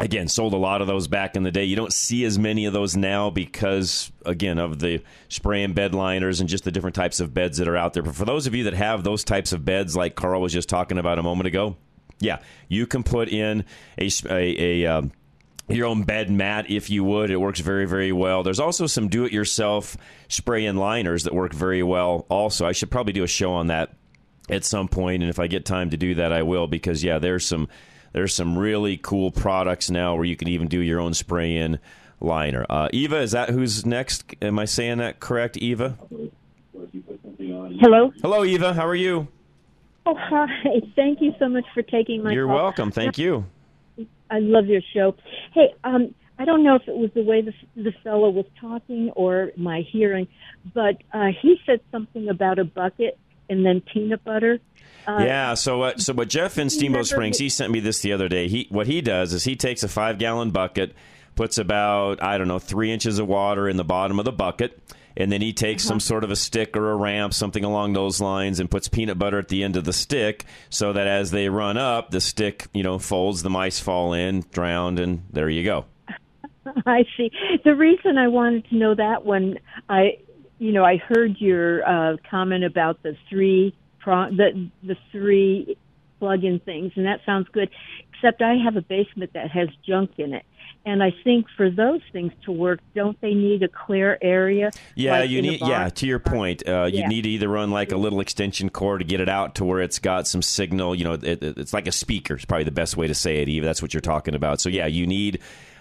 again 0.00 0.28
sold 0.28 0.54
a 0.54 0.56
lot 0.56 0.80
of 0.80 0.86
those 0.86 1.06
back 1.06 1.36
in 1.36 1.42
the 1.42 1.52
day. 1.52 1.64
You 1.64 1.76
don't 1.76 1.92
see 1.92 2.24
as 2.24 2.38
many 2.38 2.64
of 2.64 2.72
those 2.72 2.96
now 2.96 3.30
because 3.30 4.10
again 4.24 4.58
of 4.58 4.80
the 4.80 5.02
spray 5.28 5.62
and 5.62 5.74
bed 5.74 5.94
liners 5.94 6.40
and 6.40 6.48
just 6.48 6.64
the 6.64 6.72
different 6.72 6.96
types 6.96 7.20
of 7.20 7.34
beds 7.34 7.58
that 7.58 7.68
are 7.68 7.76
out 7.76 7.92
there. 7.92 8.02
But 8.02 8.14
for 8.14 8.24
those 8.24 8.46
of 8.46 8.54
you 8.54 8.64
that 8.64 8.74
have 8.74 9.04
those 9.04 9.22
types 9.22 9.52
of 9.52 9.64
beds 9.64 9.94
like 9.94 10.14
carl 10.14 10.40
was 10.40 10.52
just 10.52 10.68
talking 10.68 10.98
about 10.98 11.18
a 11.18 11.22
moment 11.22 11.46
ago 11.46 11.76
yeah 12.18 12.38
you 12.68 12.86
can 12.86 13.02
put 13.02 13.28
in 13.28 13.64
a, 13.98 14.10
a, 14.28 14.84
a 14.84 14.86
um, 14.86 15.12
your 15.68 15.86
own 15.86 16.02
bed 16.02 16.30
mat 16.30 16.70
if 16.70 16.90
you 16.90 17.04
would. 17.04 17.30
It 17.30 17.36
works 17.36 17.60
very 17.60 17.86
very 17.86 18.12
well. 18.12 18.42
There's 18.42 18.60
also 18.60 18.86
some 18.86 19.08
do 19.08 19.24
it 19.24 19.32
yourself 19.32 19.96
spray 20.28 20.64
and 20.64 20.78
liners 20.78 21.24
that 21.24 21.34
work 21.34 21.52
very 21.52 21.82
well 21.82 22.26
also. 22.28 22.66
I 22.66 22.72
should 22.72 22.90
probably 22.90 23.12
do 23.12 23.22
a 23.22 23.28
show 23.28 23.52
on 23.52 23.68
that 23.68 23.94
at 24.48 24.64
some 24.64 24.88
point 24.88 25.22
and 25.22 25.30
if 25.30 25.38
i 25.38 25.46
get 25.46 25.64
time 25.64 25.90
to 25.90 25.96
do 25.96 26.16
that 26.16 26.32
i 26.32 26.42
will 26.42 26.66
because 26.66 27.04
yeah 27.04 27.20
there's 27.20 27.46
some 27.46 27.68
there's 28.12 28.34
some 28.34 28.58
really 28.58 28.96
cool 28.96 29.30
products 29.30 29.90
now 29.90 30.14
where 30.14 30.24
you 30.24 30.36
can 30.36 30.48
even 30.48 30.68
do 30.68 30.80
your 30.80 31.00
own 31.00 31.14
spray 31.14 31.56
in 31.56 31.78
liner 32.20 32.66
uh, 32.68 32.88
eva 32.92 33.18
is 33.20 33.32
that 33.32 33.50
who's 33.50 33.84
next 33.86 34.24
am 34.42 34.58
i 34.58 34.64
saying 34.64 34.98
that 34.98 35.20
correct 35.20 35.56
eva 35.56 35.96
Hello. 37.80 38.12
hello 38.22 38.44
eva 38.44 38.74
how 38.74 38.86
are 38.86 38.94
you 38.94 39.28
Oh, 40.06 40.14
hi. 40.18 40.46
Thank 40.96 41.20
you 41.20 41.34
so 41.38 41.48
much 41.48 41.66
for 41.74 41.82
taking 41.82 42.22
my 42.22 42.32
you're 42.32 42.46
call. 42.46 42.56
welcome 42.56 42.90
thank 42.90 43.18
you 43.18 43.44
I 44.30 44.38
love 44.38 44.66
your 44.66 44.80
show. 44.94 45.14
Hey, 45.52 45.74
um, 45.82 46.14
I 46.38 46.44
don't 46.44 46.62
know 46.62 46.76
if 46.76 46.86
it 46.86 46.94
was 46.96 47.10
the 47.14 47.22
way 47.22 47.42
the, 47.42 47.52
the 47.76 47.92
fellow 48.04 48.30
was 48.30 48.46
talking 48.60 49.10
or 49.10 49.50
my 49.56 49.80
hearing, 49.90 50.28
but 50.72 51.02
uh, 51.12 51.28
he 51.42 51.60
said 51.66 51.80
something 51.90 52.28
about 52.28 52.58
a 52.60 52.64
bucket, 52.64 53.18
and 53.50 53.66
then 53.66 53.80
peanut 53.80 54.22
butter. 54.24 54.58
Uh, 55.18 55.24
yeah. 55.24 55.54
So 55.54 55.78
what? 55.78 56.00
So 56.00 56.12
what? 56.12 56.28
Jeff 56.28 56.58
in 56.58 56.70
Steamboat 56.70 57.06
Springs, 57.06 57.38
he 57.38 57.48
sent 57.48 57.72
me 57.72 57.80
this 57.80 58.00
the 58.00 58.12
other 58.12 58.28
day. 58.28 58.48
He 58.48 58.66
what 58.70 58.86
he 58.86 59.00
does 59.00 59.32
is 59.32 59.44
he 59.44 59.56
takes 59.56 59.82
a 59.82 59.88
five 59.88 60.18
gallon 60.18 60.50
bucket, 60.50 60.94
puts 61.34 61.58
about 61.58 62.22
I 62.22 62.38
don't 62.38 62.48
know 62.48 62.58
three 62.58 62.92
inches 62.92 63.18
of 63.18 63.26
water 63.26 63.68
in 63.68 63.76
the 63.76 63.84
bottom 63.84 64.18
of 64.18 64.24
the 64.24 64.32
bucket, 64.32 64.78
and 65.16 65.32
then 65.32 65.40
he 65.40 65.52
takes 65.52 65.82
some 65.82 66.00
sort 66.00 66.24
of 66.24 66.30
a 66.30 66.36
stick 66.36 66.76
or 66.76 66.90
a 66.90 66.96
ramp, 66.96 67.34
something 67.34 67.64
along 67.64 67.92
those 67.92 68.20
lines, 68.20 68.60
and 68.60 68.70
puts 68.70 68.88
peanut 68.88 69.18
butter 69.18 69.38
at 69.38 69.48
the 69.48 69.62
end 69.64 69.76
of 69.76 69.84
the 69.84 69.92
stick, 69.92 70.44
so 70.68 70.92
that 70.92 71.06
as 71.06 71.30
they 71.30 71.48
run 71.48 71.76
up, 71.76 72.10
the 72.10 72.20
stick 72.20 72.68
you 72.72 72.82
know 72.82 72.98
folds, 72.98 73.42
the 73.42 73.50
mice 73.50 73.80
fall 73.80 74.12
in, 74.12 74.44
drowned, 74.52 74.98
and 74.98 75.24
there 75.30 75.48
you 75.48 75.64
go. 75.64 75.86
I 76.86 77.04
see. 77.16 77.30
The 77.64 77.74
reason 77.74 78.18
I 78.18 78.28
wanted 78.28 78.68
to 78.68 78.76
know 78.76 78.94
that 78.94 79.24
one, 79.24 79.58
I, 79.88 80.18
you 80.58 80.72
know, 80.72 80.84
I 80.84 80.98
heard 80.98 81.36
your 81.38 81.88
uh, 81.88 82.16
comment 82.30 82.64
about 82.64 83.02
the 83.02 83.16
three 83.28 83.74
prong, 84.00 84.36
the 84.36 84.68
the 84.82 84.96
three 85.12 85.76
plug-in 86.18 86.58
things, 86.60 86.92
and 86.96 87.06
that 87.06 87.20
sounds 87.24 87.48
good. 87.52 87.70
Except 88.14 88.42
I 88.42 88.54
have 88.62 88.76
a 88.76 88.82
basement 88.82 89.32
that 89.32 89.50
has 89.50 89.68
junk 89.86 90.10
in 90.18 90.34
it, 90.34 90.44
and 90.84 91.02
I 91.02 91.12
think 91.24 91.46
for 91.56 91.70
those 91.70 92.02
things 92.12 92.32
to 92.44 92.52
work, 92.52 92.80
don't 92.94 93.18
they 93.22 93.32
need 93.32 93.62
a 93.62 93.68
clear 93.68 94.18
area? 94.20 94.70
Yeah, 94.94 95.20
like 95.20 95.30
you 95.30 95.40
need. 95.40 95.60
Yeah, 95.62 95.88
to 95.88 96.06
your 96.06 96.18
point, 96.18 96.68
uh, 96.68 96.84
you 96.92 96.98
Yeah. 97.00 97.08
need 97.08 97.22
to 97.22 97.30
either 97.30 97.48
run 97.48 97.70
like 97.70 97.92
a 97.92 97.96
little 97.96 98.20
extension 98.20 98.68
cord 98.68 99.00
to 99.00 99.06
get 99.06 99.20
it 99.20 99.28
out 99.30 99.54
to 99.54 99.64
where 99.64 99.80
it's 99.80 99.98
got 99.98 100.26
some 100.26 100.42
signal. 100.42 100.94
You 100.94 101.04
know, 101.04 101.12
it, 101.14 101.24
it- 101.42 101.56
it's 101.58 101.72
like 101.72 101.86
a 101.86 101.92
speaker. 101.92 102.34
Is 102.36 102.44
probably 102.44 102.64
the 102.64 102.70
best 102.70 102.96
way 102.98 103.06
to 103.06 103.14
say 103.14 103.38
it. 103.40 103.48
Eve, 103.48 103.62
that's 103.64 103.80
what 103.80 103.94
you're 103.94 104.00
talking 104.02 104.34
about. 104.34 104.60
So 104.60 104.68
yeah, 104.68 104.86
you 104.86 105.06
need. 105.06 105.40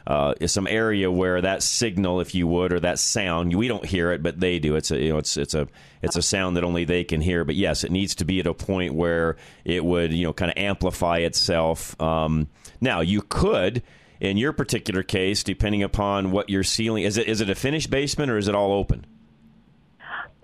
Uh, 0.10 0.34
some 0.48 0.66
area 0.66 1.12
where 1.12 1.40
that 1.40 1.62
signal, 1.62 2.20
if 2.20 2.34
you 2.34 2.48
would, 2.48 2.74
or 2.74 2.80
that 2.80 2.98
sound, 2.98 3.56
we 3.56 3.68
don't 3.68 3.86
hear 3.86 4.12
it, 4.12 4.24
but 4.24 4.40
they 4.40 4.58
do. 4.58 4.76
It's 4.76 4.90
a 4.90 5.00
you 5.00 5.10
know, 5.10 5.20
it's 5.20 5.38
it's 5.38 5.54
a 5.54 5.68
it's 6.02 6.16
a 6.16 6.22
sound 6.24 6.58
that 6.58 6.64
only 6.64 6.84
they 6.84 7.04
can 7.04 7.22
hear. 7.22 7.46
But 7.46 7.54
yes, 7.54 7.84
it 7.84 7.92
needs 7.92 8.16
to 8.16 8.26
be 8.26 8.40
at 8.40 8.48
a 8.48 8.56
point 8.56 8.96
where 8.96 9.38
it 9.64 9.86
would 9.86 10.12
you 10.12 10.26
know 10.26 10.34
kind 10.34 10.52
of 10.52 10.58
amplify 10.58 11.20
itself. 11.20 12.00
Um, 12.02 12.48
now 12.82 13.02
you 13.02 13.22
could 13.22 13.84
in 14.20 14.38
your 14.38 14.52
particular 14.52 15.04
case, 15.04 15.44
depending 15.44 15.84
upon 15.84 16.32
what 16.32 16.50
your 16.50 16.64
ceiling 16.64 17.04
is, 17.04 17.18
it 17.18 17.28
is 17.28 17.40
it 17.40 17.50
a 17.52 17.56
finished 17.56 17.92
basement 17.92 18.32
or 18.32 18.38
is 18.38 18.48
it 18.48 18.56
all 18.56 18.72
open? 18.72 19.06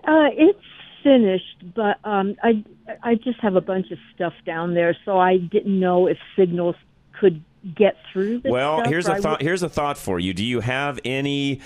Uh, 0.04 0.30
it's 0.32 0.60
finished, 1.04 1.74
but 1.76 1.98
um, 2.04 2.36
I 2.44 2.64
I 3.02 3.16
just 3.16 3.40
have 3.40 3.56
a 3.56 3.62
bunch 3.62 3.90
of 3.90 3.98
stuff 4.14 4.34
down 4.46 4.76
there, 4.76 4.96
so 5.06 5.18
I 5.18 5.38
didn't 5.38 5.80
know 5.80 6.06
if 6.06 6.18
signals 6.36 6.76
could 7.20 7.44
get 7.74 7.96
through. 8.12 8.42
This 8.42 8.52
Well, 8.52 8.80
stuff, 8.80 8.90
here's 8.90 9.08
a 9.08 9.16
thought. 9.16 9.42
Here's 9.42 9.64
a 9.64 9.70
thought 9.70 9.98
for 9.98 10.20
you. 10.20 10.34
Do 10.34 10.44
you 10.44 10.60
have 10.60 11.00
any 11.06 11.62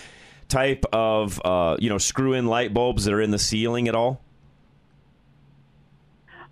type 0.48 0.86
of 0.94 1.42
uh, 1.44 1.78
you 1.80 1.90
know 1.90 1.98
screw-in 1.98 2.46
light 2.48 2.74
bulbs 2.74 3.06
that 3.06 3.14
are 3.14 3.22
in 3.22 3.32
the 3.32 3.40
ceiling 3.40 3.88
at 3.88 3.96
all? 3.96 4.22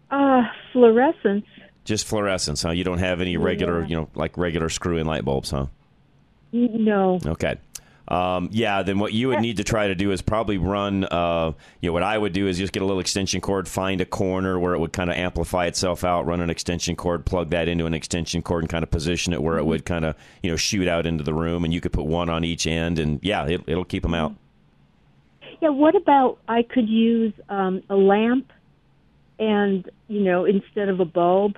Uh, 0.10 0.44
fluorescence. 0.74 1.46
Just 1.84 2.06
fluorescence, 2.06 2.62
huh? 2.64 2.72
You 2.72 2.84
don't 2.84 2.98
have 2.98 3.22
any 3.22 3.38
regular, 3.38 3.84
you 3.86 3.96
know, 3.96 4.10
like 4.14 4.38
regular 4.38 4.68
screw-in 4.70 5.08
light 5.08 5.24
bulbs, 5.24 5.52
huh? 5.52 5.68
No. 6.52 7.20
Okay. 7.26 7.58
Um, 8.08 8.50
yeah, 8.52 8.84
then 8.84 9.00
what 9.00 9.12
you 9.12 9.28
would 9.28 9.42
need 9.42 9.58
to 9.58 9.64
try 9.64 9.88
to 9.88 9.96
do 9.96 10.12
is 10.12 10.22
probably 10.22 10.58
run. 10.58 11.04
Uh, 11.04 11.52
you 11.82 11.90
know, 11.90 11.94
what 11.94 12.04
I 12.04 12.18
would 12.18 12.32
do 12.32 12.48
is 12.48 12.58
just 12.58 12.72
get 12.72 12.82
a 12.82 12.86
little 12.86 13.02
extension 13.02 13.42
cord, 13.42 13.68
find 13.68 14.00
a 14.00 14.06
corner 14.06 14.58
where 14.58 14.74
it 14.74 14.80
would 14.80 14.94
kind 14.94 15.10
of 15.10 15.18
amplify 15.18 15.66
itself 15.66 16.04
out, 16.04 16.26
run 16.26 16.40
an 16.40 16.50
extension 16.50 16.96
cord, 16.96 17.26
plug 17.26 17.50
that 17.50 17.68
into 17.68 17.86
an 17.86 17.94
extension 17.94 18.42
cord, 18.42 18.64
and 18.64 18.70
kind 18.70 18.84
of 18.84 18.92
position 18.92 19.34
it 19.34 19.42
where 19.42 19.58
it 19.58 19.66
would 19.66 19.86
kind 19.86 20.06
of 20.06 20.16
you 20.42 20.50
know 20.50 20.56
shoot 20.56 20.88
out 20.88 21.06
into 21.06 21.24
the 21.24 21.34
room, 21.34 21.66
and 21.66 21.74
you 21.74 21.82
could 21.82 21.92
put 21.92 22.06
one 22.06 22.30
on 22.30 22.44
each 22.46 22.66
end, 22.66 22.98
and 22.98 23.20
yeah, 23.22 23.46
it, 23.46 23.62
it'll 23.68 23.86
keep 23.86 24.04
them 24.04 24.14
out. 24.14 24.34
Yeah. 25.62 25.70
What 25.70 25.96
about 25.96 26.38
I 26.48 26.64
could 26.64 26.88
use 26.88 27.34
um, 27.50 27.84
a 27.90 27.96
lamp, 27.96 28.52
and 29.38 29.90
you 30.08 30.22
know 30.22 30.46
instead 30.46 30.88
of 30.88 31.02
a 31.02 31.06
bulb, 31.06 31.58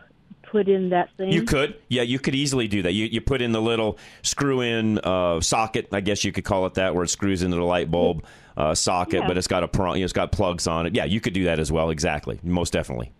put 0.52 0.68
in 0.68 0.89
that 0.89 1.10
thing. 1.18 1.32
You 1.32 1.43
could, 1.43 1.76
yeah, 1.88 2.02
you 2.02 2.20
could 2.20 2.36
easily 2.36 2.68
do 2.68 2.82
that. 2.84 2.93
You 2.93 3.06
you 3.06 3.22
put 3.22 3.41
in 3.41 3.52
the 3.52 3.62
little 3.62 3.97
screw-in 4.22 5.00
uh, 5.00 5.41
socket, 5.41 5.89
I 5.91 6.02
guess 6.02 6.24
you 6.24 6.32
could 6.32 6.43
call 6.45 6.66
it 6.66 6.76
that, 6.76 6.95
where 6.95 7.04
it 7.04 7.10
screws 7.10 7.41
into 7.43 7.58
the 7.58 7.64
light 7.64 7.89
bulb 7.91 8.24
uh, 8.58 8.76
socket, 8.76 9.22
Yeah. 9.22 9.28
but 9.28 9.38
it's 9.38 9.47
got 9.47 9.64
a 9.64 9.68
prong, 9.68 9.95
you 9.95 10.02
know, 10.02 10.06
it's 10.06 10.14
got 10.14 10.32
plugs 10.32 10.68
on 10.68 10.86
it. 10.88 10.95
Yeah, 10.95 11.06
you 11.06 11.22
could 11.22 11.34
do 11.34 11.45
that 11.45 11.60
as 11.60 11.72
well. 11.72 11.89
Exactly, 11.89 12.39
most 12.43 12.74
definitely. 12.74 13.12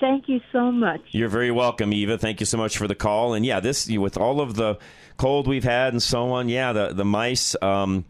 Thank 0.00 0.28
you 0.28 0.40
so 0.52 0.70
much. 0.70 1.00
You're 1.10 1.28
very 1.28 1.50
welcome, 1.50 1.92
Eva. 1.92 2.18
Thank 2.18 2.38
you 2.38 2.46
so 2.46 2.56
much 2.56 2.78
for 2.78 2.86
the 2.86 2.94
call. 2.94 3.34
And 3.34 3.44
yeah, 3.44 3.58
this 3.58 3.88
with 3.90 4.16
all 4.16 4.40
of 4.40 4.54
the 4.54 4.78
cold 5.16 5.48
we've 5.48 5.64
had 5.64 5.92
and 5.92 6.00
so 6.02 6.30
on. 6.30 6.48
Yeah, 6.48 6.72
the 6.72 6.92
the 6.92 7.04
mice. 7.04 7.56
Um, 7.60 8.04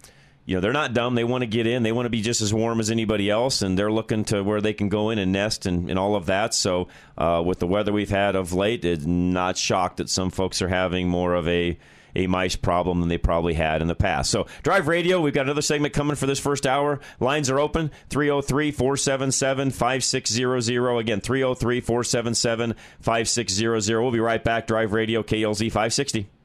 you 0.49 0.55
know, 0.55 0.63
they're 0.63 0.73
not 0.73 0.95
dumb. 0.95 1.15
They 1.15 1.25
want 1.25 1.43
to 1.43 1.47
get 1.47 1.67
in. 1.67 1.83
They 1.83 1.93
want 1.93 2.07
to 2.07 2.11
be 2.11 2.23
just 2.23 2.41
as 2.41 2.55
warm 2.55 2.81
as 2.81 2.91
anybody 2.91 3.29
else, 3.29 3.61
and 3.61 3.79
they're 3.79 3.93
looking 3.93 4.25
to 4.27 4.43
where 4.43 4.63
they 4.63 4.73
can 4.73 4.89
go 4.89 5.11
in 5.11 5.19
and 5.19 5.31
nest 5.31 5.67
and, 5.67 5.91
and 5.91 5.99
all 5.99 6.17
of 6.17 6.25
that. 6.25 6.55
So, 6.55 6.89
uh, 7.19 7.43
with 7.45 7.59
the 7.59 7.67
weather 7.67 7.93
we've 7.93 8.09
had 8.09 8.35
of 8.35 8.55
late, 8.55 8.83
it's 8.83 9.05
not 9.05 9.59
shocked 9.59 9.99
that 9.99 10.09
some 10.09 10.31
folks 10.31 10.63
are 10.63 10.69
having 10.69 11.07
more 11.07 11.35
of 11.35 11.47
a 11.49 11.79
a 12.17 12.27
mice 12.29 12.57
problem 12.57 13.01
than 13.01 13.11
they 13.11 13.19
probably 13.19 13.53
had 13.53 13.83
in 13.83 13.89
the 13.89 13.95
past. 13.95 14.31
So, 14.31 14.47
Drive 14.63 14.89
Radio, 14.89 15.21
we've 15.21 15.35
got 15.35 15.43
another 15.43 15.61
segment 15.61 15.93
coming 15.93 16.17
for 16.17 16.25
this 16.25 16.41
first 16.41 16.67
hour. 16.67 16.99
Lines 17.21 17.51
are 17.51 17.61
open 17.61 17.91
303 18.09 18.71
477 18.71 19.71
5600. 19.71 20.97
Again, 20.97 21.21
303 21.21 21.81
477 21.83 22.75
5600. 23.01 24.01
We'll 24.01 24.11
be 24.13 24.19
right 24.19 24.43
back. 24.43 24.67
Drive 24.67 24.95
Radio, 24.95 25.23
KLZ 25.23 25.67
560. 25.67 26.38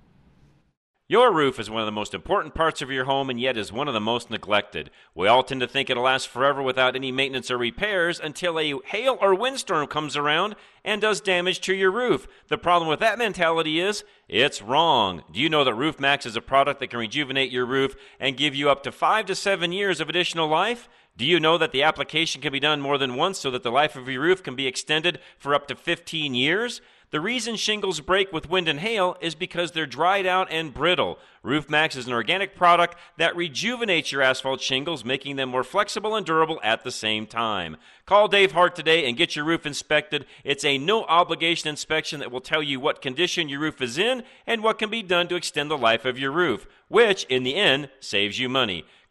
Your 1.10 1.34
roof 1.34 1.60
is 1.60 1.70
one 1.70 1.82
of 1.82 1.86
the 1.86 1.92
most 1.92 2.14
important 2.14 2.56
parts 2.56 2.82
of 2.82 2.90
your 2.90 3.04
home 3.04 3.30
and 3.30 3.38
yet 3.38 3.58
is 3.58 3.74
one 3.74 3.90
of 3.90 3.94
the 3.94 4.00
most 4.00 4.30
neglected. 4.30 4.90
We 5.14 5.28
all 5.28 5.44
tend 5.44 5.60
to 5.60 5.68
think 5.68 5.90
it'll 5.90 6.04
last 6.04 6.30
forever 6.30 6.64
without 6.64 6.96
any 6.96 7.12
maintenance 7.12 7.52
or 7.52 7.58
repairs 7.58 8.22
until 8.22 8.58
a 8.58 8.80
hail 8.86 9.18
or 9.20 9.36
windstorm 9.36 9.88
comes 9.88 10.16
around 10.16 10.56
and 10.86 11.02
does 11.02 11.20
damage 11.20 11.60
to 11.62 11.76
your 11.76 11.92
roof. 11.92 12.26
The 12.48 12.58
problem 12.58 12.88
with 12.88 13.02
that 13.02 13.18
mentality 13.18 13.82
is 13.82 14.06
it's 14.30 14.62
wrong. 14.62 15.24
Do 15.30 15.42
you 15.42 15.50
know 15.50 15.66
that 15.66 15.74
Roof 15.74 16.00
Maxx 16.00 16.26
is 16.26 16.38
a 16.38 16.42
product 16.42 16.80
that 16.80 16.88
can 16.88 17.00
rejuvenate 17.00 17.52
your 17.52 17.66
roof 17.66 17.96
and 18.18 18.38
give 18.38 18.56
you 18.56 18.70
up 18.70 18.82
to 18.84 18.92
5 18.94 19.26
to 19.26 19.36
7 19.36 19.74
years 19.74 20.00
of 20.00 20.08
additional 20.08 20.48
life? 20.48 20.88
Do 21.16 21.26
you 21.26 21.40
know 21.40 21.60
that 21.60 21.72
the 21.72 21.84
application 21.84 22.42
can 22.42 22.52
be 22.52 22.60
done 22.60 22.82
more 22.82 22.98
than 22.98 23.16
once 23.16 23.40
so 23.40 23.52
that 23.52 23.62
the 23.62 23.72
life 23.72 23.96
of 23.96 24.10
your 24.10 24.24
roof 24.24 24.42
can 24.42 24.56
be 24.56 24.66
extended 24.66 25.20
for 25.38 25.54
up 25.54 25.68
to 25.68 25.76
15 25.76 26.34
years? 26.34 26.82
The 27.12 27.22
reason 27.22 27.56
shingles 27.58 28.00
break 28.00 28.34
with 28.34 28.50
wind 28.50 28.68
and 28.68 28.80
hail 28.80 29.18
is 29.22 29.36
because 29.36 29.72
they're 29.72 29.86
dried 29.86 30.26
out 30.26 30.48
and 30.50 30.74
brittle. 30.74 31.20
Roof 31.44 31.70
Maxx 31.70 31.96
is 31.96 32.08
an 32.08 32.14
organic 32.14 32.56
product 32.56 32.98
that 33.18 33.36
rejuvenates 33.36 34.12
your 34.12 34.24
asphalt 34.24 34.60
shingles, 34.60 35.06
making 35.06 35.36
them 35.36 35.50
more 35.50 35.64
flexible 35.64 36.16
and 36.16 36.26
durable 36.26 36.60
at 36.64 36.84
the 36.84 36.90
same 36.90 37.28
time. 37.28 37.78
Call 38.08 38.28
Dave 38.28 38.54
Hart 38.54 38.76
today 38.76 39.08
and 39.08 39.16
get 39.16 39.36
your 39.36 39.46
roof 39.46 39.68
inspected. 39.68 40.26
It's 40.44 40.66
a 40.66 40.80
no 40.80 41.04
obligation 41.04 41.70
inspection 41.70 42.20
that 42.22 42.32
will 42.32 42.42
tell 42.42 42.64
you 42.64 42.80
what 42.80 43.04
condition 43.04 43.48
your 43.48 43.60
roof 43.60 43.80
is 43.80 44.00
in 44.00 44.24
and 44.48 44.64
what 44.64 44.80
can 44.80 44.90
be 44.90 45.04
done 45.04 45.28
to 45.28 45.36
extend 45.36 45.70
the 45.70 45.78
life 45.78 46.06
of 46.06 46.18
your 46.18 46.32
roof, 46.32 46.66
which 46.88 47.26
in 47.26 47.44
the 47.44 47.54
end 47.54 47.90
saves 48.00 48.40
you 48.40 48.50
money. 48.50 48.86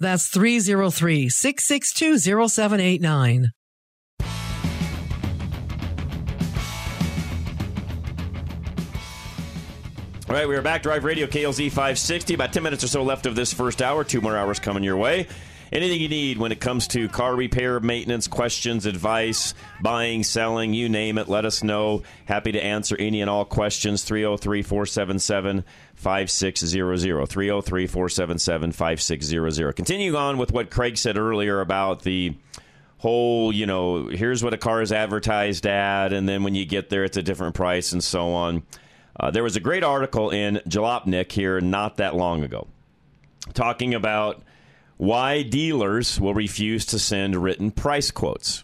That's 0.00 0.28
303 0.28 1.28
662 1.28 2.18
0789. 2.48 3.50
All 10.28 10.36
right, 10.36 10.48
we 10.48 10.54
are 10.56 10.62
back. 10.62 10.84
Drive 10.84 11.04
Radio 11.04 11.26
KLZ 11.26 11.70
560. 11.70 12.34
About 12.34 12.52
10 12.52 12.62
minutes 12.62 12.84
or 12.84 12.86
so 12.86 13.02
left 13.02 13.26
of 13.26 13.34
this 13.34 13.52
first 13.52 13.82
hour. 13.82 14.04
Two 14.04 14.20
more 14.20 14.36
hours 14.36 14.60
coming 14.60 14.84
your 14.84 14.96
way. 14.96 15.26
Anything 15.72 16.00
you 16.00 16.08
need 16.08 16.38
when 16.38 16.50
it 16.50 16.60
comes 16.60 16.88
to 16.88 17.08
car 17.08 17.36
repair, 17.36 17.78
maintenance, 17.78 18.26
questions, 18.26 18.86
advice, 18.86 19.54
buying, 19.80 20.24
selling, 20.24 20.74
you 20.74 20.88
name 20.88 21.16
it, 21.16 21.28
let 21.28 21.44
us 21.44 21.62
know. 21.62 22.02
Happy 22.24 22.50
to 22.52 22.62
answer 22.62 22.96
any 22.98 23.20
and 23.20 23.30
all 23.30 23.44
questions. 23.44 24.02
303 24.02 24.62
477 24.62 25.64
5600. 25.94 27.26
303 27.26 27.86
477 27.86 28.72
5600. 28.72 29.72
Continuing 29.74 30.16
on 30.16 30.38
with 30.38 30.52
what 30.52 30.70
Craig 30.70 30.98
said 30.98 31.16
earlier 31.16 31.60
about 31.60 32.02
the 32.02 32.34
whole, 32.98 33.52
you 33.52 33.66
know, 33.66 34.08
here's 34.08 34.42
what 34.42 34.52
a 34.52 34.58
car 34.58 34.82
is 34.82 34.92
advertised 34.92 35.66
at, 35.66 36.12
and 36.12 36.28
then 36.28 36.42
when 36.42 36.54
you 36.54 36.66
get 36.66 36.90
there, 36.90 37.04
it's 37.04 37.16
a 37.16 37.22
different 37.22 37.54
price 37.54 37.92
and 37.92 38.02
so 38.04 38.32
on. 38.32 38.62
Uh, 39.18 39.30
there 39.30 39.42
was 39.42 39.56
a 39.56 39.60
great 39.60 39.84
article 39.84 40.30
in 40.30 40.60
Jalopnik 40.68 41.30
here 41.30 41.60
not 41.60 41.96
that 41.98 42.16
long 42.16 42.42
ago 42.42 42.66
talking 43.54 43.94
about 43.94 44.42
why 45.00 45.40
dealers 45.40 46.20
will 46.20 46.34
refuse 46.34 46.84
to 46.84 46.98
send 46.98 47.34
written 47.34 47.70
price 47.70 48.10
quotes. 48.10 48.62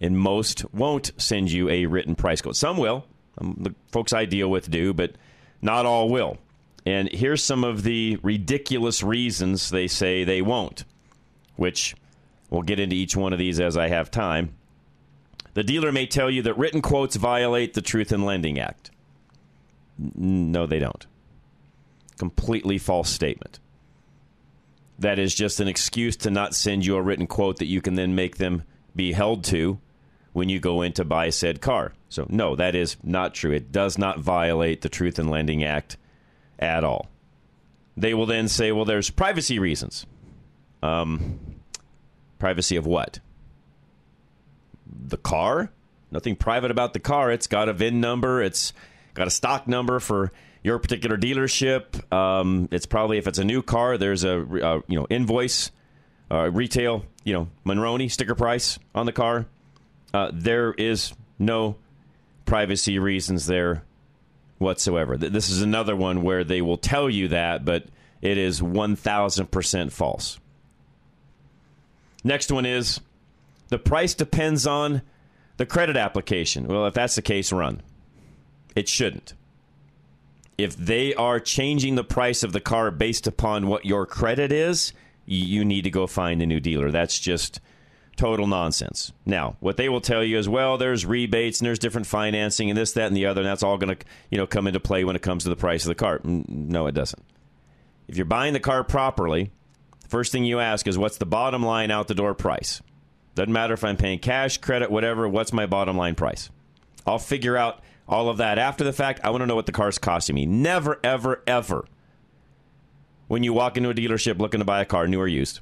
And 0.00 0.16
most 0.16 0.64
won't 0.72 1.10
send 1.16 1.50
you 1.50 1.68
a 1.68 1.86
written 1.86 2.14
price 2.14 2.40
quote. 2.40 2.54
Some 2.54 2.76
will. 2.76 3.04
Um, 3.38 3.56
the 3.58 3.74
folks 3.90 4.12
I 4.12 4.26
deal 4.26 4.48
with 4.48 4.70
do, 4.70 4.94
but 4.94 5.16
not 5.60 5.86
all 5.86 6.08
will. 6.08 6.38
And 6.86 7.10
here's 7.10 7.42
some 7.42 7.64
of 7.64 7.82
the 7.82 8.16
ridiculous 8.22 9.02
reasons 9.02 9.70
they 9.70 9.88
say 9.88 10.22
they 10.22 10.40
won't, 10.40 10.84
which 11.56 11.96
we'll 12.48 12.62
get 12.62 12.78
into 12.78 12.94
each 12.94 13.16
one 13.16 13.32
of 13.32 13.40
these 13.40 13.58
as 13.58 13.76
I 13.76 13.88
have 13.88 14.12
time. 14.12 14.54
The 15.54 15.64
dealer 15.64 15.90
may 15.90 16.06
tell 16.06 16.30
you 16.30 16.42
that 16.42 16.58
written 16.58 16.80
quotes 16.80 17.16
violate 17.16 17.74
the 17.74 17.82
Truth 17.82 18.12
in 18.12 18.24
Lending 18.24 18.60
Act. 18.60 18.92
No, 19.98 20.64
they 20.66 20.78
don't. 20.78 21.04
Completely 22.18 22.78
false 22.78 23.10
statement. 23.10 23.58
That 24.98 25.18
is 25.18 25.34
just 25.34 25.60
an 25.60 25.68
excuse 25.68 26.16
to 26.18 26.30
not 26.30 26.54
send 26.54 26.86
you 26.86 26.96
a 26.96 27.02
written 27.02 27.26
quote 27.26 27.58
that 27.58 27.66
you 27.66 27.80
can 27.80 27.94
then 27.94 28.14
make 28.14 28.36
them 28.36 28.62
be 28.94 29.12
held 29.12 29.44
to 29.44 29.80
when 30.32 30.48
you 30.48 30.60
go 30.60 30.82
in 30.82 30.92
to 30.92 31.04
buy 31.04 31.30
said 31.30 31.60
car. 31.60 31.92
So, 32.08 32.26
no, 32.28 32.54
that 32.56 32.74
is 32.74 32.96
not 33.02 33.34
true. 33.34 33.52
It 33.52 33.72
does 33.72 33.98
not 33.98 34.20
violate 34.20 34.82
the 34.82 34.88
Truth 34.88 35.18
in 35.18 35.28
Lending 35.28 35.64
Act 35.64 35.96
at 36.58 36.84
all. 36.84 37.08
They 37.96 38.14
will 38.14 38.26
then 38.26 38.48
say, 38.48 38.72
well, 38.72 38.84
there's 38.84 39.10
privacy 39.10 39.58
reasons. 39.58 40.06
Um, 40.82 41.38
privacy 42.38 42.76
of 42.76 42.86
what? 42.86 43.20
The 44.86 45.16
car? 45.16 45.70
Nothing 46.10 46.36
private 46.36 46.70
about 46.70 46.92
the 46.92 47.00
car. 47.00 47.30
It's 47.32 47.46
got 47.46 47.68
a 47.68 47.72
VIN 47.72 48.00
number. 48.00 48.42
It's 48.42 48.72
got 49.14 49.26
a 49.26 49.30
stock 49.30 49.66
number 49.66 49.98
for 49.98 50.32
your 50.64 50.78
particular 50.80 51.16
dealership. 51.16 52.12
Um, 52.12 52.68
it's 52.72 52.86
probably 52.86 53.18
if 53.18 53.28
it's 53.28 53.38
a 53.38 53.44
new 53.44 53.62
car, 53.62 53.96
there's 53.96 54.24
a 54.24 54.40
uh, 54.40 54.80
you 54.88 54.98
know 54.98 55.06
invoice, 55.08 55.70
uh, 56.32 56.50
retail, 56.50 57.04
you 57.22 57.34
know 57.34 57.48
Monroney 57.64 58.10
sticker 58.10 58.34
price 58.34 58.80
on 58.94 59.06
the 59.06 59.12
car. 59.12 59.46
Uh, 60.12 60.30
there 60.32 60.72
is 60.72 61.12
no 61.38 61.76
privacy 62.46 62.98
reasons 62.98 63.46
there 63.46 63.84
whatsoever. 64.58 65.16
This 65.16 65.50
is 65.50 65.62
another 65.62 65.94
one 65.94 66.22
where 66.22 66.44
they 66.44 66.62
will 66.62 66.78
tell 66.78 67.10
you 67.10 67.28
that, 67.28 67.64
but 67.64 67.86
it 68.22 68.38
is 68.38 68.62
one 68.62 68.96
thousand 68.96 69.50
percent 69.50 69.92
false. 69.92 70.40
Next 72.24 72.50
one 72.50 72.64
is 72.64 73.00
the 73.68 73.78
price 73.78 74.14
depends 74.14 74.66
on 74.66 75.02
the 75.58 75.66
credit 75.66 75.96
application. 75.96 76.66
Well, 76.66 76.86
if 76.86 76.94
that's 76.94 77.16
the 77.16 77.22
case, 77.22 77.52
run. 77.52 77.82
It 78.74 78.88
shouldn't. 78.88 79.34
If 80.56 80.76
they 80.76 81.14
are 81.14 81.40
changing 81.40 81.96
the 81.96 82.04
price 82.04 82.42
of 82.42 82.52
the 82.52 82.60
car 82.60 82.90
based 82.90 83.26
upon 83.26 83.66
what 83.66 83.84
your 83.84 84.06
credit 84.06 84.52
is, 84.52 84.92
you 85.26 85.64
need 85.64 85.82
to 85.82 85.90
go 85.90 86.06
find 86.06 86.40
a 86.42 86.46
new 86.46 86.60
dealer. 86.60 86.90
That's 86.90 87.18
just 87.18 87.60
total 88.16 88.46
nonsense. 88.46 89.12
Now, 89.26 89.56
what 89.58 89.76
they 89.76 89.88
will 89.88 90.00
tell 90.00 90.22
you 90.22 90.38
is, 90.38 90.48
well, 90.48 90.78
there's 90.78 91.04
rebates 91.04 91.58
and 91.58 91.66
there's 91.66 91.80
different 91.80 92.06
financing 92.06 92.70
and 92.70 92.78
this, 92.78 92.92
that, 92.92 93.08
and 93.08 93.16
the 93.16 93.26
other, 93.26 93.40
and 93.40 93.48
that's 93.48 93.64
all 93.64 93.76
going 93.78 93.96
to, 93.96 94.06
you 94.30 94.38
know, 94.38 94.46
come 94.46 94.68
into 94.68 94.78
play 94.78 95.02
when 95.02 95.16
it 95.16 95.22
comes 95.22 95.42
to 95.42 95.48
the 95.48 95.56
price 95.56 95.84
of 95.84 95.88
the 95.88 95.94
car. 95.96 96.20
No, 96.22 96.86
it 96.86 96.94
doesn't. 96.94 97.24
If 98.06 98.16
you're 98.16 98.24
buying 98.24 98.52
the 98.52 98.60
car 98.60 98.84
properly, 98.84 99.50
the 100.02 100.08
first 100.08 100.30
thing 100.30 100.44
you 100.44 100.60
ask 100.60 100.86
is, 100.86 100.96
what's 100.96 101.18
the 101.18 101.26
bottom 101.26 101.64
line 101.64 101.90
out 101.90 102.06
the 102.06 102.14
door 102.14 102.34
price? 102.34 102.80
Doesn't 103.34 103.52
matter 103.52 103.74
if 103.74 103.82
I'm 103.82 103.96
paying 103.96 104.20
cash, 104.20 104.58
credit, 104.58 104.92
whatever. 104.92 105.28
What's 105.28 105.52
my 105.52 105.66
bottom 105.66 105.96
line 105.96 106.14
price? 106.14 106.50
I'll 107.04 107.18
figure 107.18 107.56
out 107.56 107.80
all 108.08 108.28
of 108.28 108.38
that 108.38 108.58
after 108.58 108.84
the 108.84 108.92
fact. 108.92 109.20
I 109.24 109.30
want 109.30 109.42
to 109.42 109.46
know 109.46 109.54
what 109.54 109.66
the 109.66 109.72
car's 109.72 109.98
costing 109.98 110.34
me. 110.34 110.46
Never, 110.46 111.00
ever, 111.02 111.42
ever. 111.46 111.86
When 113.28 113.42
you 113.42 113.52
walk 113.52 113.76
into 113.76 113.90
a 113.90 113.94
dealership 113.94 114.38
looking 114.38 114.60
to 114.60 114.64
buy 114.64 114.80
a 114.80 114.84
car, 114.84 115.06
new 115.06 115.18
or 115.18 115.28
used, 115.28 115.60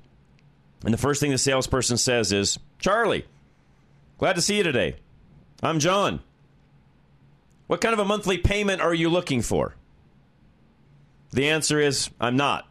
and 0.84 0.92
the 0.92 0.98
first 0.98 1.20
thing 1.20 1.30
the 1.30 1.38
salesperson 1.38 1.96
says 1.96 2.32
is, 2.32 2.58
Charlie, 2.78 3.24
glad 4.18 4.34
to 4.34 4.42
see 4.42 4.56
you 4.56 4.62
today. 4.62 4.96
I'm 5.62 5.78
John. 5.78 6.20
What 7.68 7.80
kind 7.80 7.92
of 7.92 8.00
a 8.00 8.04
monthly 8.04 8.36
payment 8.36 8.82
are 8.82 8.92
you 8.92 9.08
looking 9.08 9.42
for? 9.42 9.76
The 11.30 11.48
answer 11.48 11.78
is, 11.78 12.10
I'm 12.20 12.36
not. 12.36 12.68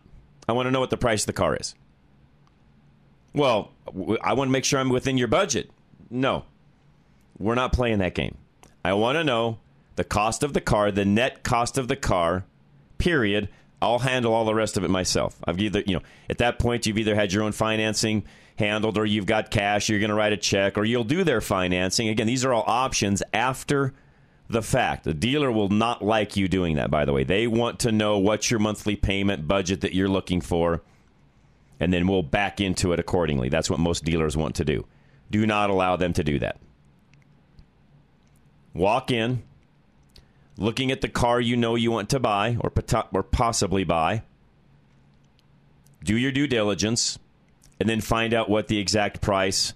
I 0.48 0.52
want 0.52 0.68
to 0.68 0.72
know 0.72 0.82
what 0.82 0.90
the 0.90 0.98
price 0.98 1.24
of 1.24 1.28
the 1.28 1.34
car 1.34 1.56
is. 1.56 1.74
Well, 3.34 3.72
I 4.22 4.34
want 4.34 4.50
to 4.50 4.52
make 4.52 4.66
sure 4.66 4.80
I'm 4.80 4.90
within 4.90 5.18
your 5.18 5.30
budget. 5.30 5.72
No, 6.10 6.44
we're 7.40 7.56
not 7.56 7.72
playing 7.72 8.00
that 8.00 8.14
game. 8.14 8.38
I 8.84 8.94
want 8.94 9.18
to 9.18 9.24
know 9.24 9.60
the 9.96 10.04
cost 10.04 10.44
of 10.44 10.54
the 10.54 10.62
car, 10.62 10.92
the 10.92 11.06
net 11.06 11.44
cost 11.44 11.78
of 11.78 11.88
the 11.88 11.96
car, 11.96 12.46
period. 12.98 13.50
I'll 13.82 14.00
handle 14.00 14.34
all 14.34 14.46
the 14.46 14.56
rest 14.56 14.78
of 14.78 14.84
it 14.84 14.90
myself. 14.90 15.38
I've 15.46 15.60
either, 15.60 15.84
you 15.86 15.96
know, 15.96 16.04
at 16.30 16.38
that 16.38 16.60
point, 16.60 16.86
you've 16.86 16.98
either 16.98 17.16
had 17.16 17.34
your 17.34 17.44
own 17.44 17.52
financing 17.52 18.24
handled 18.58 18.98
or 18.98 19.06
you've 19.06 19.26
got 19.26 19.50
cash, 19.50 19.90
you're 19.90 20.00
going 20.00 20.10
to 20.10 20.16
write 20.16 20.34
a 20.34 20.38
check, 20.38 20.78
or 20.78 20.86
you'll 20.86 21.04
do 21.04 21.24
their 21.24 21.42
financing. 21.42 22.10
Again, 22.10 22.28
these 22.28 22.46
are 22.46 22.54
all 22.54 22.64
options 22.68 23.24
after 23.34 23.94
the 24.50 24.62
fact. 24.62 25.04
The 25.04 25.14
dealer 25.14 25.52
will 25.52 25.70
not 25.70 26.04
like 26.04 26.38
you 26.38 26.48
doing 26.48 26.76
that, 26.76 26.92
by 26.92 27.06
the 27.06 27.14
way. 27.14 27.24
They 27.24 27.48
want 27.48 27.80
to 27.80 27.92
know 27.92 28.20
what's 28.20 28.52
your 28.52 28.60
monthly 28.60 28.96
payment 28.96 29.48
budget 29.48 29.82
that 29.82 29.94
you're 29.94 30.10
looking 30.10 30.42
for, 30.42 30.82
and 31.80 31.92
then 31.92 32.08
we'll 32.08 32.24
back 32.24 32.62
into 32.62 32.94
it 32.94 33.00
accordingly. 33.00 33.50
That's 33.50 33.70
what 33.70 33.80
most 33.80 34.04
dealers 34.04 34.38
want 34.38 34.56
to 34.56 34.66
do. 34.66 34.86
Do 35.32 35.48
not 35.48 35.70
allow 35.70 35.96
them 35.96 36.14
to 36.14 36.24
do 36.24 36.38
that. 36.40 36.58
Walk 38.74 39.12
in, 39.12 39.44
looking 40.58 40.92
at 40.92 41.02
the 41.02 41.10
car 41.10 41.40
you 41.42 41.58
know 41.58 41.76
you 41.76 41.92
want 41.92 42.10
to 42.10 42.20
buy 42.20 42.58
or, 42.60 42.72
or 43.14 43.24
possibly 43.24 43.84
buy. 43.84 44.24
Do 46.04 46.18
your 46.18 46.32
due 46.32 46.48
diligence 46.48 47.20
and 47.80 47.90
then 47.90 48.02
find 48.02 48.34
out 48.34 48.50
what 48.50 48.68
the 48.68 48.80
exact 48.80 49.22
price 49.22 49.74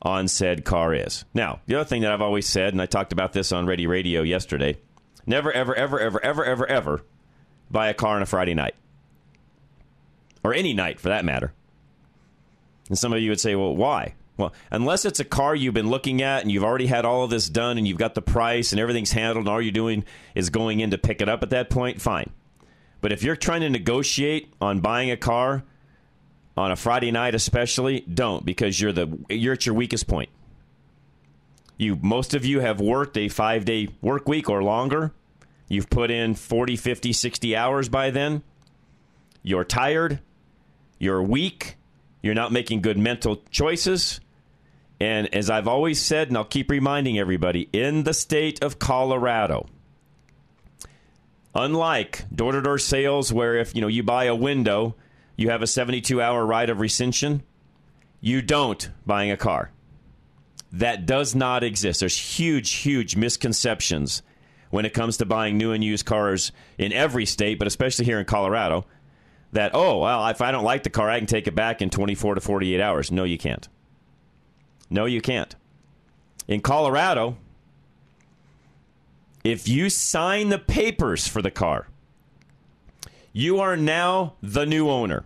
on 0.00 0.28
said 0.28 0.64
car 0.64 0.94
is. 0.94 1.24
Now, 1.34 1.60
the 1.66 1.76
other 1.76 1.88
thing 1.88 2.02
that 2.02 2.12
I've 2.12 2.22
always 2.22 2.46
said, 2.46 2.72
and 2.72 2.80
I 2.80 2.86
talked 2.86 3.12
about 3.12 3.32
this 3.32 3.52
on 3.52 3.66
Ready 3.66 3.86
Radio 3.86 4.22
yesterday 4.22 4.78
never, 5.26 5.52
ever, 5.52 5.74
ever, 5.74 6.00
ever, 6.00 6.24
ever, 6.24 6.44
ever, 6.44 6.66
ever 6.66 7.02
buy 7.70 7.88
a 7.88 7.94
car 7.94 8.16
on 8.16 8.22
a 8.22 8.26
Friday 8.26 8.54
night. 8.54 8.74
Or 10.42 10.54
any 10.54 10.72
night 10.72 10.98
for 10.98 11.08
that 11.08 11.24
matter. 11.24 11.52
And 12.88 12.98
some 12.98 13.12
of 13.12 13.20
you 13.20 13.30
would 13.30 13.40
say, 13.40 13.54
well, 13.54 13.76
why? 13.76 14.14
Well, 14.38 14.54
unless 14.70 15.04
it's 15.04 15.18
a 15.18 15.24
car 15.24 15.54
you've 15.54 15.74
been 15.74 15.90
looking 15.90 16.22
at 16.22 16.42
and 16.42 16.50
you've 16.50 16.64
already 16.64 16.86
had 16.86 17.04
all 17.04 17.24
of 17.24 17.30
this 17.30 17.48
done 17.48 17.76
and 17.76 17.86
you've 17.86 17.98
got 17.98 18.14
the 18.14 18.22
price 18.22 18.70
and 18.72 18.80
everything's 18.80 19.10
handled 19.10 19.46
and 19.46 19.52
all 19.52 19.60
you're 19.60 19.72
doing 19.72 20.04
is 20.36 20.48
going 20.48 20.78
in 20.78 20.92
to 20.92 20.98
pick 20.98 21.20
it 21.20 21.28
up 21.28 21.42
at 21.42 21.50
that 21.50 21.70
point, 21.70 22.00
fine. 22.00 22.30
But 23.00 23.12
if 23.12 23.24
you're 23.24 23.36
trying 23.36 23.62
to 23.62 23.70
negotiate 23.70 24.54
on 24.60 24.78
buying 24.80 25.10
a 25.10 25.16
car 25.16 25.64
on 26.56 26.70
a 26.70 26.76
Friday 26.76 27.10
night 27.10 27.34
especially, 27.34 28.00
don't 28.00 28.44
because 28.44 28.80
you're 28.80 28.92
the 28.92 29.08
you're 29.28 29.54
at 29.54 29.66
your 29.66 29.74
weakest 29.74 30.06
point. 30.06 30.30
You 31.76 31.98
most 32.00 32.34
of 32.34 32.44
you 32.44 32.60
have 32.60 32.80
worked 32.80 33.16
a 33.16 33.28
5-day 33.28 33.88
work 34.00 34.28
week 34.28 34.48
or 34.48 34.62
longer. 34.62 35.12
You've 35.68 35.90
put 35.90 36.10
in 36.10 36.34
40, 36.34 36.76
50, 36.76 37.12
60 37.12 37.56
hours 37.56 37.88
by 37.88 38.10
then. 38.10 38.42
You're 39.42 39.64
tired. 39.64 40.20
You're 40.98 41.22
weak. 41.22 41.76
You're 42.22 42.34
not 42.34 42.52
making 42.52 42.82
good 42.82 42.98
mental 42.98 43.42
choices. 43.50 44.20
And 45.00 45.32
as 45.32 45.48
I've 45.48 45.68
always 45.68 46.00
said, 46.00 46.28
and 46.28 46.36
I'll 46.36 46.44
keep 46.44 46.70
reminding 46.70 47.18
everybody, 47.18 47.68
in 47.72 48.02
the 48.02 48.14
state 48.14 48.62
of 48.62 48.78
Colorado, 48.78 49.66
unlike 51.54 52.24
door-to-door 52.34 52.78
sales 52.78 53.32
where 53.32 53.56
if 53.56 53.74
you 53.74 53.80
know 53.80 53.86
you 53.86 54.02
buy 54.02 54.24
a 54.24 54.34
window, 54.34 54.96
you 55.36 55.50
have 55.50 55.62
a 55.62 55.66
72-hour 55.66 56.44
right 56.44 56.68
of 56.68 56.78
rescission, 56.78 57.42
you 58.20 58.42
don't 58.42 58.90
buying 59.06 59.30
a 59.30 59.36
car. 59.36 59.70
That 60.72 61.06
does 61.06 61.34
not 61.34 61.62
exist. 61.62 62.00
There's 62.00 62.18
huge, 62.18 62.72
huge 62.72 63.16
misconceptions 63.16 64.22
when 64.70 64.84
it 64.84 64.92
comes 64.92 65.16
to 65.18 65.24
buying 65.24 65.56
new 65.56 65.72
and 65.72 65.82
used 65.82 66.04
cars 66.04 66.52
in 66.76 66.92
every 66.92 67.24
state, 67.24 67.58
but 67.58 67.68
especially 67.68 68.04
here 68.04 68.18
in 68.18 68.26
Colorado. 68.26 68.84
That, 69.52 69.70
oh, 69.72 70.00
well, 70.00 70.26
if 70.26 70.42
I 70.42 70.50
don't 70.50 70.64
like 70.64 70.82
the 70.82 70.90
car, 70.90 71.08
I 71.08 71.18
can 71.18 71.26
take 71.26 71.46
it 71.46 71.54
back 71.54 71.80
in 71.80 71.88
24 71.88 72.34
to 72.34 72.40
48 72.42 72.80
hours. 72.80 73.10
No, 73.10 73.24
you 73.24 73.38
can't. 73.38 73.66
No, 74.90 75.04
you 75.04 75.20
can't. 75.20 75.54
In 76.46 76.60
Colorado, 76.60 77.36
if 79.44 79.68
you 79.68 79.90
sign 79.90 80.48
the 80.48 80.58
papers 80.58 81.28
for 81.28 81.42
the 81.42 81.50
car, 81.50 81.88
you 83.32 83.60
are 83.60 83.76
now 83.76 84.34
the 84.42 84.66
new 84.66 84.88
owner. 84.88 85.24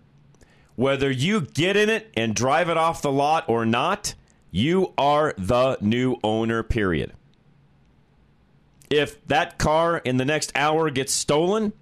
Whether 0.74 1.10
you 1.10 1.42
get 1.42 1.76
in 1.76 1.88
it 1.88 2.10
and 2.16 2.34
drive 2.34 2.68
it 2.68 2.76
off 2.76 3.02
the 3.02 3.12
lot 3.12 3.48
or 3.48 3.64
not, 3.64 4.14
you 4.50 4.92
are 4.98 5.34
the 5.38 5.78
new 5.80 6.16
owner, 6.24 6.62
period. 6.62 7.12
If 8.90 9.24
that 9.26 9.58
car 9.58 9.98
in 9.98 10.18
the 10.18 10.24
next 10.24 10.52
hour 10.54 10.90
gets 10.90 11.12
stolen, 11.12 11.72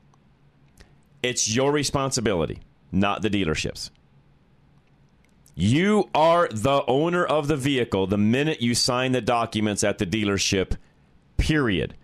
it's 1.23 1.55
your 1.55 1.73
responsibility, 1.73 2.61
not 2.93 3.23
the 3.23 3.31
dealership's. 3.31 3.91
You 5.61 6.09
are 6.15 6.49
the 6.49 6.83
owner 6.87 7.23
of 7.23 7.47
the 7.47 7.57
vehicle 7.57 8.07
the 8.07 8.17
minute 8.17 8.63
you 8.63 8.75
sign 8.75 9.13
the 9.13 9.21
documents 9.21 9.85
at 9.85 9.99
the 9.99 10.07
dealership, 10.07 10.79
period. 11.37 11.95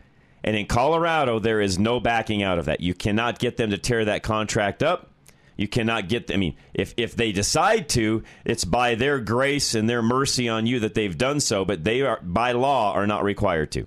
And 0.45 0.55
in 0.55 0.67
Colorado, 0.67 1.39
there 1.39 1.63
is 1.63 1.79
no 1.79 1.99
backing 1.99 2.43
out 2.43 2.59
of 2.59 2.67
that. 2.67 2.83
You 2.83 2.93
cannot 2.93 3.39
get 3.39 3.57
them 3.57 3.71
to 3.71 3.79
tear 3.79 4.05
that 4.05 4.23
contract 4.23 4.83
up. 4.83 5.11
You 5.57 5.69
cannot 5.69 6.11
get 6.11 6.27
them. 6.27 6.35
I 6.35 6.37
mean, 6.37 6.57
if, 6.75 6.93
if 6.99 7.17
they 7.17 7.33
decide 7.33 7.89
to, 7.91 8.25
it's 8.45 8.67
by 8.67 8.95
their 8.95 9.21
grace 9.21 9.75
and 9.75 9.89
their 9.89 10.03
mercy 10.03 10.51
on 10.51 10.67
you 10.67 10.81
that 10.81 10.93
they've 10.93 11.17
done 11.17 11.41
so, 11.41 11.65
but 11.65 11.83
they 11.83 12.03
are, 12.03 12.21
by 12.23 12.53
law, 12.53 12.93
are 12.93 13.07
not 13.07 13.25
required 13.25 13.73
to. 13.73 13.87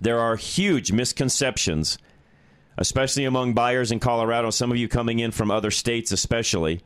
There 0.00 0.20
are 0.20 0.36
huge 0.36 0.92
misconceptions, 0.92 1.98
especially 2.76 3.24
among 3.24 3.54
buyers 3.54 3.90
in 3.90 3.98
Colorado, 3.98 4.50
some 4.50 4.70
of 4.70 4.76
you 4.76 4.86
coming 4.86 5.18
in 5.18 5.32
from 5.32 5.50
other 5.50 5.72
states, 5.72 6.12
especially 6.12 6.82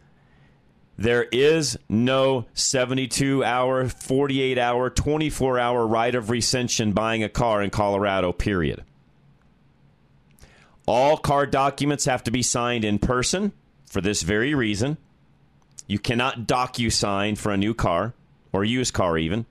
there 0.98 1.24
is 1.24 1.78
no 1.88 2.46
72 2.54 3.42
hour, 3.42 3.88
48 3.88 4.58
hour, 4.58 4.90
24 4.90 5.58
hour 5.58 5.86
right 5.86 6.14
of 6.14 6.26
rescission 6.26 6.94
buying 6.94 7.24
a 7.24 7.28
car 7.28 7.62
in 7.62 7.70
Colorado, 7.70 8.32
period. 8.32 8.84
All 10.86 11.16
car 11.16 11.46
documents 11.46 12.04
have 12.04 12.24
to 12.24 12.30
be 12.30 12.42
signed 12.42 12.84
in 12.84 12.98
person 12.98 13.52
for 13.86 14.00
this 14.00 14.22
very 14.22 14.54
reason. 14.54 14.98
You 15.86 15.98
cannot 15.98 16.46
docu-sign 16.46 17.36
for 17.36 17.52
a 17.52 17.56
new 17.56 17.74
car 17.74 18.14
or 18.52 18.64
used 18.64 18.94
car 18.94 19.16
even. 19.16 19.46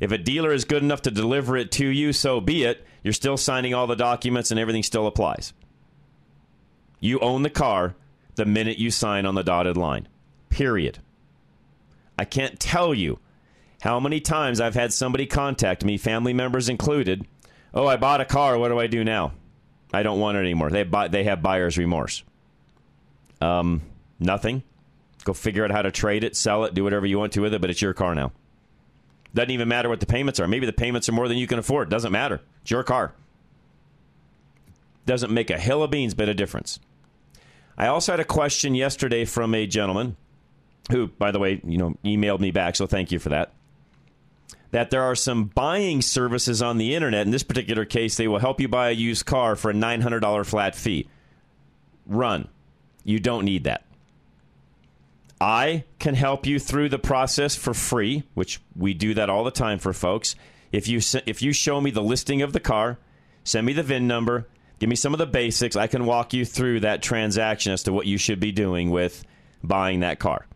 If 0.00 0.12
a 0.12 0.18
dealer 0.18 0.52
is 0.52 0.64
good 0.64 0.82
enough 0.82 1.02
to 1.02 1.10
deliver 1.10 1.56
it 1.56 1.72
to 1.72 1.86
you, 1.86 2.12
so 2.12 2.40
be 2.40 2.64
it. 2.64 2.86
You're 3.02 3.12
still 3.12 3.36
signing 3.36 3.74
all 3.74 3.86
the 3.86 3.96
documents 3.96 4.50
and 4.50 4.60
everything 4.60 4.82
still 4.82 5.06
applies. 5.06 5.52
You 7.00 7.18
own 7.20 7.42
the 7.42 7.50
car 7.50 7.94
the 8.36 8.44
minute 8.44 8.78
you 8.78 8.90
sign 8.90 9.26
on 9.26 9.34
the 9.34 9.42
dotted 9.42 9.76
line. 9.76 10.08
Period. 10.50 10.98
I 12.18 12.24
can't 12.24 12.58
tell 12.58 12.94
you 12.94 13.18
how 13.82 14.00
many 14.00 14.20
times 14.20 14.60
I've 14.60 14.74
had 14.74 14.92
somebody 14.92 15.26
contact 15.26 15.84
me, 15.84 15.96
family 15.96 16.32
members 16.32 16.68
included. 16.68 17.26
Oh, 17.72 17.86
I 17.86 17.96
bought 17.96 18.20
a 18.20 18.24
car. 18.24 18.58
What 18.58 18.68
do 18.68 18.78
I 18.78 18.86
do 18.86 19.04
now? 19.04 19.32
I 19.92 20.02
don't 20.02 20.20
want 20.20 20.36
it 20.36 20.40
anymore. 20.40 20.70
They 20.70 20.82
buy, 20.82 21.08
they 21.08 21.24
have 21.24 21.42
buyer's 21.42 21.78
remorse. 21.78 22.22
Um, 23.40 23.82
nothing. 24.18 24.62
Go 25.24 25.32
figure 25.32 25.64
out 25.64 25.70
how 25.70 25.82
to 25.82 25.90
trade 25.90 26.24
it, 26.24 26.36
sell 26.36 26.64
it, 26.64 26.74
do 26.74 26.84
whatever 26.84 27.06
you 27.06 27.18
want 27.18 27.32
to 27.34 27.40
with 27.40 27.54
it, 27.54 27.60
but 27.60 27.70
it's 27.70 27.82
your 27.82 27.94
car 27.94 28.14
now. 28.14 28.32
Doesn't 29.34 29.50
even 29.50 29.68
matter 29.68 29.88
what 29.88 30.00
the 30.00 30.06
payments 30.06 30.40
are. 30.40 30.48
Maybe 30.48 30.66
the 30.66 30.72
payments 30.72 31.08
are 31.08 31.12
more 31.12 31.28
than 31.28 31.36
you 31.36 31.46
can 31.46 31.58
afford. 31.58 31.90
Doesn't 31.90 32.12
matter. 32.12 32.40
It's 32.62 32.70
your 32.70 32.82
car. 32.82 33.12
Doesn't 35.06 35.32
make 35.32 35.50
a 35.50 35.58
hill 35.58 35.82
of 35.82 35.90
beans 35.90 36.14
bit 36.14 36.28
of 36.28 36.36
difference. 36.36 36.80
I 37.76 37.86
also 37.86 38.12
had 38.12 38.20
a 38.20 38.24
question 38.24 38.74
yesterday 38.74 39.24
from 39.24 39.54
a 39.54 39.66
gentleman 39.66 40.16
who, 40.90 41.08
by 41.08 41.30
the 41.30 41.38
way, 41.38 41.60
you 41.64 41.78
know, 41.78 41.96
emailed 42.04 42.40
me 42.40 42.50
back, 42.50 42.76
so 42.76 42.86
thank 42.86 43.12
you 43.12 43.18
for 43.18 43.28
that. 43.30 43.52
That 44.70 44.90
there 44.90 45.02
are 45.02 45.14
some 45.14 45.44
buying 45.44 46.02
services 46.02 46.60
on 46.60 46.76
the 46.76 46.94
internet. 46.94 47.26
In 47.26 47.30
this 47.30 47.42
particular 47.42 47.84
case, 47.84 48.16
they 48.16 48.28
will 48.28 48.38
help 48.38 48.60
you 48.60 48.68
buy 48.68 48.90
a 48.90 48.92
used 48.92 49.24
car 49.24 49.56
for 49.56 49.70
a 49.70 49.74
$900 49.74 50.46
flat 50.46 50.74
fee. 50.74 51.08
Run. 52.06 52.48
You 53.04 53.18
don't 53.18 53.44
need 53.44 53.64
that. 53.64 53.84
I 55.40 55.84
can 55.98 56.14
help 56.14 56.46
you 56.46 56.58
through 56.58 56.88
the 56.88 56.98
process 56.98 57.54
for 57.54 57.72
free, 57.72 58.24
which 58.34 58.60
we 58.76 58.92
do 58.92 59.14
that 59.14 59.30
all 59.30 59.44
the 59.44 59.50
time 59.50 59.78
for 59.78 59.92
folks. 59.92 60.34
If 60.72 60.88
you 60.88 61.00
if 61.26 61.40
you 61.40 61.52
show 61.52 61.80
me 61.80 61.90
the 61.90 62.02
listing 62.02 62.42
of 62.42 62.52
the 62.52 62.60
car, 62.60 62.98
send 63.44 63.66
me 63.66 63.72
the 63.72 63.82
VIN 63.82 64.06
number, 64.06 64.48
give 64.78 64.90
me 64.90 64.96
some 64.96 65.14
of 65.14 65.18
the 65.18 65.26
basics, 65.26 65.76
I 65.76 65.86
can 65.86 66.06
walk 66.06 66.34
you 66.34 66.44
through 66.44 66.80
that 66.80 67.02
transaction 67.02 67.72
as 67.72 67.84
to 67.84 67.92
what 67.92 68.06
you 68.06 68.18
should 68.18 68.40
be 68.40 68.52
doing 68.52 68.90
with 68.90 69.24
buying 69.62 70.00
that 70.00 70.18
car. 70.18 70.46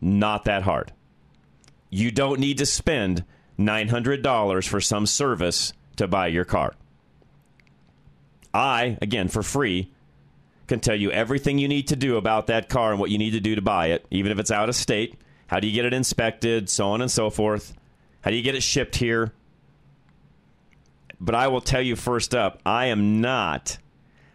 Not 0.00 0.44
that 0.44 0.62
hard. 0.62 0.92
You 1.90 2.10
don't 2.10 2.40
need 2.40 2.58
to 2.58 2.66
spend 2.66 3.24
$900 3.58 4.68
for 4.68 4.80
some 4.80 5.06
service 5.06 5.72
to 5.96 6.08
buy 6.08 6.26
your 6.26 6.44
car. 6.44 6.74
I, 8.52 8.98
again, 9.00 9.28
for 9.28 9.42
free, 9.42 9.90
can 10.66 10.80
tell 10.80 10.96
you 10.96 11.10
everything 11.10 11.58
you 11.58 11.68
need 11.68 11.88
to 11.88 11.96
do 11.96 12.16
about 12.16 12.46
that 12.46 12.68
car 12.68 12.90
and 12.90 13.00
what 13.00 13.10
you 13.10 13.18
need 13.18 13.32
to 13.32 13.40
do 13.40 13.54
to 13.54 13.62
buy 13.62 13.88
it, 13.88 14.06
even 14.10 14.32
if 14.32 14.38
it's 14.38 14.50
out 14.50 14.68
of 14.68 14.76
state. 14.76 15.16
How 15.46 15.60
do 15.60 15.66
you 15.66 15.74
get 15.74 15.84
it 15.84 15.92
inspected, 15.92 16.68
so 16.70 16.88
on 16.88 17.00
and 17.00 17.10
so 17.10 17.30
forth? 17.30 17.74
How 18.22 18.30
do 18.30 18.36
you 18.36 18.42
get 18.42 18.54
it 18.54 18.62
shipped 18.62 18.96
here? 18.96 19.32
But 21.20 21.34
I 21.34 21.48
will 21.48 21.60
tell 21.60 21.82
you 21.82 21.96
first 21.96 22.34
up, 22.34 22.60
I 22.64 22.86
am 22.86 23.20
not 23.20 23.78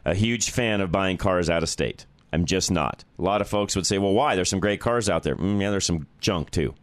a 0.05 0.13
huge 0.13 0.49
fan 0.49 0.81
of 0.81 0.91
buying 0.91 1.17
cars 1.17 1.49
out 1.49 1.63
of 1.63 1.69
state. 1.69 2.05
I'm 2.31 2.45
just 2.45 2.69
not. 2.71 3.03
A 3.17 3.21
lot 3.21 3.41
of 3.41 3.47
folks 3.49 3.75
would 3.75 3.87
say, 3.87 3.97
well, 3.97 4.13
why? 4.13 4.35
There's 4.35 4.49
some 4.49 4.59
great 4.59 4.79
cars 4.79 5.09
out 5.09 5.23
there. 5.23 5.35
Mm, 5.35 5.61
yeah, 5.61 5.71
there's 5.71 5.85
some 5.85 6.07
junk 6.19 6.51
too. 6.51 6.75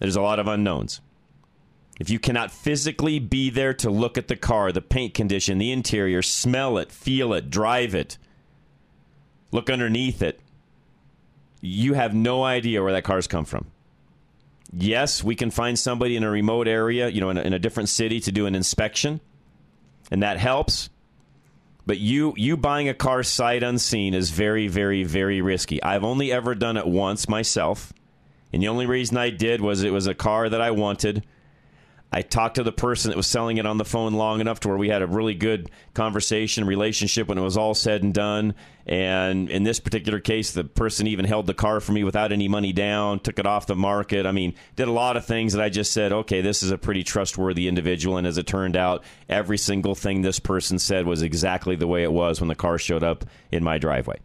There's 0.00 0.16
a 0.16 0.20
lot 0.22 0.38
of 0.38 0.46
unknowns. 0.46 1.00
if 2.00 2.10
you 2.10 2.18
cannot 2.18 2.52
physically 2.52 3.18
be 3.18 3.50
there 3.50 3.74
to 3.74 3.90
look 3.90 4.16
at 4.16 4.28
the 4.28 4.36
car, 4.36 4.70
the 4.70 4.80
paint 4.80 5.14
condition, 5.14 5.58
the 5.58 5.72
interior, 5.72 6.22
smell 6.22 6.78
it, 6.78 6.92
feel 6.92 7.32
it, 7.32 7.50
drive 7.50 7.94
it, 7.94 8.18
look 9.50 9.68
underneath 9.68 10.22
it, 10.22 10.40
you 11.60 11.94
have 11.94 12.14
no 12.14 12.44
idea 12.44 12.82
where 12.82 12.92
that 12.92 13.02
car's 13.02 13.26
come 13.26 13.44
from. 13.44 13.66
Yes, 14.72 15.24
we 15.24 15.34
can 15.34 15.50
find 15.50 15.78
somebody 15.78 16.14
in 16.14 16.22
a 16.22 16.30
remote 16.30 16.68
area, 16.68 17.08
you 17.08 17.20
know, 17.20 17.30
in 17.30 17.38
a, 17.38 17.42
in 17.42 17.52
a 17.52 17.58
different 17.58 17.88
city 17.88 18.20
to 18.20 18.30
do 18.30 18.46
an 18.46 18.54
inspection, 18.54 19.20
and 20.10 20.22
that 20.22 20.38
helps. 20.38 20.90
But 21.88 21.96
you 21.96 22.34
you 22.36 22.58
buying 22.58 22.90
a 22.90 22.94
car 22.94 23.22
sight 23.22 23.62
unseen 23.62 24.12
is 24.12 24.28
very 24.28 24.68
very 24.68 25.04
very 25.04 25.40
risky. 25.40 25.82
I've 25.82 26.04
only 26.04 26.30
ever 26.30 26.54
done 26.54 26.76
it 26.76 26.86
once 26.86 27.30
myself, 27.30 27.94
and 28.52 28.62
the 28.62 28.68
only 28.68 28.84
reason 28.84 29.16
I 29.16 29.30
did 29.30 29.62
was 29.62 29.82
it 29.82 29.90
was 29.90 30.06
a 30.06 30.12
car 30.12 30.50
that 30.50 30.60
I 30.60 30.70
wanted 30.70 31.24
I 32.10 32.22
talked 32.22 32.54
to 32.54 32.62
the 32.62 32.72
person 32.72 33.10
that 33.10 33.18
was 33.18 33.26
selling 33.26 33.58
it 33.58 33.66
on 33.66 33.76
the 33.76 33.84
phone 33.84 34.14
long 34.14 34.40
enough 34.40 34.60
to 34.60 34.68
where 34.68 34.78
we 34.78 34.88
had 34.88 35.02
a 35.02 35.06
really 35.06 35.34
good 35.34 35.70
conversation, 35.92 36.66
relationship 36.66 37.28
when 37.28 37.36
it 37.36 37.42
was 37.42 37.58
all 37.58 37.74
said 37.74 38.02
and 38.02 38.14
done. 38.14 38.54
And 38.86 39.50
in 39.50 39.62
this 39.62 39.78
particular 39.78 40.18
case, 40.18 40.52
the 40.52 40.64
person 40.64 41.06
even 41.06 41.26
held 41.26 41.46
the 41.46 41.52
car 41.52 41.80
for 41.80 41.92
me 41.92 42.04
without 42.04 42.32
any 42.32 42.48
money 42.48 42.72
down, 42.72 43.20
took 43.20 43.38
it 43.38 43.46
off 43.46 43.66
the 43.66 43.76
market. 43.76 44.24
I 44.24 44.32
mean, 44.32 44.54
did 44.74 44.88
a 44.88 44.92
lot 44.92 45.18
of 45.18 45.26
things 45.26 45.52
that 45.52 45.62
I 45.62 45.68
just 45.68 45.92
said, 45.92 46.10
okay, 46.12 46.40
this 46.40 46.62
is 46.62 46.70
a 46.70 46.78
pretty 46.78 47.04
trustworthy 47.04 47.68
individual. 47.68 48.16
And 48.16 48.26
as 48.26 48.38
it 48.38 48.46
turned 48.46 48.76
out, 48.76 49.04
every 49.28 49.58
single 49.58 49.94
thing 49.94 50.22
this 50.22 50.40
person 50.40 50.78
said 50.78 51.04
was 51.04 51.20
exactly 51.20 51.76
the 51.76 51.86
way 51.86 52.04
it 52.04 52.12
was 52.12 52.40
when 52.40 52.48
the 52.48 52.54
car 52.54 52.78
showed 52.78 53.04
up 53.04 53.26
in 53.52 53.62
my 53.62 53.76
driveway. 53.76 54.18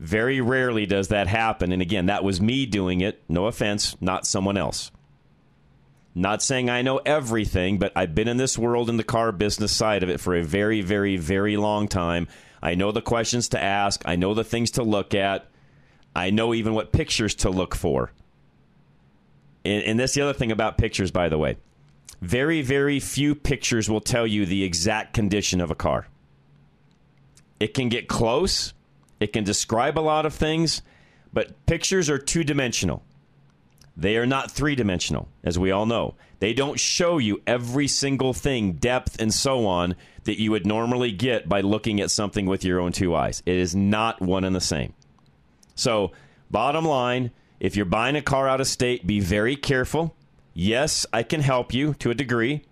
Very 0.00 0.40
rarely 0.40 0.84
does 0.84 1.08
that 1.08 1.28
happen. 1.28 1.70
And 1.70 1.80
again, 1.80 2.06
that 2.06 2.24
was 2.24 2.40
me 2.40 2.66
doing 2.66 3.02
it. 3.02 3.22
No 3.28 3.46
offense, 3.46 3.96
not 4.00 4.26
someone 4.26 4.56
else. 4.56 4.90
Not 6.14 6.42
saying 6.42 6.68
I 6.68 6.82
know 6.82 6.98
everything, 6.98 7.78
but 7.78 7.92
I've 7.94 8.14
been 8.14 8.28
in 8.28 8.36
this 8.36 8.58
world 8.58 8.88
in 8.88 8.96
the 8.96 9.04
car 9.04 9.30
business 9.30 9.74
side 9.74 10.02
of 10.02 10.08
it 10.08 10.20
for 10.20 10.34
a 10.34 10.42
very, 10.42 10.80
very, 10.80 11.16
very 11.16 11.56
long 11.56 11.86
time. 11.86 12.26
I 12.62 12.74
know 12.74 12.92
the 12.92 13.02
questions 13.02 13.50
to 13.50 13.62
ask. 13.62 14.02
I 14.04 14.16
know 14.16 14.34
the 14.34 14.44
things 14.44 14.72
to 14.72 14.82
look 14.82 15.14
at. 15.14 15.46
I 16.14 16.30
know 16.30 16.52
even 16.52 16.74
what 16.74 16.92
pictures 16.92 17.34
to 17.36 17.50
look 17.50 17.74
for. 17.74 18.10
And, 19.64 19.84
and 19.84 20.00
that's 20.00 20.14
the 20.14 20.22
other 20.22 20.32
thing 20.32 20.50
about 20.50 20.78
pictures, 20.78 21.10
by 21.10 21.28
the 21.28 21.38
way. 21.38 21.56
Very, 22.20 22.60
very 22.60 23.00
few 23.00 23.34
pictures 23.34 23.88
will 23.88 24.00
tell 24.00 24.26
you 24.26 24.44
the 24.44 24.64
exact 24.64 25.14
condition 25.14 25.60
of 25.60 25.70
a 25.70 25.74
car. 25.74 26.08
It 27.60 27.72
can 27.72 27.88
get 27.88 28.08
close, 28.08 28.74
it 29.20 29.32
can 29.32 29.44
describe 29.44 29.98
a 29.98 30.00
lot 30.00 30.26
of 30.26 30.34
things, 30.34 30.82
but 31.32 31.66
pictures 31.66 32.10
are 32.10 32.18
two 32.18 32.42
dimensional. 32.42 33.02
They 34.00 34.16
are 34.16 34.24
not 34.24 34.50
three 34.50 34.74
dimensional, 34.74 35.28
as 35.44 35.58
we 35.58 35.70
all 35.70 35.84
know. 35.84 36.14
They 36.38 36.54
don't 36.54 36.80
show 36.80 37.18
you 37.18 37.42
every 37.46 37.86
single 37.86 38.32
thing, 38.32 38.72
depth, 38.72 39.20
and 39.20 39.32
so 39.32 39.66
on, 39.66 39.94
that 40.24 40.40
you 40.40 40.52
would 40.52 40.64
normally 40.64 41.12
get 41.12 41.50
by 41.50 41.60
looking 41.60 42.00
at 42.00 42.10
something 42.10 42.46
with 42.46 42.64
your 42.64 42.80
own 42.80 42.92
two 42.92 43.14
eyes. 43.14 43.42
It 43.44 43.56
is 43.56 43.76
not 43.76 44.22
one 44.22 44.44
and 44.44 44.56
the 44.56 44.60
same. 44.60 44.94
So, 45.74 46.12
bottom 46.50 46.86
line, 46.86 47.30
if 47.60 47.76
you're 47.76 47.84
buying 47.84 48.16
a 48.16 48.22
car 48.22 48.48
out 48.48 48.62
of 48.62 48.66
state, 48.66 49.06
be 49.06 49.20
very 49.20 49.54
careful. 49.54 50.16
Yes, 50.54 51.04
I 51.12 51.22
can 51.22 51.42
help 51.42 51.74
you 51.74 51.92
to 51.94 52.10
a 52.10 52.14
degree. 52.14 52.62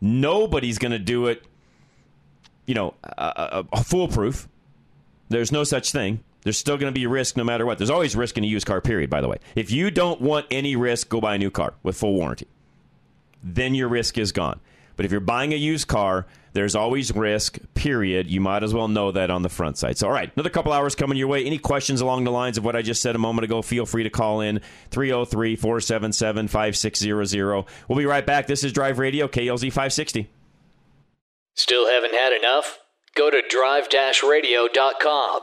Nobody's 0.00 0.78
going 0.78 0.92
to 0.92 0.98
do 1.00 1.26
it, 1.26 1.44
you 2.66 2.76
know, 2.76 2.94
uh, 3.18 3.64
uh, 3.72 3.82
foolproof. 3.82 4.46
There's 5.28 5.50
no 5.50 5.64
such 5.64 5.90
thing. 5.90 6.22
There's 6.42 6.58
still 6.58 6.76
going 6.76 6.92
to 6.92 6.98
be 6.98 7.06
risk 7.06 7.36
no 7.36 7.44
matter 7.44 7.64
what. 7.64 7.78
There's 7.78 7.90
always 7.90 8.16
risk 8.16 8.36
in 8.36 8.44
a 8.44 8.46
used 8.46 8.66
car, 8.66 8.80
period, 8.80 9.10
by 9.10 9.20
the 9.20 9.28
way. 9.28 9.38
If 9.54 9.70
you 9.70 9.90
don't 9.90 10.20
want 10.20 10.46
any 10.50 10.76
risk, 10.76 11.08
go 11.08 11.20
buy 11.20 11.36
a 11.36 11.38
new 11.38 11.50
car 11.50 11.74
with 11.82 11.96
full 11.96 12.14
warranty. 12.14 12.48
Then 13.42 13.74
your 13.74 13.88
risk 13.88 14.18
is 14.18 14.32
gone. 14.32 14.60
But 14.96 15.06
if 15.06 15.12
you're 15.12 15.20
buying 15.20 15.52
a 15.52 15.56
used 15.56 15.88
car, 15.88 16.26
there's 16.52 16.74
always 16.74 17.14
risk, 17.14 17.58
period. 17.74 18.26
You 18.26 18.40
might 18.40 18.62
as 18.62 18.74
well 18.74 18.88
know 18.88 19.10
that 19.12 19.30
on 19.30 19.42
the 19.42 19.48
front 19.48 19.78
side. 19.78 19.96
So, 19.96 20.06
all 20.06 20.12
right, 20.12 20.30
another 20.36 20.50
couple 20.50 20.72
hours 20.72 20.94
coming 20.94 21.16
your 21.16 21.28
way. 21.28 21.44
Any 21.44 21.58
questions 21.58 22.00
along 22.00 22.24
the 22.24 22.30
lines 22.30 22.58
of 22.58 22.64
what 22.64 22.76
I 22.76 22.82
just 22.82 23.00
said 23.00 23.16
a 23.16 23.18
moment 23.18 23.44
ago, 23.44 23.62
feel 23.62 23.86
free 23.86 24.02
to 24.02 24.10
call 24.10 24.40
in 24.40 24.60
303 24.90 25.56
477 25.56 26.48
5600. 26.48 27.64
We'll 27.88 27.98
be 27.98 28.04
right 28.04 28.26
back. 28.26 28.46
This 28.46 28.64
is 28.64 28.72
Drive 28.72 28.98
Radio, 28.98 29.28
KLZ 29.28 29.68
560. 29.68 30.28
Still 31.54 31.88
haven't 31.88 32.14
had 32.14 32.32
enough? 32.32 32.78
Go 33.14 33.30
to 33.30 33.42
drive 33.48 33.88
radio.com 34.22 35.42